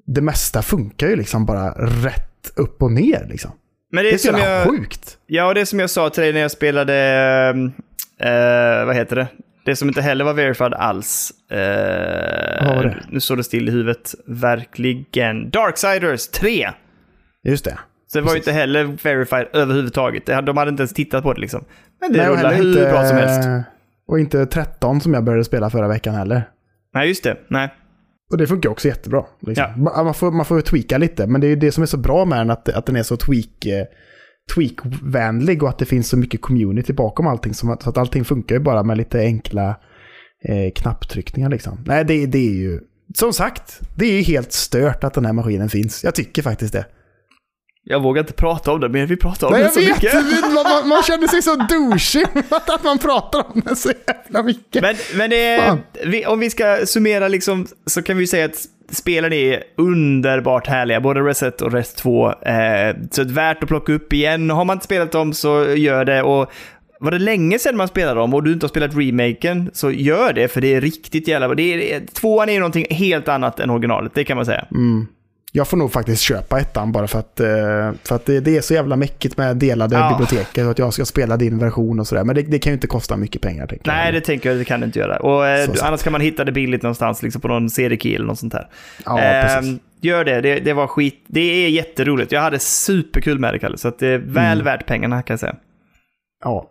[0.08, 3.52] det mesta funkar ju liksom bara rätt upp och ner liksom.
[3.92, 5.18] Men det är, det är så jävla sjukt.
[5.28, 7.72] Ja, och det som jag sa till dig när jag spelade
[8.20, 9.28] eh, vad heter det?
[9.66, 11.32] Det som inte heller var verified alls.
[11.52, 14.16] Eh, nu står det still i huvudet.
[14.28, 15.50] Verkligen.
[15.50, 16.70] Darksiders 3!
[17.44, 17.78] Just det.
[18.08, 20.26] Så det var ju inte heller verified överhuvudtaget.
[20.26, 21.66] De hade inte ens tittat på det liksom.
[22.02, 23.50] Men det rullar hur inte, bra som helst.
[24.08, 26.50] Och inte 13 som jag började spela förra veckan heller.
[26.94, 27.38] Nej, just det.
[27.48, 27.74] Nej.
[28.32, 29.26] Och det funkar också jättebra.
[29.40, 29.66] Liksom.
[29.78, 30.04] Ja.
[30.04, 32.26] Man, får, man får tweaka lite, men det är ju det som är så bra
[32.26, 33.88] med den, att, att den är så tweak...
[34.50, 37.54] Eh, tweak-vänlig och att det finns så mycket community bakom allting.
[37.54, 39.76] Så att, så att allting funkar ju bara med lite enkla
[40.44, 41.84] eh, knapptryckningar liksom.
[41.86, 42.80] Nej, det, det är ju...
[43.16, 46.04] Som sagt, det är ju helt stört att den här maskinen finns.
[46.04, 46.86] Jag tycker faktiskt det.
[47.90, 49.90] Jag vågar inte prata om det, men vi pratar om Nej, det så vet!
[49.90, 50.14] mycket.
[50.54, 54.82] Man, man, känner sig så douchig att man pratar om det så jävla mycket.
[54.82, 55.80] Men, men det Fan.
[56.06, 61.02] vi, om vi ska summera liksom, så kan vi säga att spelen är underbart härliga,
[61.02, 62.28] både Reset och Rest 2.
[62.28, 64.50] Eh, så det är värt att plocka upp igen.
[64.50, 66.22] Har man inte spelat dem så gör det.
[66.22, 66.52] Och
[67.00, 70.34] var det länge sedan man spelade dem och du inte har spelat remaken så gör
[70.34, 71.56] det, för det är riktigt jävla bra.
[71.56, 74.66] Det är, Tvåan är ju någonting helt annat än originalet, det kan man säga.
[74.72, 75.08] Mm.
[75.52, 77.48] Jag får nog faktiskt köpa ettan bara för att, eh,
[78.04, 80.10] för att det, det är så jävla mäckigt med delade Ja.
[80.10, 82.24] biblioteket och att jag ska spela din version och sådär.
[82.24, 83.68] Men det, det kan ju inte kosta mycket pengar.
[83.68, 84.14] Tänker Nej, jag.
[84.14, 85.18] det tänker jag det kan det inte göra.
[85.18, 88.40] Och, eh, annars kan man hitta det billigt någonstans, liksom på någon CD-key eller något
[88.40, 88.68] sånt där.
[89.06, 89.80] Ja, precis.
[90.02, 90.42] gör det.
[90.42, 91.24] det, det var skit.
[91.28, 92.32] Det är jätteroligt.
[92.32, 94.66] Jag hade superkul med det, Kalle, så att det är väl Mm.
[94.66, 95.56] värt pengarna kan jag säga.
[96.44, 96.70] Ja,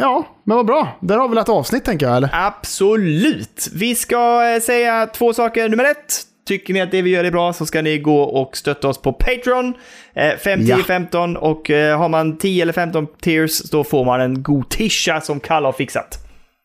[0.00, 0.98] ja, men vad bra.
[1.00, 2.30] Där har vi väl ett avsnitt tänker jag, eller?
[2.32, 3.68] Absolut!
[3.74, 5.68] Vi ska eh, säga två saker.
[5.68, 6.22] Nummer ett.
[6.48, 9.02] Tycker ni att det vi gör är bra så ska ni gå och stötta oss
[9.02, 9.74] på Patreon.
[10.14, 10.82] Eh, 5, 10, Ja.
[10.86, 15.20] 15 och eh, har man 10 eller 15 tiers då får man en god tisha
[15.20, 16.18] som Kalle har fixat.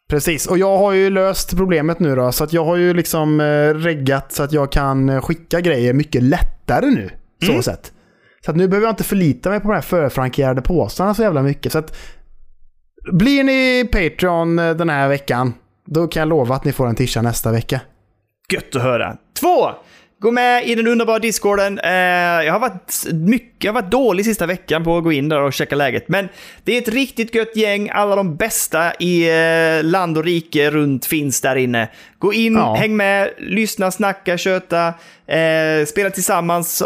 [0.10, 2.32] Precis, och jag har ju löst problemet nu då.
[2.32, 5.94] Så att jag har ju liksom eh, reggat så att jag kan eh, skicka grejer
[5.94, 7.10] mycket lättare nu.
[7.46, 7.64] Så Mm.
[7.64, 7.92] sätt.
[8.46, 11.42] Så att nu behöver jag inte förlita mig på de här förfrankerade påsarna så jävla
[11.44, 11.72] mycket.
[11.72, 11.98] Så att
[13.12, 15.54] blir ni Patreon eh, den här veckan,
[15.86, 17.82] då kan jag lova att ni får en tisha nästa vecka.
[18.54, 19.18] Gött att höra.
[19.40, 19.70] Två!
[20.20, 21.80] Gå med i den underbara discorden.
[21.80, 21.92] Eh,
[22.46, 25.42] jag, har varit mycket, jag har varit dålig sista veckan på att gå in där
[25.42, 26.10] och checka läget.
[26.10, 26.30] Men
[26.64, 27.90] det är ett riktigt gött gäng.
[27.94, 31.90] Alla de bästa i eh, land och rike runt finns där inne.
[32.20, 32.76] Gå in, Ja.
[32.76, 34.88] häng med, lyssna, snacka, köta,
[35.28, 36.84] eh, spela tillsammans.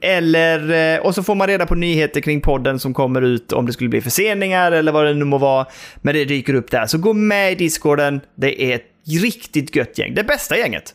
[0.00, 3.72] Eller, och så får man reda på nyheter kring podden som kommer ut om det
[3.72, 5.66] skulle bli förseningar eller vad det nu må vara.
[5.96, 6.86] Men det dyker upp där.
[6.86, 8.20] Så gå med i discorden.
[8.34, 10.14] Det är ett riktigt gött gäng.
[10.14, 10.94] Det bästa gänget.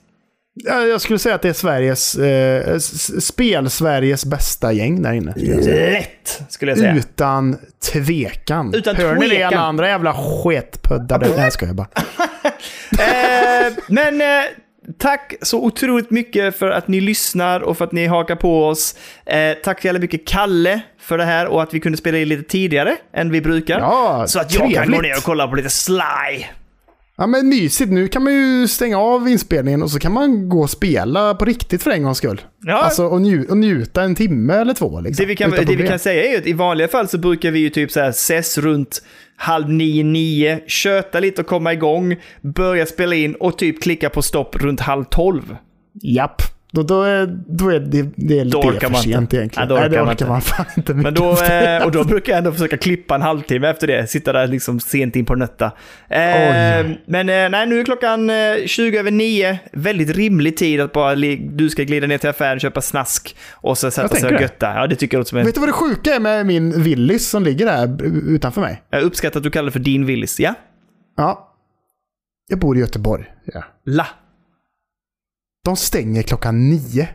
[0.63, 2.77] Ja, Jag skulle säga att det är Sveriges, eh,
[3.19, 5.34] spel-Sveriges bästa gäng där inne.
[5.34, 5.91] skulle.
[5.91, 6.95] Lätt, skulle jag säga.
[6.95, 7.57] Utan
[7.93, 8.73] tvekan.
[8.73, 9.53] Utan Hör ni det tvekan.
[9.53, 11.19] alla andra jävla sketpuddar?
[11.38, 11.88] Nej, jag bara.
[12.99, 14.49] eh, men eh,
[14.99, 18.95] tack så otroligt mycket för att ni lyssnar och för att ni hakar på oss.
[19.25, 22.27] Eh, tack så jävla mycket Kalle för det här och att vi kunde spela in
[22.27, 23.79] lite tidigare än vi brukar.
[23.79, 25.01] Ja, så att jag kan gå trevligt.
[25.01, 26.45] ner och kolla på lite Sly.
[27.19, 30.61] Ja men mysigt, nu kan man ju stänga av inspelningen och så kan man gå
[30.61, 32.41] och spela på riktigt för en gångs skull.
[32.61, 32.77] Ja.
[32.77, 35.23] Alltså och, nju- och njuta en timme eller två liksom.
[35.23, 37.52] Det vi, kan, det vi kan säga är ju att i vanliga fall så brukar
[37.52, 39.02] vi ju typ så här ses runt
[39.35, 44.22] halv nio, nio, köta lite och komma igång, börja spela in och typ klicka på
[44.22, 45.56] stopp runt halv tolv.
[46.03, 46.41] Japp.
[46.78, 49.38] Då, då, är, då är det, det är Då lite orkar för man sent inte.
[49.38, 49.70] egentligen.
[49.70, 52.04] Ja, då Nej, det orkar man orkar man fan inte Men då, eh, och då
[52.04, 54.08] brukar jag ändå försöka klippa en halvtimme efter det.
[54.08, 55.66] Sitta där liksom sent in på nötta.
[56.10, 58.36] Eh, men eh, nej, nu är klockan eh,
[58.66, 59.60] 20 över 9.
[59.72, 63.91] Väldigt rimlig tid att bara du ska glida ner till affären, köpa snask och så
[63.91, 64.41] sätta sig och det.
[64.41, 64.74] götta.
[64.76, 65.45] Ja, det tycker jag låter som en...
[65.45, 68.82] Vet du vad det sjuka är med min Willys som ligger där utanför mig?
[68.90, 70.40] Jag uppskattar att du kallar det för din Willys.
[70.40, 70.54] Ja?
[71.18, 71.54] Ja.
[72.49, 73.26] Jag bor i Göteborg.
[73.45, 73.64] Ja.
[73.86, 74.08] La.
[75.68, 77.07] De stänger klockan nio.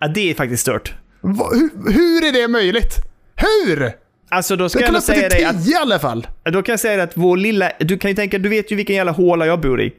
[0.00, 0.94] Ja, det är faktiskt stört.
[1.20, 2.96] Va, hur, hur är det möjligt?
[3.36, 3.92] Hur?
[4.30, 5.68] Alltså då ska Jag jag kan öppna säga till dig att...
[5.68, 6.26] i alla fall.
[6.44, 7.72] Då kan jag säga att vår lilla...
[7.78, 9.92] Du kan ju tänka, du vet ju vilken jävla håla jag bor i.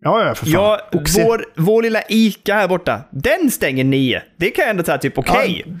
[0.00, 0.52] Ja, ja, för fan.
[0.52, 1.24] Ja, Oxie.
[1.24, 4.22] vår, vår lilla Ica här borta, den stänger nio.
[4.36, 5.64] Det kan jag ändå säga typ okej.
[5.66, 5.72] Ja,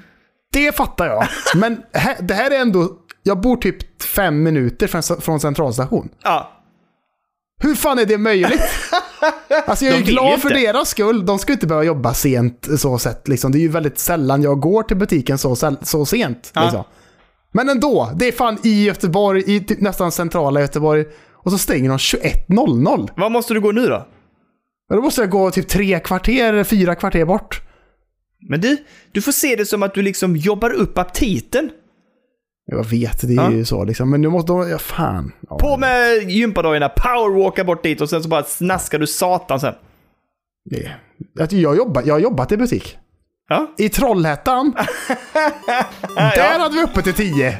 [0.52, 1.28] det fattar jag.
[1.56, 2.92] Men här, det här är ändå...
[3.22, 6.08] Jag bor typ fem minuter från, från centralstation.
[6.22, 6.52] Ja.
[7.62, 8.62] Hur fan är det möjligt?
[9.66, 10.60] Alltså jag är glad för inte.
[10.60, 11.26] deras skull.
[11.26, 13.28] De ska inte behöva jobba sent så sett.
[13.28, 13.52] Liksom.
[13.52, 16.50] Det är ju väldigt sällan jag går till butiken så, så sent.
[16.54, 16.62] Ja.
[16.62, 16.84] Liksom.
[17.52, 21.04] Men ändå, det är fan i Göteborg, i typ nästan centrala Göteborg.
[21.32, 23.10] Och så stänger de 21.00.
[23.16, 24.06] Vad måste du gå nu då?
[24.90, 27.60] Då måste jag gå typ tre kvarter, fyra kvarter bort.
[28.48, 28.76] Men du,
[29.12, 31.70] du får se det som att du liksom jobbar upp aptiten.
[32.66, 33.50] Jag vet, det är Ja.
[33.52, 34.10] ju så liksom.
[34.10, 34.68] Men nu måste de...
[34.70, 35.32] Ja, fan.
[35.48, 35.58] Ja.
[35.58, 39.74] På med gympadojorna, powerwalka bort dit och sen så bara snaskar du satan sen.
[40.70, 40.90] Det.
[41.42, 42.98] Att Jag, jobbar, jag har jobbat i butik.
[43.48, 43.66] Ja?
[43.78, 44.72] I Trollhättan.
[46.14, 47.58] Där hade vi uppe till 10.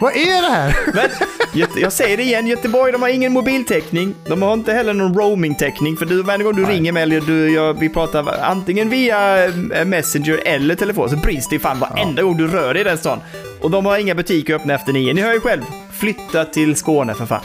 [0.00, 0.76] Vad är det här?
[0.92, 1.10] Men
[1.82, 4.14] jag säger det igen, Göteborg de har ingen mobiltäckning.
[4.28, 5.96] De har inte heller någon roamingtäckning.
[5.96, 9.84] För du, varje gång du ringer mig eller du, jag, vi pratar antingen via eh,
[9.84, 13.18] Messenger eller telefon så brister det fan varenda gång du rör dig i den stan.
[13.60, 15.14] Och de har inga butiker öppna efter nio.
[15.14, 15.62] Ni hör ju själv.
[15.92, 17.40] Flytta till Skåne för fan.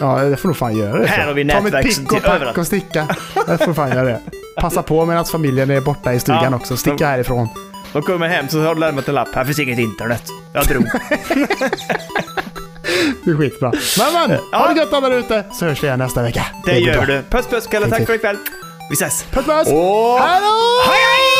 [0.00, 1.06] Ja, jag får nog fan göra det.
[1.06, 3.16] Här har vi Ta mitt nätverk pick och pack och sticka.
[3.46, 4.20] Jag får fan göra det.
[4.56, 6.56] Passa på medan familjen är borta i stugan Ja.
[6.56, 6.76] också.
[6.76, 7.48] Sticka härifrån.
[7.92, 9.34] De kommer hem så har du lämnat en lapp.
[9.34, 10.22] Här finns inget internet.
[10.52, 10.84] Jag drog.
[13.24, 13.72] Det är skitbra.
[13.98, 14.58] Men men, Ja.
[14.58, 16.46] ha det gött alla där ute så hörs vi igen nästa vecka.
[16.64, 17.04] Det blir gör bra.
[17.06, 17.22] du.
[17.30, 18.36] Puss puss Kalle, tack för ikväll.
[18.90, 19.24] Vi ses.
[19.30, 19.68] Puss puss!
[19.68, 20.18] Och...
[20.20, 20.40] Hej
[20.88, 21.37] hej!